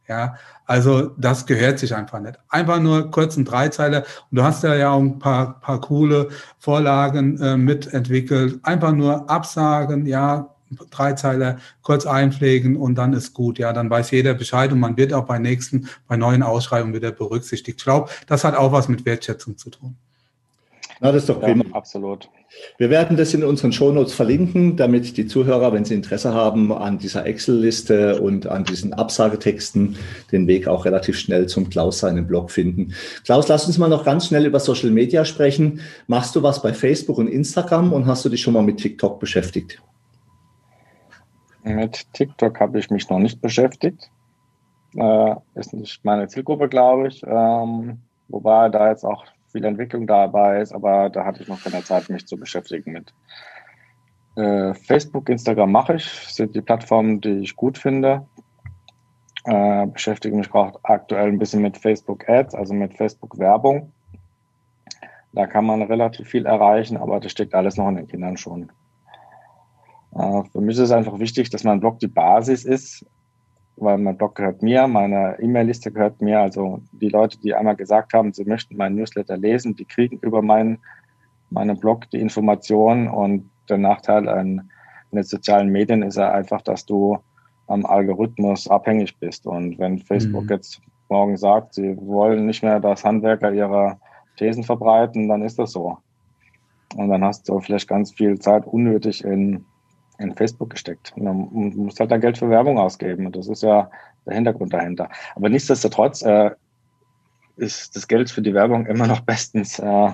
Ja, 0.09 0.35
also 0.66 1.11
das 1.18 1.45
gehört 1.45 1.80
sich 1.80 1.95
einfach 1.95 2.20
nicht. 2.20 2.39
Einfach 2.49 2.80
nur 2.80 3.11
kurzen 3.11 3.45
Dreizeiler. 3.45 4.03
Und 4.32 4.38
du 4.38 4.43
hast 4.43 4.64
ja 4.64 4.76
ja 4.76 4.91
auch 4.91 4.99
ein 4.99 5.20
paar, 5.20 5.59
paar 5.59 5.82
coole 5.82 6.30
Vorlagen 6.59 7.39
äh, 7.39 7.57
mitentwickelt. 7.57 8.59
Einfach 8.64 8.93
nur 8.93 9.30
absagen, 9.30 10.05
ja, 10.05 10.49
Dreizeiler 10.89 11.57
kurz 11.82 12.05
einpflegen 12.05 12.76
und 12.76 12.95
dann 12.95 13.14
ist 13.14 13.34
gut. 13.34 13.59
Ja, 13.59 13.74
dann 13.74 13.89
weiß 13.89 14.11
jeder 14.11 14.34
Bescheid 14.34 14.72
und 14.72 14.80
man 14.80 14.97
wird 14.97 15.14
auch 15.14 15.26
bei 15.26 15.38
nächsten, 15.38 15.88
bei 16.07 16.18
neuen 16.18 16.43
Ausschreibungen 16.43 16.95
wieder 16.95 17.11
berücksichtigt. 17.11 17.80
Ich 17.80 17.84
glaube, 17.84 18.09
das 18.28 18.43
hat 18.43 18.55
auch 18.55 18.72
was 18.72 18.88
mit 18.88 19.05
Wertschätzung 19.05 19.57
zu 19.57 19.70
tun. 19.70 19.95
Na, 21.03 21.11
das 21.11 21.23
ist 21.23 21.29
doch 21.29 21.41
prima. 21.41 21.65
Ja, 21.65 21.73
absolut. 21.73 22.29
Wir 22.77 22.89
werden 22.89 23.17
das 23.17 23.33
in 23.33 23.43
unseren 23.43 23.73
Shownotes 23.73 24.13
verlinken, 24.13 24.77
damit 24.77 25.17
die 25.17 25.27
Zuhörer, 25.27 25.73
wenn 25.73 25.83
sie 25.83 25.95
Interesse 25.95 26.33
haben 26.33 26.71
an 26.71 26.97
dieser 26.97 27.25
Excel-Liste 27.25 28.21
und 28.21 28.47
an 28.47 28.63
diesen 28.63 28.93
Absagetexten, 28.93 29.97
den 30.31 30.47
Weg 30.47 30.69
auch 30.69 30.85
relativ 30.85 31.19
schnell 31.19 31.47
zum 31.47 31.69
Klaus 31.69 31.99
seinen 31.99 32.25
Blog 32.25 32.51
finden. 32.51 32.93
Klaus, 33.25 33.49
lass 33.49 33.67
uns 33.67 33.77
mal 33.77 33.89
noch 33.89 34.05
ganz 34.05 34.27
schnell 34.27 34.45
über 34.45 34.61
Social 34.61 34.91
Media 34.91 35.25
sprechen. 35.25 35.81
Machst 36.07 36.37
du 36.37 36.41
was 36.41 36.61
bei 36.61 36.73
Facebook 36.73 37.17
und 37.17 37.27
Instagram 37.27 37.91
und 37.91 38.05
hast 38.05 38.23
du 38.23 38.29
dich 38.29 38.41
schon 38.41 38.53
mal 38.53 38.63
mit 38.63 38.77
TikTok 38.77 39.19
beschäftigt? 39.19 39.81
Mit 41.63 42.13
TikTok 42.13 42.61
habe 42.61 42.79
ich 42.79 42.89
mich 42.91 43.09
noch 43.09 43.19
nicht 43.19 43.41
beschäftigt. 43.41 44.09
Äh, 44.95 45.35
ist 45.55 45.73
nicht 45.73 46.05
meine 46.05 46.29
Zielgruppe, 46.29 46.69
glaube 46.69 47.09
ich. 47.09 47.21
Ähm, 47.27 47.97
wobei 48.29 48.69
da 48.69 48.89
jetzt 48.89 49.03
auch 49.03 49.25
viel 49.53 49.63
Entwicklung 49.63 50.05
dabei 50.05 50.59
ist, 50.59 50.73
aber 50.73 51.09
da 51.09 51.23
hatte 51.23 51.41
ich 51.41 51.47
noch 51.47 51.63
keine 51.63 51.83
Zeit, 51.83 52.09
mich 52.09 52.27
zu 52.27 52.35
beschäftigen 52.35 52.91
mit. 52.91 53.13
Äh, 54.35 54.73
Facebook, 54.73 55.29
Instagram 55.29 55.71
mache 55.71 55.95
ich, 55.95 56.05
sind 56.05 56.55
die 56.55 56.61
Plattformen, 56.61 57.21
die 57.21 57.39
ich 57.39 57.55
gut 57.55 57.77
finde. 57.77 58.27
Äh, 59.45 59.87
beschäftige 59.87 60.35
mich 60.35 60.53
auch 60.53 60.79
aktuell 60.83 61.27
ein 61.27 61.39
bisschen 61.39 61.61
mit 61.61 61.77
Facebook 61.77 62.27
Ads, 62.27 62.55
also 62.55 62.73
mit 62.73 62.97
Facebook 62.97 63.37
Werbung. 63.37 63.91
Da 65.33 65.47
kann 65.47 65.65
man 65.65 65.81
relativ 65.81 66.27
viel 66.27 66.45
erreichen, 66.45 66.97
aber 66.97 67.19
das 67.19 67.31
steckt 67.31 67.53
alles 67.53 67.77
noch 67.77 67.89
in 67.89 67.95
den 67.95 68.07
Kindern 68.07 68.37
schon. 68.37 68.71
Äh, 70.15 70.43
für 70.51 70.61
mich 70.61 70.75
ist 70.75 70.83
es 70.83 70.91
einfach 70.91 71.19
wichtig, 71.19 71.49
dass 71.49 71.63
mein 71.63 71.79
Blog 71.79 71.99
die 71.99 72.07
Basis 72.07 72.65
ist, 72.65 73.05
weil 73.84 73.97
mein 73.97 74.17
Blog 74.17 74.36
gehört 74.36 74.61
mir, 74.61 74.88
meine 74.88 75.38
E-Mail-Liste 75.39 75.91
gehört 75.91 76.21
mir. 76.21 76.39
Also 76.39 76.81
die 76.91 77.09
Leute, 77.09 77.38
die 77.39 77.53
einmal 77.53 77.75
gesagt 77.75 78.13
haben, 78.13 78.34
sie 78.34 78.45
möchten 78.45 78.77
meinen 78.77 78.95
Newsletter 78.95 79.38
lesen, 79.38 79.75
die 79.75 79.86
kriegen 79.86 80.17
über 80.19 80.41
meinen, 80.41 80.79
meinen 81.49 81.79
Blog 81.79 82.09
die 82.11 82.19
Informationen. 82.19 83.07
Und 83.07 83.49
der 83.69 83.77
Nachteil 83.77 84.27
an, 84.27 84.69
den 85.11 85.23
sozialen 85.23 85.69
Medien 85.69 86.01
ist 86.01 86.17
ja 86.17 86.31
einfach, 86.31 86.61
dass 86.61 86.86
du 86.86 87.17
am 87.67 87.86
Algorithmus 87.86 88.67
abhängig 88.67 89.17
bist. 89.19 89.45
Und 89.45 89.77
wenn 89.79 89.99
Facebook 89.99 90.45
mhm. 90.45 90.49
jetzt 90.49 90.81
morgen 91.09 91.38
sagt, 91.38 91.75
sie 91.75 91.95
wollen 91.97 92.45
nicht 92.45 92.63
mehr, 92.63 92.79
dass 92.79 93.05
Handwerker 93.05 93.51
ihre 93.51 93.97
Thesen 94.38 94.63
verbreiten, 94.63 95.27
dann 95.27 95.43
ist 95.43 95.59
das 95.59 95.71
so. 95.71 95.97
Und 96.95 97.09
dann 97.09 97.23
hast 97.23 97.47
du 97.49 97.59
vielleicht 97.59 97.88
ganz 97.88 98.11
viel 98.11 98.39
Zeit 98.39 98.65
unnötig 98.65 99.23
in 99.23 99.65
in 100.24 100.36
Facebook 100.36 100.71
gesteckt. 100.71 101.13
Und 101.15 101.26
dann 101.26 101.49
musst 101.51 101.99
halt 101.99 102.11
da 102.11 102.17
Geld 102.17 102.38
für 102.38 102.49
Werbung 102.49 102.80
ausgeben. 102.80 103.26
Und 103.26 103.36
das 103.36 103.47
ist 103.47 103.63
ja 103.63 103.89
der 104.26 104.36
Hintergrund 104.36 104.74
dahinter. 104.74 105.09
Aber 105.36 105.49
nichtsdestotrotz, 105.49 106.21
äh, 106.21 106.51
ist 107.57 107.95
das 107.95 108.07
Geld 108.07 108.30
für 108.30 108.41
die 108.41 108.53
Werbung 108.53 108.86
immer 108.86 109.07
noch 109.07 109.19
bestens 109.26 109.80
äh, 109.80 110.11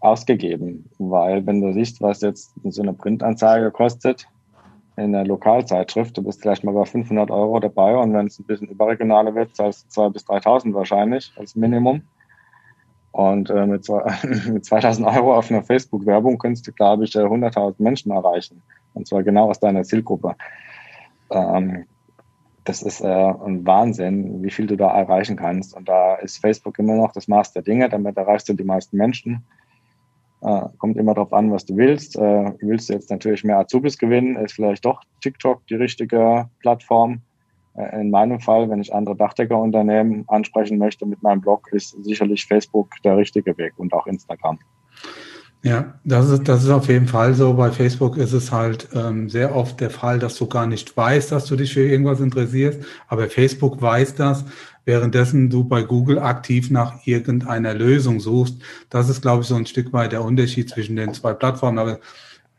ausgegeben, 0.00 0.88
weil 0.98 1.46
wenn 1.46 1.60
du 1.60 1.72
siehst, 1.72 2.00
was 2.00 2.20
jetzt 2.20 2.52
so 2.64 2.82
eine 2.82 2.92
Printanzeige 2.92 3.70
kostet 3.70 4.28
in 4.96 5.12
der 5.12 5.24
Lokalzeitschrift, 5.24 6.16
du 6.16 6.22
bist 6.22 6.42
vielleicht 6.42 6.64
mal 6.64 6.72
bei 6.72 6.84
500 6.84 7.30
Euro 7.30 7.60
dabei 7.60 7.96
und 7.96 8.12
wenn 8.14 8.26
es 8.26 8.38
ein 8.38 8.44
bisschen 8.44 8.68
überregionaler 8.68 9.34
wird, 9.34 9.56
zahlst 9.56 9.96
du 9.96 10.02
2.000 10.02 10.12
bis 10.12 10.26
3.000 10.26 10.74
wahrscheinlich 10.74 11.32
als 11.36 11.56
Minimum. 11.56 12.02
Und 13.16 13.48
äh, 13.48 13.66
mit, 13.66 13.88
mit 14.46 14.66
2000 14.66 15.06
Euro 15.06 15.34
auf 15.34 15.50
einer 15.50 15.62
Facebook-Werbung 15.62 16.36
könntest 16.36 16.66
du, 16.66 16.72
glaube 16.72 17.04
ich, 17.04 17.16
100.000 17.16 17.70
äh, 17.70 17.82
Menschen 17.82 18.12
erreichen. 18.12 18.60
Und 18.92 19.08
zwar 19.08 19.22
genau 19.22 19.48
aus 19.48 19.58
deiner 19.58 19.84
Zielgruppe. 19.84 20.36
Ähm, 21.30 21.86
das 22.64 22.82
ist 22.82 23.00
äh, 23.00 23.06
ein 23.06 23.66
Wahnsinn, 23.66 24.42
wie 24.42 24.50
viel 24.50 24.66
du 24.66 24.76
da 24.76 24.94
erreichen 24.94 25.36
kannst. 25.36 25.74
Und 25.74 25.88
da 25.88 26.16
ist 26.16 26.42
Facebook 26.42 26.78
immer 26.78 26.94
noch 26.94 27.12
das 27.12 27.26
Maß 27.26 27.54
der 27.54 27.62
Dinge. 27.62 27.88
Damit 27.88 28.18
erreichst 28.18 28.50
du 28.50 28.52
die 28.52 28.64
meisten 28.64 28.98
Menschen. 28.98 29.46
Äh, 30.42 30.64
kommt 30.76 30.98
immer 30.98 31.14
darauf 31.14 31.32
an, 31.32 31.50
was 31.50 31.64
du 31.64 31.74
willst. 31.74 32.18
Äh, 32.18 32.52
willst 32.60 32.90
du 32.90 32.92
jetzt 32.92 33.10
natürlich 33.10 33.44
mehr 33.44 33.60
Azubis 33.60 33.96
gewinnen, 33.96 34.36
ist 34.36 34.52
vielleicht 34.52 34.84
doch 34.84 35.00
TikTok 35.22 35.66
die 35.68 35.76
richtige 35.76 36.50
Plattform. 36.60 37.22
Äh, 37.76 38.00
in 38.00 38.10
meinem 38.10 38.40
Fall, 38.40 38.68
wenn 38.70 38.80
ich 38.80 38.94
andere 38.94 39.16
Dachdeckerunternehmen 39.16 40.24
ansprechen 40.28 40.78
möchte 40.78 41.06
mit 41.06 41.22
meinem 41.22 41.40
Blog, 41.40 41.68
ist 41.72 41.96
sicherlich 42.02 42.46
Facebook 42.46 42.90
der 43.04 43.16
richtige 43.16 43.56
Weg 43.58 43.74
und 43.76 43.92
auch 43.92 44.06
Instagram. 44.06 44.58
Ja, 45.62 45.94
das 46.04 46.30
ist, 46.30 46.46
das 46.46 46.62
ist 46.62 46.70
auf 46.70 46.88
jeden 46.88 47.08
Fall 47.08 47.34
so. 47.34 47.54
Bei 47.54 47.72
Facebook 47.72 48.16
ist 48.16 48.32
es 48.32 48.52
halt 48.52 48.88
ähm, 48.94 49.28
sehr 49.28 49.56
oft 49.56 49.80
der 49.80 49.90
Fall, 49.90 50.18
dass 50.18 50.36
du 50.36 50.46
gar 50.46 50.66
nicht 50.66 50.96
weißt, 50.96 51.32
dass 51.32 51.46
du 51.46 51.56
dich 51.56 51.74
für 51.74 51.84
irgendwas 51.84 52.20
interessierst, 52.20 52.80
aber 53.08 53.28
Facebook 53.28 53.82
weiß 53.82 54.14
das, 54.14 54.44
währenddessen 54.84 55.50
du 55.50 55.64
bei 55.64 55.82
Google 55.82 56.20
aktiv 56.20 56.70
nach 56.70 57.04
irgendeiner 57.04 57.74
Lösung 57.74 58.20
suchst. 58.20 58.62
Das 58.90 59.08
ist, 59.08 59.22
glaube 59.22 59.42
ich, 59.42 59.48
so 59.48 59.56
ein 59.56 59.66
Stück 59.66 59.92
weit 59.92 60.12
der 60.12 60.22
Unterschied 60.22 60.70
zwischen 60.70 60.94
den 60.94 61.12
zwei 61.14 61.34
Plattformen. 61.34 61.78
Aber 61.78 61.98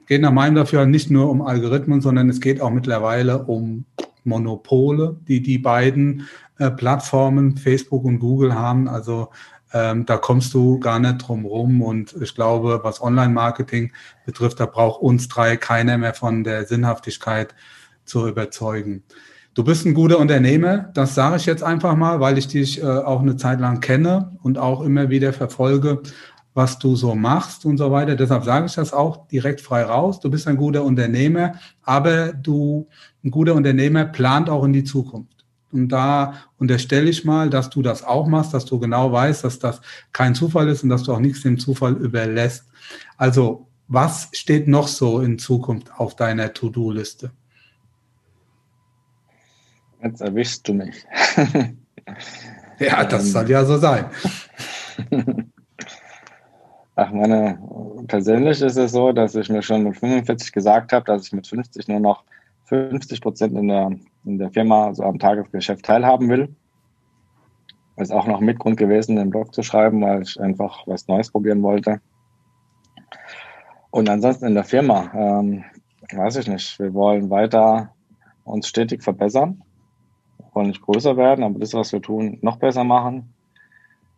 es 0.01 0.07
geht 0.07 0.21
nach 0.21 0.33
meinem 0.33 0.55
dafür 0.55 0.85
nicht 0.85 1.09
nur 1.09 1.29
um 1.29 1.41
Algorithmen, 1.41 2.01
sondern 2.01 2.29
es 2.29 2.41
geht 2.41 2.59
auch 2.59 2.71
mittlerweile 2.71 3.43
um 3.43 3.85
Monopole, 4.27 5.17
die 5.27 5.41
die 5.41 5.57
beiden 5.57 6.27
äh, 6.59 6.69
Plattformen, 6.69 7.57
Facebook 7.57 8.03
und 8.03 8.19
Google 8.19 8.53
haben. 8.53 8.87
Also 8.87 9.29
ähm, 9.73 10.05
da 10.05 10.17
kommst 10.17 10.53
du 10.53 10.79
gar 10.79 10.99
nicht 10.99 11.27
drum 11.27 11.45
rum. 11.45 11.81
Und 11.81 12.15
ich 12.21 12.35
glaube, 12.35 12.81
was 12.83 13.01
Online-Marketing 13.01 13.91
betrifft, 14.25 14.59
da 14.59 14.65
braucht 14.65 15.01
uns 15.01 15.27
drei 15.27 15.57
keiner 15.57 15.97
mehr 15.97 16.13
von 16.13 16.43
der 16.43 16.65
Sinnhaftigkeit 16.65 17.55
zu 18.05 18.27
überzeugen. 18.27 19.03
Du 19.53 19.63
bist 19.63 19.85
ein 19.85 19.95
guter 19.95 20.19
Unternehmer, 20.19 20.89
das 20.93 21.15
sage 21.15 21.37
ich 21.37 21.47
jetzt 21.47 21.63
einfach 21.63 21.95
mal, 21.95 22.19
weil 22.19 22.37
ich 22.37 22.47
dich 22.47 22.81
äh, 22.81 22.85
auch 22.85 23.21
eine 23.21 23.37
Zeit 23.37 23.59
lang 23.59 23.79
kenne 23.79 24.37
und 24.43 24.59
auch 24.59 24.81
immer 24.81 25.09
wieder 25.09 25.33
verfolge, 25.33 26.03
was 26.53 26.77
du 26.77 26.95
so 26.95 27.15
machst 27.15 27.65
und 27.65 27.77
so 27.77 27.91
weiter. 27.91 28.15
Deshalb 28.15 28.43
sage 28.43 28.67
ich 28.67 28.75
das 28.75 28.93
auch 28.93 29.27
direkt 29.27 29.61
frei 29.61 29.83
raus. 29.83 30.19
Du 30.19 30.29
bist 30.29 30.47
ein 30.47 30.57
guter 30.57 30.83
Unternehmer, 30.83 31.53
aber 31.83 32.33
du, 32.33 32.87
ein 33.27 33.31
guter 33.31 33.55
Unternehmer 33.55 34.05
plant 34.05 34.49
auch 34.49 34.63
in 34.63 34.73
die 34.73 34.83
Zukunft. 34.83 35.45
Und 35.71 35.89
da 35.89 36.35
unterstelle 36.57 37.09
ich 37.09 37.25
mal, 37.25 37.49
dass 37.49 37.69
du 37.69 37.81
das 37.81 38.03
auch 38.03 38.27
machst, 38.27 38.53
dass 38.53 38.65
du 38.65 38.79
genau 38.79 39.11
weißt, 39.11 39.43
dass 39.43 39.59
das 39.59 39.81
kein 40.13 40.33
Zufall 40.33 40.69
ist 40.69 40.83
und 40.83 40.89
dass 40.89 41.03
du 41.03 41.13
auch 41.13 41.19
nichts 41.19 41.41
dem 41.41 41.59
Zufall 41.59 41.93
überlässt. 41.93 42.65
Also, 43.17 43.67
was 43.89 44.29
steht 44.31 44.67
noch 44.67 44.87
so 44.87 45.19
in 45.19 45.39
Zukunft 45.39 45.91
auf 45.97 46.15
deiner 46.15 46.53
To-Do-Liste? 46.53 47.31
Jetzt 50.01 50.21
erwischst 50.21 50.67
du 50.67 50.73
mich. 50.73 50.95
ja, 52.79 53.03
das 53.03 53.31
soll 53.31 53.49
ja 53.49 53.65
so 53.65 53.77
sein. 53.77 54.05
Ach, 56.95 57.11
meine, 57.11 57.59
persönlich 58.07 58.61
ist 58.61 58.77
es 58.77 58.91
so, 58.91 59.11
dass 59.11 59.35
ich 59.35 59.49
mir 59.49 59.61
schon 59.61 59.83
mit 59.83 59.97
45 59.97 60.51
gesagt 60.51 60.93
habe, 60.93 61.05
dass 61.05 61.27
ich 61.27 61.33
mit 61.33 61.45
50 61.45 61.87
nur 61.87 61.99
noch 61.99 62.23
50 62.67 63.21
Prozent 63.21 63.57
in 63.57 63.69
der, 63.69 63.91
in 64.25 64.37
der 64.37 64.51
Firma, 64.51 64.93
so 64.93 65.03
am 65.03 65.19
Tagesgeschäft 65.19 65.85
teilhaben 65.85 66.29
will. 66.29 66.55
Das 67.95 68.09
ist 68.09 68.13
auch 68.13 68.27
noch 68.27 68.41
Mitgrund 68.41 68.77
gewesen, 68.77 69.15
den 69.15 69.29
Blog 69.29 69.53
zu 69.53 69.63
schreiben, 69.63 70.01
weil 70.01 70.21
ich 70.21 70.39
einfach 70.39 70.85
was 70.85 71.07
Neues 71.07 71.31
probieren 71.31 71.63
wollte. 71.63 72.01
Und 73.89 74.09
ansonsten 74.09 74.45
in 74.45 74.53
der 74.53 74.65
Firma, 74.65 75.11
ähm, 75.13 75.63
weiß 76.11 76.35
ich 76.35 76.47
nicht, 76.47 76.77
wir 76.79 76.93
wollen 76.93 77.29
weiter 77.29 77.93
uns 78.43 78.67
stetig 78.67 79.01
verbessern, 79.01 79.63
wir 80.37 80.53
wollen 80.53 80.67
nicht 80.67 80.81
größer 80.81 81.17
werden, 81.17 81.43
aber 81.43 81.59
das, 81.59 81.73
was 81.73 81.91
wir 81.93 82.01
tun, 82.01 82.37
noch 82.41 82.57
besser 82.57 82.83
machen, 82.83 83.33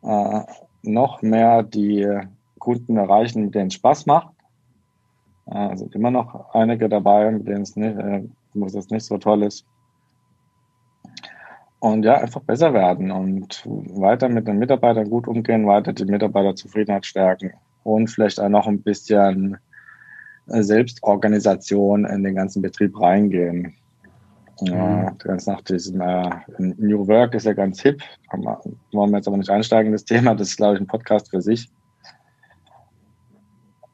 äh, 0.02 0.42
noch 0.82 1.22
mehr 1.22 1.64
die 1.64 2.08
Kunden 2.58 2.98
erreichen, 2.98 3.46
mit 3.46 3.56
denen 3.56 3.68
es 3.68 3.76
Spaß 3.76 4.06
macht. 4.08 4.34
Äh, 5.46 5.78
sind 5.78 5.96
immer 5.96 6.12
noch 6.12 6.54
einige 6.54 6.90
dabei, 6.90 7.32
mit 7.32 7.48
denen 7.48 7.62
es 7.62 7.76
nicht, 7.76 7.98
äh, 7.98 8.28
wo 8.62 8.66
es 8.66 8.90
nicht 8.90 9.06
so 9.06 9.18
toll 9.18 9.44
ist. 9.44 9.66
Und 11.80 12.04
ja, 12.04 12.16
einfach 12.16 12.42
besser 12.42 12.74
werden 12.74 13.10
und 13.10 13.64
weiter 13.66 14.28
mit 14.28 14.48
den 14.48 14.60
Mitarbeitern 14.60 15.10
gut 15.10 15.28
umgehen, 15.28 15.66
weiter 15.66 15.94
die 15.94 16.06
Mitarbeiterzufriedenheit 16.06 17.06
stärken 17.06 17.54
und 17.84 18.10
vielleicht 18.10 18.40
auch 18.40 18.50
noch 18.50 18.68
ein 18.68 18.82
bisschen 18.82 19.58
Selbstorganisation 20.48 22.06
in 22.06 22.24
den 22.24 22.36
ganzen 22.36 22.62
Betrieb 22.62 23.00
reingehen. 23.00 23.76
Ja, 24.62 25.12
mhm. 25.12 25.18
ganz 25.20 25.48
nach 25.48 25.62
diesem 25.62 26.02
äh, 26.02 26.30
New 26.58 27.08
Work 27.08 27.34
ist 27.36 27.46
ja 27.46 27.54
ganz 27.54 27.82
hip. 27.82 28.02
wollen 28.92 29.12
wir 29.12 29.18
jetzt 29.18 29.28
aber 29.28 29.38
nicht 29.38 29.50
einsteigen 29.50 29.88
in 29.88 29.94
das 29.94 30.04
Thema. 30.04 30.36
Das 30.36 30.50
ist, 30.50 30.58
glaube 30.58 30.76
ich, 30.76 30.82
ein 30.82 30.88
Podcast 30.88 31.30
für 31.30 31.42
sich. 31.42 31.70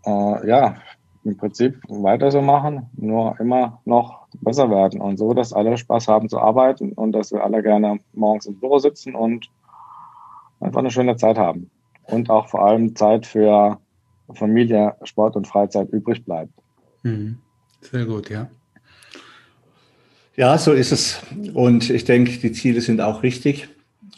Äh, 0.05 0.47
ja, 0.47 0.77
im 1.23 1.37
Prinzip 1.37 1.81
weiter 1.87 2.31
so 2.31 2.41
machen, 2.41 2.89
nur 2.95 3.39
immer 3.39 3.81
noch 3.85 4.24
besser 4.41 4.69
werden 4.69 5.01
und 5.01 5.17
so, 5.17 5.33
dass 5.33 5.53
alle 5.53 5.77
Spaß 5.77 6.07
haben 6.07 6.29
zu 6.29 6.39
arbeiten 6.39 6.93
und 6.93 7.11
dass 7.11 7.31
wir 7.31 7.43
alle 7.43 7.61
gerne 7.63 7.99
morgens 8.13 8.45
im 8.45 8.59
Büro 8.59 8.79
sitzen 8.79 9.15
und 9.15 9.49
einfach 10.59 10.79
eine 10.79 10.91
schöne 10.91 11.15
Zeit 11.15 11.37
haben. 11.37 11.69
Und 12.03 12.29
auch 12.29 12.47
vor 12.47 12.65
allem 12.65 12.95
Zeit 12.95 13.25
für 13.25 13.79
Familie, 14.33 14.95
Sport 15.03 15.35
und 15.35 15.47
Freizeit 15.47 15.89
übrig 15.89 16.23
bleibt. 16.23 16.53
Mhm. 17.03 17.37
Sehr 17.81 18.05
gut, 18.05 18.29
ja. 18.29 18.47
Ja, 20.35 20.57
so 20.57 20.73
ist 20.73 20.91
es. 20.91 21.21
Und 21.53 21.89
ich 21.89 22.03
denke, 22.03 22.37
die 22.37 22.51
Ziele 22.51 22.81
sind 22.81 22.99
auch 22.99 23.23
richtig. 23.23 23.69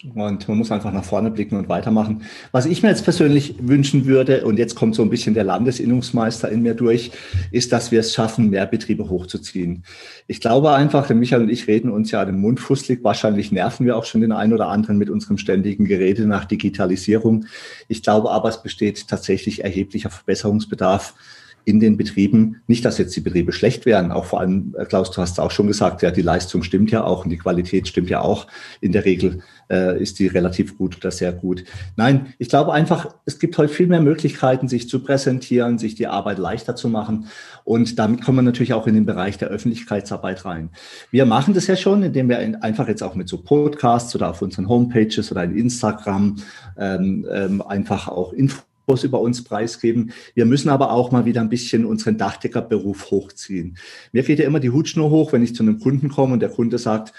Und 0.03 0.47
man 0.47 0.57
muss 0.57 0.71
einfach 0.71 0.93
nach 0.93 1.03
vorne 1.03 1.31
blicken 1.31 1.57
und 1.57 1.69
weitermachen. 1.69 2.21
Was 2.51 2.65
ich 2.65 2.83
mir 2.83 2.89
jetzt 2.89 3.03
persönlich 3.03 3.55
wünschen 3.59 4.05
würde, 4.05 4.45
und 4.45 4.59
jetzt 4.59 4.75
kommt 4.75 4.93
so 4.95 5.01
ein 5.01 5.09
bisschen 5.09 5.33
der 5.33 5.43
Landesinnungsmeister 5.43 6.49
in 6.49 6.61
mir 6.61 6.75
durch, 6.75 7.11
ist, 7.51 7.71
dass 7.71 7.91
wir 7.91 8.01
es 8.01 8.13
schaffen, 8.13 8.49
mehr 8.49 8.67
Betriebe 8.67 9.09
hochzuziehen. 9.09 9.83
Ich 10.27 10.39
glaube 10.39 10.71
einfach, 10.71 11.07
der 11.07 11.15
Michael 11.15 11.43
und 11.43 11.49
ich 11.49 11.67
reden 11.67 11.89
uns 11.89 12.11
ja 12.11 12.23
den 12.25 12.39
Mund 12.39 12.59
fusselig. 12.59 13.03
Wahrscheinlich 13.03 13.51
nerven 13.51 13.85
wir 13.85 13.97
auch 13.97 14.05
schon 14.05 14.21
den 14.21 14.31
einen 14.31 14.53
oder 14.53 14.67
anderen 14.67 14.97
mit 14.97 15.09
unserem 15.09 15.37
ständigen 15.37 15.85
Gerede 15.85 16.27
nach 16.27 16.45
Digitalisierung. 16.45 17.45
Ich 17.87 18.03
glaube 18.03 18.29
aber, 18.29 18.49
es 18.49 18.61
besteht 18.61 19.07
tatsächlich 19.07 19.63
erheblicher 19.63 20.11
Verbesserungsbedarf 20.11 21.15
in 21.67 21.81
den 21.81 21.97
Betrieben. 21.97 22.61
Nicht, 22.67 22.85
dass 22.85 22.97
jetzt 22.97 23.13
die 23.17 23.21
Betriebe 23.21 23.51
schlecht 23.51 23.85
wären, 23.85 24.13
auch 24.13 24.23
vor 24.23 24.39
allem, 24.39 24.73
äh, 24.79 24.85
Klaus, 24.85 25.11
du 25.11 25.21
hast 25.21 25.33
es 25.33 25.39
auch 25.39 25.51
schon 25.51 25.67
gesagt, 25.67 26.01
ja, 26.01 26.11
die 26.11 26.21
Leistung 26.21 26.63
stimmt 26.63 26.91
ja 26.91 27.03
auch 27.03 27.25
und 27.25 27.29
die 27.29 27.37
Qualität 27.37 27.89
stimmt 27.89 28.09
ja 28.09 28.21
auch. 28.21 28.47
In 28.79 28.93
der 28.93 29.03
Regel 29.03 29.41
äh, 29.69 30.01
ist 30.01 30.17
die 30.19 30.27
relativ 30.27 30.77
gut 30.77 30.95
oder 30.95 31.11
sehr 31.11 31.33
gut. 31.33 31.65
Nein, 31.97 32.33
ich 32.39 32.47
glaube 32.47 32.71
einfach, 32.71 33.13
es 33.25 33.37
gibt 33.37 33.57
heute 33.57 33.73
viel 33.73 33.87
mehr 33.87 33.99
Möglichkeiten, 33.99 34.69
sich 34.69 34.87
zu 34.87 35.03
präsentieren, 35.03 35.77
sich 35.77 35.95
die 35.95 36.07
Arbeit 36.07 36.37
leichter 36.37 36.77
zu 36.77 36.87
machen. 36.87 37.27
Und 37.65 37.99
damit 37.99 38.23
kommen 38.23 38.37
wir 38.37 38.43
natürlich 38.43 38.73
auch 38.73 38.87
in 38.87 38.93
den 38.93 39.05
Bereich 39.05 39.37
der 39.37 39.49
Öffentlichkeitsarbeit 39.49 40.45
rein. 40.45 40.69
Wir 41.11 41.25
machen 41.25 41.53
das 41.53 41.67
ja 41.67 41.75
schon, 41.75 42.01
indem 42.01 42.29
wir 42.29 42.39
einfach 42.63 42.87
jetzt 42.87 43.03
auch 43.03 43.15
mit 43.15 43.27
so 43.27 43.39
Podcasts 43.39 44.15
oder 44.15 44.29
auf 44.29 44.41
unseren 44.41 44.69
Homepages 44.69 45.33
oder 45.33 45.43
in 45.43 45.57
Instagram 45.57 46.37
ähm, 46.77 47.27
ähm, 47.29 47.61
einfach 47.61 48.07
auch 48.07 48.31
Infos 48.31 48.63
über 49.03 49.19
uns 49.19 49.43
preisgeben. 49.43 50.11
Wir 50.33 50.45
müssen 50.45 50.69
aber 50.69 50.91
auch 50.91 51.11
mal 51.11 51.25
wieder 51.25 51.41
ein 51.41 51.49
bisschen 51.49 51.85
unseren 51.85 52.17
Dachdeckerberuf 52.17 53.11
hochziehen. 53.11 53.77
Mir 54.13 54.23
geht 54.23 54.39
ja 54.39 54.45
immer 54.45 54.61
die 54.61 54.69
Hutschnur 54.69 55.09
hoch, 55.09 55.33
wenn 55.33 55.43
ich 55.43 55.53
zu 55.53 55.63
einem 55.63 55.79
Kunden 55.79 56.07
komme 56.07 56.33
und 56.33 56.39
der 56.39 56.49
Kunde 56.49 56.77
sagt, 56.77 57.13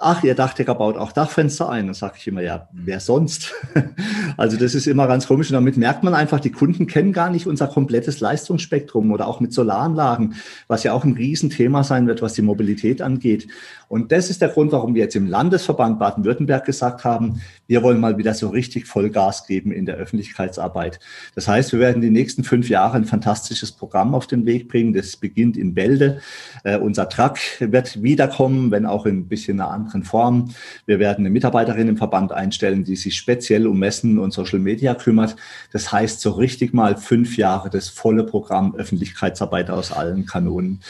ach, 0.00 0.22
Ihr 0.22 0.34
Dachdecker 0.34 0.74
baut 0.74 0.96
auch 0.96 1.12
Dachfenster 1.12 1.68
ein. 1.68 1.86
Dann 1.86 1.94
sage 1.94 2.14
ich 2.18 2.26
immer, 2.28 2.40
ja, 2.40 2.68
wer 2.72 3.00
sonst? 3.00 3.52
also 4.36 4.56
das 4.56 4.74
ist 4.74 4.86
immer 4.86 5.06
ganz 5.06 5.26
komisch. 5.26 5.50
Und 5.50 5.54
damit 5.54 5.76
merkt 5.76 6.04
man 6.04 6.14
einfach, 6.14 6.40
die 6.40 6.52
Kunden 6.52 6.86
kennen 6.86 7.12
gar 7.12 7.30
nicht 7.30 7.46
unser 7.46 7.66
komplettes 7.66 8.20
Leistungsspektrum 8.20 9.10
oder 9.10 9.26
auch 9.26 9.40
mit 9.40 9.52
Solaranlagen, 9.52 10.34
was 10.68 10.84
ja 10.84 10.92
auch 10.92 11.04
ein 11.04 11.14
Riesenthema 11.14 11.82
sein 11.82 12.06
wird, 12.06 12.22
was 12.22 12.34
die 12.34 12.42
Mobilität 12.42 13.02
angeht. 13.02 13.48
Und 13.88 14.12
das 14.12 14.28
ist 14.28 14.42
der 14.42 14.50
Grund, 14.50 14.70
warum 14.72 14.94
wir 14.94 15.02
jetzt 15.02 15.16
im 15.16 15.26
Landesverband 15.26 15.98
Baden-Württemberg 15.98 16.64
gesagt 16.66 17.04
haben, 17.04 17.40
wir 17.66 17.82
wollen 17.82 18.00
mal 18.00 18.18
wieder 18.18 18.34
so 18.34 18.48
richtig 18.48 18.86
Vollgas 18.86 19.46
geben 19.46 19.72
in 19.72 19.86
der 19.86 19.96
Öffentlichkeitsarbeit. 19.96 21.00
Das 21.34 21.48
heißt, 21.48 21.72
wir 21.72 21.80
werden 21.80 22.02
die 22.02 22.10
nächsten 22.10 22.44
fünf 22.44 22.68
Jahre 22.68 22.98
ein 22.98 23.06
fantastisches 23.06 23.72
Programm 23.72 24.14
auf 24.14 24.26
den 24.26 24.44
Weg 24.44 24.68
bringen. 24.68 24.92
Das 24.92 25.16
beginnt 25.16 25.56
in 25.56 25.72
Bälde. 25.74 26.20
Äh, 26.64 26.78
unser 26.78 27.08
Truck 27.08 27.38
wird 27.60 28.02
wiederkommen, 28.02 28.70
wenn 28.70 28.84
auch 28.84 29.06
in 29.06 29.20
ein 29.20 29.28
bisschen 29.28 29.60
einer 29.60 29.70
anderen 29.70 30.04
Form. 30.04 30.50
Wir 30.84 30.98
werden 30.98 31.20
eine 31.22 31.30
Mitarbeiterin 31.30 31.88
im 31.88 31.96
Verband 31.96 32.32
einstellen, 32.32 32.84
die 32.84 32.96
sich 32.96 33.16
speziell 33.16 33.66
um 33.66 33.78
Messen 33.78 34.18
und 34.18 34.32
Social 34.32 34.58
Media 34.58 34.94
kümmert. 34.94 35.36
Das 35.72 35.90
heißt, 35.90 36.20
so 36.20 36.32
richtig 36.32 36.74
mal 36.74 36.96
fünf 36.96 37.38
Jahre 37.38 37.70
das 37.70 37.88
volle 37.88 38.24
Programm 38.24 38.74
Öffentlichkeitsarbeit 38.74 39.70
aus 39.70 39.92
allen 39.92 40.26
Kanonen. 40.26 40.80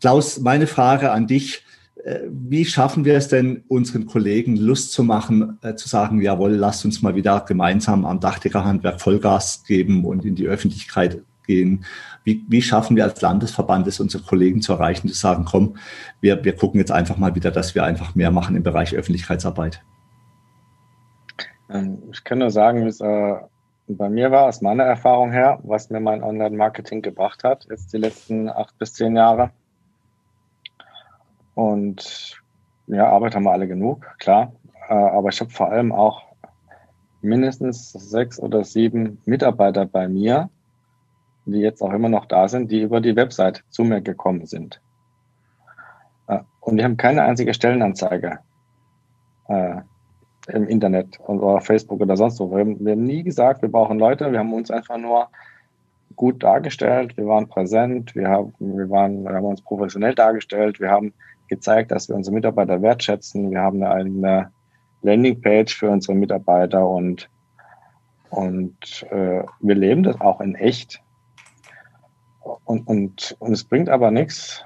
Klaus, 0.00 0.40
meine 0.40 0.66
Frage 0.66 1.12
an 1.12 1.26
dich. 1.26 1.63
Äh, 2.04 2.28
wie 2.28 2.66
schaffen 2.66 3.06
wir 3.06 3.16
es 3.16 3.28
denn, 3.28 3.64
unseren 3.68 4.04
Kollegen 4.04 4.56
Lust 4.56 4.92
zu 4.92 5.02
machen, 5.02 5.58
äh, 5.62 5.74
zu 5.74 5.88
sagen, 5.88 6.20
jawohl, 6.20 6.52
lasst 6.52 6.84
uns 6.84 7.00
mal 7.00 7.14
wieder 7.14 7.40
gemeinsam 7.40 8.04
am 8.04 8.20
Dachdeckerhandwerk 8.20 9.00
Vollgas 9.00 9.64
geben 9.64 10.04
und 10.04 10.24
in 10.24 10.34
die 10.34 10.46
Öffentlichkeit 10.46 11.22
gehen? 11.46 11.86
Wie, 12.22 12.44
wie 12.46 12.60
schaffen 12.60 12.96
wir 12.96 13.04
als 13.04 13.22
Landesverband 13.22 13.86
es, 13.86 14.00
unsere 14.00 14.22
Kollegen 14.22 14.60
zu 14.60 14.74
erreichen, 14.74 15.08
zu 15.08 15.14
sagen, 15.14 15.46
komm, 15.46 15.76
wir, 16.20 16.44
wir 16.44 16.54
gucken 16.54 16.78
jetzt 16.78 16.92
einfach 16.92 17.16
mal 17.16 17.34
wieder, 17.34 17.50
dass 17.50 17.74
wir 17.74 17.84
einfach 17.84 18.14
mehr 18.14 18.30
machen 18.30 18.54
im 18.54 18.62
Bereich 18.62 18.94
Öffentlichkeitsarbeit? 18.94 19.82
Ähm, 21.70 22.02
ich 22.12 22.22
kann 22.22 22.38
nur 22.38 22.50
sagen, 22.50 22.84
wie 22.84 22.88
es 22.88 23.00
äh, 23.00 23.34
bei 23.88 24.10
mir 24.10 24.30
war, 24.30 24.44
aus 24.44 24.60
meiner 24.60 24.84
Erfahrung 24.84 25.32
her, 25.32 25.58
was 25.62 25.88
mir 25.88 26.00
mein 26.00 26.22
Online-Marketing 26.22 27.00
gebracht 27.00 27.44
hat, 27.44 27.66
jetzt 27.70 27.94
die 27.94 27.98
letzten 27.98 28.50
acht 28.50 28.76
bis 28.78 28.92
zehn 28.92 29.16
Jahre. 29.16 29.52
Und 31.54 32.42
ja, 32.86 33.08
Arbeit 33.08 33.34
haben 33.34 33.44
wir 33.44 33.52
alle 33.52 33.68
genug, 33.68 34.06
klar. 34.18 34.52
Äh, 34.88 34.94
aber 34.94 35.28
ich 35.28 35.40
habe 35.40 35.50
vor 35.50 35.70
allem 35.70 35.92
auch 35.92 36.22
mindestens 37.22 37.92
sechs 37.92 38.38
oder 38.38 38.64
sieben 38.64 39.18
Mitarbeiter 39.24 39.86
bei 39.86 40.08
mir, 40.08 40.50
die 41.46 41.60
jetzt 41.60 41.82
auch 41.82 41.92
immer 41.92 42.08
noch 42.08 42.26
da 42.26 42.48
sind, 42.48 42.70
die 42.70 42.82
über 42.82 43.00
die 43.00 43.16
Website 43.16 43.64
zu 43.70 43.84
mir 43.84 44.00
gekommen 44.00 44.46
sind. 44.46 44.80
Äh, 46.26 46.40
und 46.60 46.76
die 46.76 46.84
haben 46.84 46.96
keine 46.96 47.22
einzige 47.22 47.54
Stellenanzeige 47.54 48.40
äh, 49.48 49.76
im 50.48 50.68
Internet 50.68 51.18
oder 51.20 51.60
Facebook 51.60 52.00
oder 52.00 52.16
sonst 52.16 52.38
wo. 52.40 52.50
Wir 52.50 52.60
haben, 52.60 52.84
wir 52.84 52.92
haben 52.92 53.04
nie 53.04 53.22
gesagt, 53.22 53.62
wir 53.62 53.70
brauchen 53.70 53.98
Leute. 53.98 54.30
Wir 54.30 54.38
haben 54.38 54.52
uns 54.52 54.70
einfach 54.70 54.98
nur 54.98 55.28
gut 56.16 56.42
dargestellt. 56.42 57.16
Wir 57.16 57.26
waren 57.26 57.48
präsent. 57.48 58.14
Wir 58.14 58.28
haben, 58.28 58.52
wir 58.58 58.90
waren, 58.90 59.24
wir 59.24 59.34
haben 59.34 59.46
uns 59.46 59.62
professionell 59.62 60.14
dargestellt. 60.14 60.80
Wir 60.80 60.90
haben 60.90 61.14
gezeigt, 61.48 61.90
dass 61.90 62.08
wir 62.08 62.16
unsere 62.16 62.34
Mitarbeiter 62.34 62.82
wertschätzen. 62.82 63.50
Wir 63.50 63.60
haben 63.60 63.82
eine 63.82 63.94
eigene 63.94 64.52
Landingpage 65.02 65.76
für 65.76 65.90
unsere 65.90 66.16
Mitarbeiter 66.16 66.88
und, 66.88 67.28
und 68.30 69.06
äh, 69.10 69.42
wir 69.60 69.74
leben 69.74 70.02
das 70.02 70.20
auch 70.20 70.40
in 70.40 70.54
echt. 70.54 71.00
Und, 72.64 72.86
und, 72.86 73.36
und 73.38 73.52
es 73.52 73.64
bringt 73.64 73.88
aber 73.88 74.10
nichts, 74.10 74.64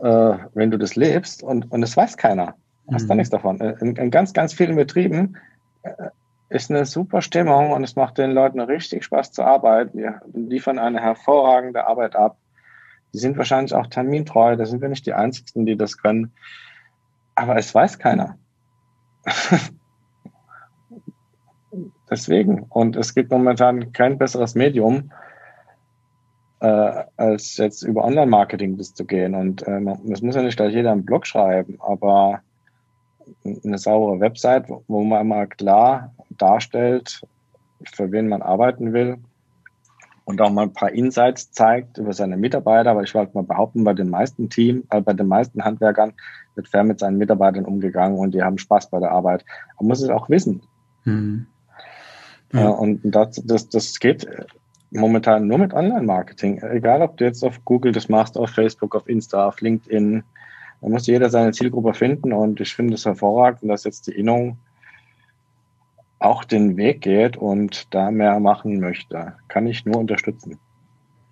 äh, 0.00 0.34
wenn 0.54 0.70
du 0.70 0.78
das 0.78 0.96
lebst 0.96 1.42
und, 1.42 1.70
und 1.70 1.82
es 1.82 1.96
weiß 1.96 2.16
keiner. 2.16 2.54
Hast 2.92 3.04
mhm. 3.04 3.08
da 3.08 3.14
nichts 3.14 3.30
davon. 3.30 3.60
In, 3.60 3.96
in, 3.96 4.10
ganz, 4.10 4.32
ganz 4.32 4.52
vielen 4.52 4.76
Betrieben 4.76 5.36
äh, 5.82 6.08
ist 6.50 6.70
eine 6.70 6.84
super 6.84 7.22
Stimmung 7.22 7.72
und 7.72 7.82
es 7.82 7.96
macht 7.96 8.18
den 8.18 8.32
Leuten 8.32 8.60
richtig 8.60 9.04
Spaß 9.04 9.32
zu 9.32 9.42
arbeiten. 9.42 9.98
Wir 9.98 10.20
liefern 10.32 10.78
eine 10.78 11.00
hervorragende 11.00 11.86
Arbeit 11.86 12.14
ab. 12.14 12.36
Die 13.14 13.18
sind 13.20 13.38
wahrscheinlich 13.38 13.72
auch 13.74 13.86
termintreu. 13.86 14.56
Da 14.56 14.66
sind 14.66 14.82
wir 14.82 14.88
nicht 14.88 15.06
die 15.06 15.14
Einzigen, 15.14 15.64
die 15.66 15.76
das 15.76 15.96
können. 15.96 16.32
Aber 17.36 17.56
es 17.56 17.72
weiß 17.72 18.00
keiner. 18.00 18.36
Deswegen. 22.10 22.64
Und 22.64 22.96
es 22.96 23.14
gibt 23.14 23.30
momentan 23.30 23.92
kein 23.92 24.18
besseres 24.18 24.56
Medium, 24.56 25.12
äh, 26.58 27.04
als 27.16 27.56
jetzt 27.56 27.82
über 27.82 28.04
Online-Marketing 28.04 28.76
das 28.78 28.94
zu 28.94 29.04
gehen. 29.04 29.36
Und 29.36 29.62
äh, 29.62 29.80
das 30.04 30.20
muss 30.20 30.34
ja 30.34 30.42
nicht 30.42 30.56
gleich 30.56 30.74
jeder 30.74 30.90
einen 30.90 31.04
Blog 31.04 31.24
schreiben, 31.24 31.78
aber 31.80 32.40
eine 33.64 33.78
saubere 33.78 34.18
Website, 34.18 34.68
wo 34.88 35.04
man 35.04 35.28
mal 35.28 35.46
klar 35.46 36.12
darstellt, 36.30 37.22
für 37.92 38.10
wen 38.10 38.26
man 38.28 38.42
arbeiten 38.42 38.92
will 38.92 39.18
und 40.24 40.40
auch 40.40 40.50
mal 40.50 40.62
ein 40.62 40.72
paar 40.72 40.92
Insights 40.92 41.52
zeigt 41.52 41.98
über 41.98 42.12
seine 42.12 42.36
Mitarbeiter. 42.36 42.90
Aber 42.90 43.02
ich 43.02 43.14
wollte 43.14 43.34
mal 43.34 43.44
behaupten, 43.44 43.84
bei 43.84 43.92
den 43.92 44.08
meisten 44.08 44.48
Team, 44.48 44.84
äh, 44.90 45.00
bei 45.00 45.12
den 45.12 45.28
meisten 45.28 45.64
Handwerkern 45.64 46.14
wird 46.54 46.68
fair 46.68 46.84
mit 46.84 46.98
seinen 46.98 47.18
Mitarbeitern 47.18 47.64
umgegangen 47.64 48.18
und 48.18 48.32
die 48.32 48.42
haben 48.42 48.58
Spaß 48.58 48.90
bei 48.90 49.00
der 49.00 49.10
Arbeit. 49.10 49.44
Man 49.78 49.88
muss 49.88 50.02
es 50.02 50.08
auch 50.08 50.28
wissen. 50.30 50.62
Mhm. 51.04 51.46
Ja. 52.52 52.70
Äh, 52.70 52.72
und 52.72 53.00
das, 53.04 53.42
das, 53.44 53.68
das 53.68 53.98
geht 53.98 54.26
momentan 54.90 55.46
nur 55.46 55.58
mit 55.58 55.74
Online-Marketing. 55.74 56.62
Egal, 56.62 57.02
ob 57.02 57.16
du 57.16 57.24
jetzt 57.24 57.42
auf 57.42 57.64
Google 57.64 57.92
das 57.92 58.08
machst, 58.08 58.38
auf 58.38 58.50
Facebook, 58.50 58.94
auf 58.94 59.08
Insta, 59.08 59.48
auf 59.48 59.60
LinkedIn. 59.60 60.22
Da 60.80 60.88
muss 60.88 61.06
jeder 61.06 61.30
seine 61.30 61.52
Zielgruppe 61.52 61.94
finden 61.94 62.32
und 62.32 62.60
ich 62.60 62.74
finde 62.74 62.94
es 62.94 63.04
hervorragend, 63.04 63.70
dass 63.70 63.84
jetzt 63.84 64.06
die 64.06 64.12
Innung 64.12 64.58
auch 66.18 66.44
den 66.44 66.76
Weg 66.76 67.02
geht 67.02 67.36
und 67.36 67.92
da 67.94 68.10
mehr 68.10 68.40
machen 68.40 68.80
möchte. 68.80 69.34
Kann 69.48 69.66
ich 69.66 69.84
nur 69.84 69.98
unterstützen. 69.98 70.58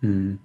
Hm. 0.02 0.40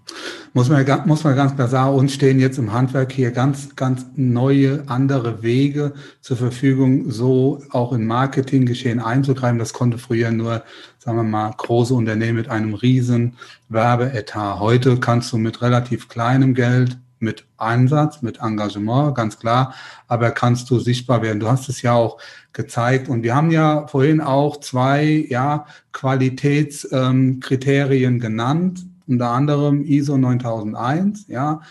Muss 0.53 0.69
man, 0.69 0.85
muss 1.05 1.23
man 1.23 1.35
ganz 1.35 1.55
klar 1.55 1.67
sagen, 1.67 1.95
uns 1.95 2.13
stehen 2.13 2.39
jetzt 2.39 2.59
im 2.59 2.73
Handwerk 2.73 3.11
hier 3.11 3.31
ganz, 3.31 3.75
ganz 3.75 4.05
neue, 4.15 4.83
andere 4.87 5.41
Wege 5.41 5.93
zur 6.21 6.37
Verfügung, 6.37 7.09
so 7.09 7.61
auch 7.71 7.91
in 7.91 8.05
Marketinggeschehen 8.05 8.99
einzugreifen. 8.99 9.57
Das 9.57 9.73
konnte 9.73 9.97
früher 9.97 10.31
nur, 10.31 10.63
sagen 10.99 11.17
wir 11.17 11.23
mal, 11.23 11.51
große 11.57 11.93
Unternehmen 11.93 12.37
mit 12.37 12.49
einem 12.49 12.75
riesen 12.75 13.35
Werbeetat. 13.69 14.59
Heute 14.59 14.99
kannst 14.99 15.33
du 15.33 15.37
mit 15.37 15.61
relativ 15.63 16.07
kleinem 16.07 16.53
Geld 16.53 16.97
mit 17.19 17.45
Einsatz, 17.57 18.21
mit 18.21 18.39
Engagement, 18.41 19.15
ganz 19.15 19.39
klar, 19.39 19.73
aber 20.07 20.29
kannst 20.31 20.69
du 20.69 20.79
sichtbar 20.79 21.23
werden. 21.23 21.39
Du 21.39 21.47
hast 21.47 21.67
es 21.67 21.81
ja 21.81 21.93
auch 21.93 22.19
gezeigt 22.57 23.07
und 23.07 23.23
wir 23.23 23.33
haben 23.35 23.51
ja 23.51 23.87
vorhin 23.87 24.19
auch 24.19 24.59
zwei 24.59 25.25
ja, 25.29 25.65
Qualitätskriterien 25.93 28.15
ähm, 28.15 28.19
genannt, 28.19 28.85
unter 29.07 29.29
anderem 29.29 29.85
ISO 29.85 30.17
9001, 30.17 31.27
ja, 31.27 31.61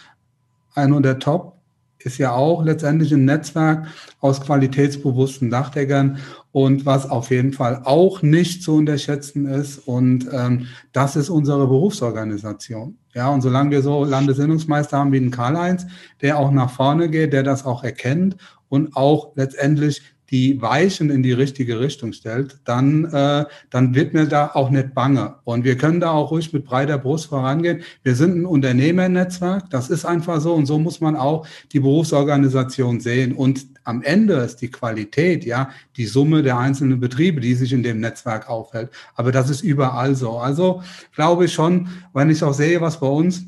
einer 0.75 1.01
der 1.01 1.19
Top 1.19 1.57
ist 1.99 2.19
ja 2.19 2.33
auch 2.33 2.63
letztendlich 2.63 3.13
ein 3.13 3.25
Netzwerk 3.25 3.89
aus 4.21 4.41
qualitätsbewussten 4.41 5.51
Dachdeckern 5.51 6.19
und 6.53 6.87
was 6.87 7.11
auf 7.11 7.31
jeden 7.31 7.53
Fall 7.53 7.81
auch 7.83 8.23
nicht 8.23 8.63
zu 8.63 8.77
unterschätzen 8.77 9.47
ist. 9.47 9.79
Und 9.79 10.29
ähm, 10.33 10.69
das 10.93 11.17
ist 11.17 11.31
unsere 11.31 11.67
Berufsorganisation. 11.67 12.97
Ja, 13.13 13.29
und 13.31 13.41
solange 13.41 13.73
wir 13.73 13.83
so 13.83 14.05
Landesinnungsmeister 14.05 14.99
haben 14.99 15.11
wie 15.11 15.19
den 15.19 15.33
Karl-Heinz, 15.33 15.85
der 16.23 16.39
auch 16.39 16.53
nach 16.53 16.71
vorne 16.71 17.11
geht, 17.11 17.33
der 17.33 17.43
das 17.43 17.67
auch 17.67 17.83
erkennt 17.83 18.37
und 18.69 18.95
auch 18.95 19.33
letztendlich 19.35 20.01
die 20.31 20.61
Weichen 20.61 21.11
in 21.11 21.23
die 21.23 21.33
richtige 21.33 21.79
Richtung 21.79 22.13
stellt, 22.13 22.59
dann, 22.65 23.05
äh, 23.07 23.45
dann 23.71 23.95
wird 23.95 24.15
mir 24.15 24.27
da 24.27 24.51
auch 24.55 24.71
nicht 24.71 24.95
bange. 24.95 25.37
Und 25.45 25.65
wir 25.65 25.77
können 25.77 26.01
da 26.01 26.11
auch 26.11 26.31
ruhig 26.31 26.53
mit 26.53 26.65
breiter 26.65 26.99
Brust 26.99 27.27
vorangehen. 27.27 27.83
Wir 28.03 28.15
sind 28.15 28.37
ein 28.37 28.47
Unternehmernetzwerk, 28.47 29.71
das 29.71 29.91
ist 29.91 30.05
einfach 30.05 30.41
so. 30.41 30.55
Und 30.55 30.67
so 30.67 30.79
muss 30.79 31.01
man 31.01 31.17
auch 31.17 31.47
die 31.73 31.81
Berufsorganisation 31.81 33.01
sehen. 33.01 33.33
Und 33.33 33.67
am 33.85 34.03
Ende 34.03 34.35
ist 34.35 34.57
die 34.57 34.71
Qualität, 34.71 35.45
ja, 35.45 35.71
die 35.97 36.07
Summe 36.07 36.43
der 36.43 36.59
einzelnen 36.59 36.99
Betriebe, 36.99 37.41
die 37.41 37.55
sich 37.55 37.73
in 37.73 37.85
dem 37.85 38.01
Netzwerk 38.01 38.51
aufhält. 38.51 38.91
Aber 39.15 39.31
das 39.31 39.49
ist 39.49 39.63
überall 39.63 40.15
so. 40.17 40.39
Also 40.39 40.83
glaube 41.15 41.45
ich 41.45 41.53
schon, 41.53 41.89
wenn 42.13 42.31
ich 42.31 42.43
auch 42.43 42.53
sehe, 42.53 42.81
was 42.81 42.99
bei 42.99 43.07
uns 43.07 43.45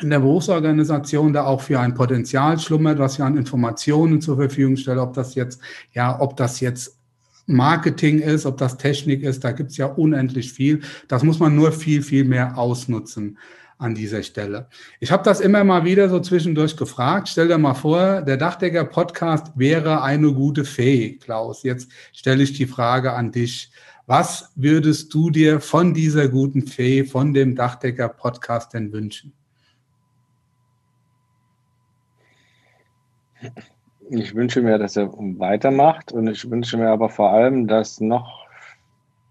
in 0.00 0.10
der 0.10 0.20
Berufsorganisation 0.20 1.32
da 1.32 1.44
auch 1.44 1.60
für 1.60 1.78
ein 1.78 1.94
Potenzial 1.94 2.58
schlummert, 2.58 2.98
was 2.98 3.18
wir 3.18 3.26
an 3.26 3.36
Informationen 3.36 4.20
zur 4.20 4.36
Verfügung 4.36 4.76
stellen, 4.76 4.98
ob 4.98 5.12
das 5.12 5.34
jetzt, 5.34 5.60
ja, 5.92 6.18
ob 6.18 6.36
das 6.36 6.60
jetzt 6.60 6.98
Marketing 7.46 8.20
ist, 8.20 8.46
ob 8.46 8.56
das 8.56 8.78
Technik 8.78 9.22
ist, 9.22 9.44
da 9.44 9.52
gibt's 9.52 9.76
ja 9.76 9.86
unendlich 9.86 10.52
viel. 10.52 10.80
Das 11.08 11.22
muss 11.22 11.38
man 11.38 11.54
nur 11.54 11.72
viel, 11.72 12.02
viel 12.02 12.24
mehr 12.24 12.56
ausnutzen 12.56 13.38
an 13.78 13.94
dieser 13.94 14.22
Stelle. 14.22 14.68
Ich 15.00 15.10
habe 15.10 15.24
das 15.24 15.40
immer 15.40 15.64
mal 15.64 15.84
wieder 15.84 16.08
so 16.08 16.20
zwischendurch 16.20 16.76
gefragt. 16.76 17.28
Stell 17.28 17.48
dir 17.48 17.58
mal 17.58 17.74
vor, 17.74 18.22
der 18.22 18.36
Dachdecker-Podcast 18.36 19.52
wäre 19.56 20.02
eine 20.02 20.32
gute 20.32 20.64
Fee, 20.64 21.16
Klaus. 21.16 21.64
Jetzt 21.64 21.90
stelle 22.12 22.44
ich 22.44 22.52
die 22.52 22.66
Frage 22.66 23.12
an 23.12 23.32
dich. 23.32 23.72
Was 24.06 24.52
würdest 24.54 25.12
du 25.12 25.30
dir 25.30 25.60
von 25.60 25.94
dieser 25.94 26.28
guten 26.28 26.66
Fee, 26.66 27.04
von 27.04 27.34
dem 27.34 27.56
Dachdecker-Podcast 27.56 28.72
denn 28.72 28.92
wünschen? 28.92 29.32
Ich 34.10 34.34
wünsche 34.34 34.62
mir, 34.62 34.78
dass 34.78 34.96
er 34.96 35.12
weitermacht 35.12 36.12
und 36.12 36.26
ich 36.26 36.50
wünsche 36.50 36.76
mir 36.76 36.90
aber 36.90 37.08
vor 37.08 37.30
allem, 37.30 37.66
dass 37.66 38.00
noch 38.00 38.46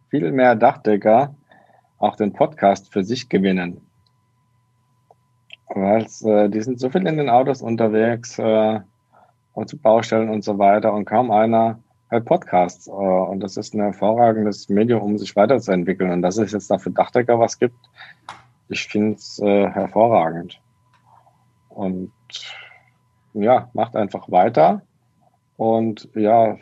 viel 0.10 0.32
mehr 0.32 0.56
Dachdecker 0.56 1.36
auch 2.00 2.16
den 2.16 2.34
Podcast 2.34 2.92
für 2.92 3.04
sich 3.04 3.30
gewinnen. 3.30 3.82
Weil 5.68 6.06
äh, 6.24 6.50
die 6.50 6.62
sind 6.62 6.80
so 6.80 6.90
viel 6.90 7.08
in 7.08 7.18
den 7.18 7.30
Autos 7.30 7.62
unterwegs 7.62 8.38
äh, 8.40 8.80
und 9.54 9.70
zu 9.70 9.78
Baustellen 9.78 10.30
und 10.30 10.44
so 10.44 10.58
weiter 10.58 10.94
und 10.94 11.06
kaum 11.06 11.32
einer 11.32 11.80
hört 12.10 12.26
Podcasts. 12.26 12.88
Äh, 12.88 12.92
und 12.92 13.40
das 13.40 13.58
ist 13.58 13.74
ein 13.74 13.82
hervorragendes 13.82 14.70
Medium, 14.70 15.02
um 15.02 15.18
sich 15.18 15.36
weiterzuentwickeln. 15.36 16.12
Und 16.12 16.22
dass 16.22 16.38
es 16.38 16.52
jetzt 16.52 16.70
dafür 16.70 16.92
Dachdecker 16.92 17.40
was 17.40 17.58
gibt, 17.58 17.78
ich 18.70 18.88
finde 18.88 19.16
es 19.16 19.40
äh, 19.40 19.70
hervorragend. 19.70 20.60
Und 21.70 22.12
ja, 23.34 23.70
macht 23.74 23.96
einfach 23.96 24.30
weiter. 24.32 24.82
Und 25.58 26.10
ja, 26.16 26.58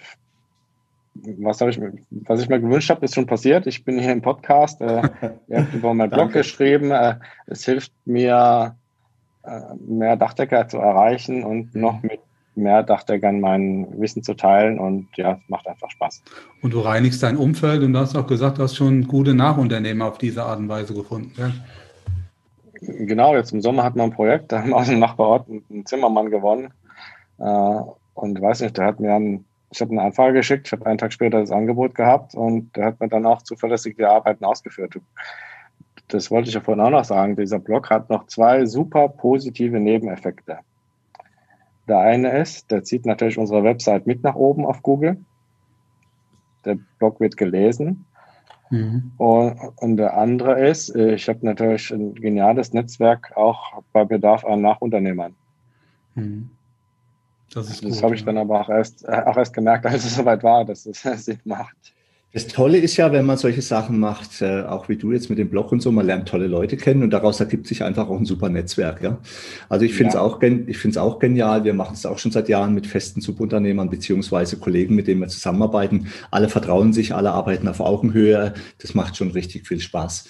was, 1.13 1.61
ich, 1.61 1.79
was 2.11 2.41
ich 2.41 2.49
mir 2.49 2.59
gewünscht 2.59 2.89
habe, 2.89 3.05
ist 3.05 3.15
schon 3.15 3.25
passiert. 3.25 3.67
Ich 3.67 3.83
bin 3.83 3.99
hier 3.99 4.11
im 4.11 4.21
Podcast, 4.21 4.81
äh, 4.81 5.01
ihr 5.47 5.59
habt 5.59 5.73
über 5.73 5.93
meinen 5.93 6.09
Blog 6.11 6.33
geschrieben. 6.33 6.91
Äh, 6.91 7.15
es 7.47 7.65
hilft 7.65 7.91
mir, 8.05 8.75
äh, 9.43 9.61
mehr 9.87 10.15
Dachdecker 10.17 10.67
zu 10.67 10.77
erreichen 10.77 11.43
und 11.43 11.75
noch 11.75 12.01
mit 12.03 12.19
mehr 12.55 12.83
Dachdeckern 12.83 13.39
mein 13.39 13.87
Wissen 13.99 14.21
zu 14.21 14.33
teilen. 14.33 14.79
Und 14.79 15.07
ja, 15.15 15.39
es 15.41 15.49
macht 15.49 15.67
einfach 15.67 15.89
Spaß. 15.89 16.21
Und 16.61 16.73
du 16.73 16.81
reinigst 16.81 17.23
dein 17.23 17.37
Umfeld 17.37 17.83
und 17.83 17.93
du 17.93 17.99
hast 17.99 18.15
auch 18.15 18.27
gesagt, 18.27 18.57
du 18.57 18.63
hast 18.63 18.75
schon 18.75 19.07
gute 19.07 19.33
Nachunternehmer 19.33 20.05
auf 20.05 20.17
diese 20.17 20.43
Art 20.43 20.59
und 20.59 20.69
Weise 20.69 20.93
gefunden. 20.93 21.31
Ja? 21.37 21.51
Genau, 22.81 23.35
jetzt 23.35 23.51
im 23.51 23.61
Sommer 23.61 23.83
hat 23.83 23.95
man 23.95 24.09
ein 24.09 24.15
Projekt, 24.15 24.51
da 24.51 24.59
haben 24.59 24.69
wir 24.69 24.77
aus 24.77 24.87
dem 24.87 24.99
Nachbarort 24.99 25.47
einen 25.49 25.85
Zimmermann 25.85 26.29
gewonnen. 26.29 26.73
Äh, 27.37 27.81
und 28.13 28.41
weiß 28.41 28.61
nicht, 28.61 28.77
der 28.77 28.85
hat 28.85 28.99
mir 28.99 29.13
einen 29.13 29.45
ich 29.71 29.81
habe 29.81 29.91
eine 29.91 30.01
Anfrage 30.01 30.33
geschickt, 30.33 30.67
ich 30.67 30.71
habe 30.71 30.85
einen 30.85 30.97
Tag 30.97 31.13
später 31.13 31.39
das 31.39 31.51
Angebot 31.51 31.93
gehabt 31.95 32.33
und 32.33 32.75
der 32.75 32.85
hat 32.85 32.99
mir 32.99 33.07
dann 33.07 33.25
auch 33.25 33.41
zuverlässig 33.43 33.95
die 33.97 34.05
Arbeiten 34.05 34.43
ausgeführt. 34.43 34.99
Das 36.07 36.31
wollte 36.31 36.49
ich 36.49 36.55
ja 36.55 36.61
vorhin 36.61 36.83
auch 36.83 36.89
noch 36.89 37.03
sagen. 37.03 37.35
Dieser 37.35 37.59
Blog 37.59 37.89
hat 37.91 38.09
noch 38.09 38.25
zwei 38.25 38.65
super 38.65 39.09
positive 39.09 39.79
Nebeneffekte. 39.79 40.59
Der 41.87 41.99
eine 41.99 42.37
ist, 42.39 42.71
der 42.71 42.83
zieht 42.83 43.05
natürlich 43.05 43.37
unsere 43.37 43.63
Website 43.63 44.07
mit 44.07 44.23
nach 44.23 44.35
oben 44.35 44.65
auf 44.65 44.81
Google. 44.81 45.17
Der 46.65 46.77
Blog 46.97 47.19
wird 47.19 47.37
gelesen. 47.37 48.05
Mhm. 48.69 49.11
Und, 49.17 49.57
und, 49.77 49.97
der 49.97 50.15
andere 50.15 50.67
ist, 50.67 50.95
ich 50.95 51.27
habe 51.27 51.39
natürlich 51.43 51.91
ein 51.91 52.13
geniales 52.13 52.71
Netzwerk 52.73 53.35
auch 53.35 53.81
bei 53.93 54.05
Bedarf 54.05 54.45
an 54.45 54.61
Nachunternehmern. 54.61 55.35
Mhm. 56.15 56.51
Das, 57.51 57.81
das 57.81 58.03
habe 58.03 58.15
ich 58.15 58.23
dann 58.23 58.37
aber 58.37 58.61
auch 58.61 58.69
erst, 58.69 59.05
äh, 59.05 59.23
auch 59.25 59.37
erst 59.37 59.53
gemerkt, 59.53 59.85
als 59.87 60.05
es 60.05 60.15
soweit 60.15 60.43
war, 60.43 60.65
dass 60.65 60.85
es 60.85 61.01
Sinn 61.25 61.39
macht. 61.45 61.93
Das 62.31 62.45
Tolle 62.45 62.77
ist 62.77 62.95
ja, 62.95 63.11
wenn 63.11 63.25
man 63.25 63.37
solche 63.37 63.63
Sachen 63.63 63.99
macht, 63.99 64.43
äh, 64.43 64.61
auch 64.61 64.87
wie 64.87 64.97
du 64.97 65.11
jetzt 65.11 65.31
mit 65.31 65.39
dem 65.39 65.49
Blog 65.49 65.71
und 65.71 65.81
so, 65.81 65.91
man 65.91 66.05
lernt 66.05 66.29
tolle 66.29 66.45
Leute 66.45 66.77
kennen 66.77 67.01
und 67.01 67.09
daraus 67.09 67.39
ergibt 67.39 67.65
sich 67.65 67.83
einfach 67.83 68.07
auch 68.07 68.19
ein 68.19 68.25
super 68.25 68.49
Netzwerk. 68.49 69.01
Ja? 69.01 69.17
Also 69.67 69.83
ich 69.83 69.95
finde 69.95 70.09
es 70.09 70.13
ja. 70.13 70.21
auch, 70.21 70.39
ich 70.39 70.77
finde 70.77 70.93
es 70.93 70.97
auch 70.97 71.17
genial. 71.17 71.63
Wir 71.63 71.73
machen 71.73 71.95
es 71.95 72.05
auch 72.05 72.19
schon 72.19 72.31
seit 72.31 72.47
Jahren 72.47 72.75
mit 72.75 72.85
festen 72.85 73.19
Subunternehmern 73.19 73.89
beziehungsweise 73.89 74.57
Kollegen, 74.57 74.93
mit 74.93 75.07
denen 75.07 75.21
wir 75.21 75.27
zusammenarbeiten. 75.27 76.09
Alle 76.29 76.49
vertrauen 76.49 76.93
sich, 76.93 77.15
alle 77.15 77.31
arbeiten 77.31 77.67
auf 77.67 77.79
Augenhöhe. 77.79 78.53
Das 78.77 78.93
macht 78.93 79.17
schon 79.17 79.31
richtig 79.31 79.67
viel 79.67 79.79
Spaß. 79.79 80.25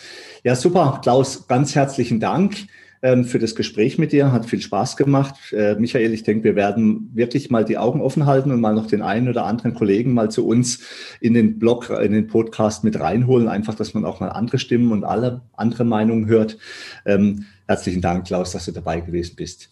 Ja, 0.46 0.56
super. 0.56 1.02
Klaus, 1.04 1.48
ganz 1.50 1.76
herzlichen 1.76 2.22
Dank 2.22 2.56
ähm, 3.02 3.26
für 3.26 3.40
das 3.40 3.56
Gespräch 3.56 3.98
mit 3.98 4.12
dir. 4.12 4.32
Hat 4.32 4.46
viel 4.46 4.62
Spaß 4.62 4.98
gemacht. 4.98 5.36
Äh, 5.54 5.76
Michael, 5.76 6.14
ich 6.14 6.24
denke, 6.24 6.44
wir 6.44 6.56
werden 6.56 7.10
wirklich 7.14 7.50
mal 7.50 7.66
die 7.66 7.78
Augen 7.78 8.02
offen 8.02 8.26
halten 8.26 8.52
und 8.52 8.62
mal 8.62 8.74
noch 8.74 8.88
den 8.88 9.02
einen 9.02 9.30
oder 9.30 9.46
anderen 9.46 9.74
Kollegen 9.74 10.14
mal 10.14 10.30
zu 10.30 10.48
uns 10.48 10.80
in 11.22 11.34
den 11.34 11.60
Blog, 11.60 11.90
in 11.90 12.12
den 12.12 12.28
Podcast 12.28 12.84
mit 12.84 13.00
reinholen. 13.00 13.48
Einfach, 13.48 13.76
dass 13.76 13.94
man 13.94 14.06
auch 14.06 14.20
mal 14.20 14.30
andere 14.30 14.60
Stimmen 14.60 14.92
und 14.92 15.04
alle 15.04 15.42
andere 15.54 15.86
Meinungen 15.86 16.28
hört. 16.28 16.58
Ähm, 17.06 17.46
herzlichen 17.68 18.02
Dank, 18.02 18.28
Klaus, 18.28 18.52
dass 18.52 18.66
du 18.66 18.72
dabei 18.72 19.00
gewesen 19.00 19.36
bist. 19.36 19.70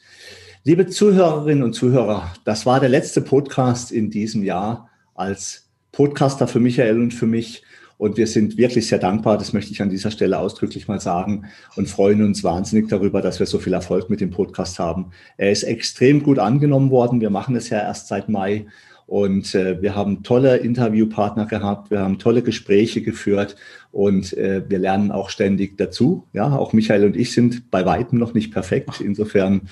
Liebe 0.63 0.87
Zuhörerinnen 0.87 1.63
und 1.63 1.73
Zuhörer, 1.73 2.33
das 2.43 2.65
war 2.65 2.79
der 2.79 2.89
letzte 2.89 3.21
Podcast 3.21 3.91
in 3.91 4.09
diesem 4.09 4.43
Jahr 4.43 4.89
als 5.15 5.69
Podcaster 5.91 6.47
für 6.47 6.59
Michael 6.59 6.99
und 6.99 7.13
für 7.13 7.27
mich. 7.27 7.63
Und 7.97 8.17
wir 8.17 8.27
sind 8.27 8.57
wirklich 8.57 8.87
sehr 8.87 8.99
dankbar, 8.99 9.37
das 9.37 9.53
möchte 9.53 9.71
ich 9.71 9.81
an 9.81 9.89
dieser 9.89 10.11
Stelle 10.11 10.37
ausdrücklich 10.37 10.87
mal 10.87 10.99
sagen, 10.99 11.45
und 11.75 11.89
freuen 11.89 12.23
uns 12.23 12.43
wahnsinnig 12.43 12.89
darüber, 12.89 13.21
dass 13.21 13.39
wir 13.39 13.47
so 13.47 13.57
viel 13.57 13.73
Erfolg 13.73 14.09
mit 14.09 14.21
dem 14.21 14.29
Podcast 14.29 14.77
haben. 14.77 15.11
Er 15.37 15.51
ist 15.51 15.63
extrem 15.63 16.21
gut 16.21 16.37
angenommen 16.37 16.91
worden. 16.91 17.21
Wir 17.21 17.31
machen 17.31 17.55
es 17.55 17.69
ja 17.69 17.79
erst 17.79 18.07
seit 18.07 18.29
Mai 18.29 18.67
und 19.07 19.55
äh, 19.55 19.81
wir 19.81 19.95
haben 19.95 20.21
tolle 20.21 20.57
Interviewpartner 20.57 21.45
gehabt, 21.45 21.91
wir 21.91 21.99
haben 21.99 22.19
tolle 22.19 22.43
Gespräche 22.43 23.01
geführt 23.01 23.55
und 23.93 24.33
äh, 24.33 24.61
wir 24.67 24.79
lernen 24.79 25.11
auch 25.11 25.29
ständig 25.29 25.77
dazu. 25.77 26.27
Ja, 26.33 26.53
auch 26.53 26.73
Michael 26.73 27.05
und 27.05 27.15
ich 27.15 27.31
sind 27.31 27.71
bei 27.71 27.85
weitem 27.85 28.19
noch 28.19 28.33
nicht 28.33 28.51
perfekt. 28.51 28.99
Insofern 28.99 29.69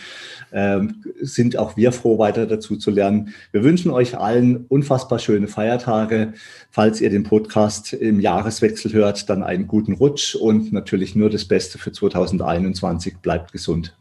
ähm, 0.53 1.03
sind 1.19 1.57
auch 1.57 1.75
wir 1.75 1.91
froh, 1.91 2.17
weiter 2.17 2.47
dazu 2.47 2.77
zu 2.77 2.91
lernen. 2.91 3.33
Wir 3.51 3.65
wünschen 3.65 3.91
euch 3.91 4.17
allen 4.17 4.65
unfassbar 4.69 5.19
schöne 5.19 5.49
Feiertage. 5.49 6.33
Falls 6.71 7.01
ihr 7.01 7.09
den 7.09 7.23
Podcast 7.23 7.91
im 7.91 8.21
Jahreswechsel 8.21 8.93
hört, 8.93 9.29
dann 9.29 9.43
einen 9.43 9.67
guten 9.67 9.93
Rutsch 9.93 10.35
und 10.35 10.71
natürlich 10.71 11.13
nur 11.13 11.29
das 11.29 11.43
Beste 11.43 11.77
für 11.77 11.91
2021. 11.91 13.17
Bleibt 13.17 13.51
gesund. 13.51 13.97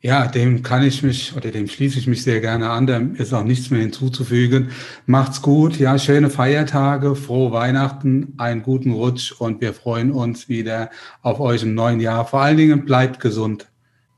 Ja, 0.00 0.26
dem 0.26 0.62
kann 0.62 0.84
ich 0.84 1.02
mich 1.02 1.36
oder 1.36 1.50
dem 1.50 1.66
schließe 1.66 1.98
ich 1.98 2.06
mich 2.06 2.22
sehr 2.22 2.40
gerne 2.40 2.70
an. 2.70 2.86
Da 2.86 3.00
ist 3.20 3.34
auch 3.34 3.42
nichts 3.42 3.70
mehr 3.70 3.80
hinzuzufügen. 3.80 4.70
Macht's 5.06 5.42
gut, 5.42 5.76
ja, 5.78 5.98
schöne 5.98 6.30
Feiertage, 6.30 7.16
frohe 7.16 7.50
Weihnachten, 7.50 8.34
einen 8.38 8.62
guten 8.62 8.92
Rutsch 8.92 9.32
und 9.32 9.60
wir 9.60 9.74
freuen 9.74 10.12
uns 10.12 10.48
wieder 10.48 10.90
auf 11.22 11.40
euch 11.40 11.64
im 11.64 11.74
neuen 11.74 11.98
Jahr. 11.98 12.24
Vor 12.26 12.40
allen 12.40 12.56
Dingen 12.56 12.84
bleibt 12.84 13.18
gesund. 13.18 13.66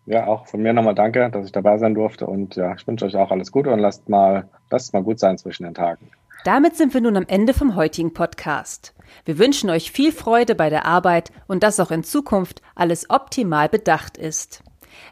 Ja, 0.05 0.27
auch 0.27 0.47
von 0.49 0.61
mir 0.61 0.75
nochmal 0.75 0.95
danke, 0.95 1.31
dass 1.31 1.47
ich 1.47 1.53
dabei 1.53 1.79
sein 1.79 1.95
durfte 1.95 2.27
und 2.27 2.57
ja, 2.57 2.75
ich 2.75 2.87
wünsche 2.87 3.07
euch 3.07 3.17
auch 3.17 3.31
alles 3.31 3.51
Gute 3.51 3.71
und 3.71 3.79
lasst 3.79 4.09
mal, 4.11 4.49
lasst 4.71 4.89
es 4.89 4.93
mal 4.93 5.03
gut 5.03 5.19
sein 5.19 5.39
zwischen 5.39 5.65
den 5.65 5.75
Tagen. 5.75 6.11
Damit 6.45 6.77
sind 6.77 6.93
wir 6.93 7.01
nun 7.01 7.17
am 7.17 7.27
Ende 7.27 7.55
vom 7.55 7.75
heutigen 7.75 8.13
Podcast. 8.13 8.95
Wir 9.25 9.39
wünschen 9.39 9.71
euch 9.71 9.93
viel 9.93 10.13
Freude 10.13 10.55
bei 10.55 10.69
der 10.69 10.85
Arbeit 10.85 11.33
und 11.47 11.63
dass 11.63 11.81
auch 11.81 11.91
in 11.91 12.03
Zukunft 12.03 12.61
alles 12.75 13.09
optimal 13.09 13.69
bedacht 13.69 14.19
ist. 14.19 14.63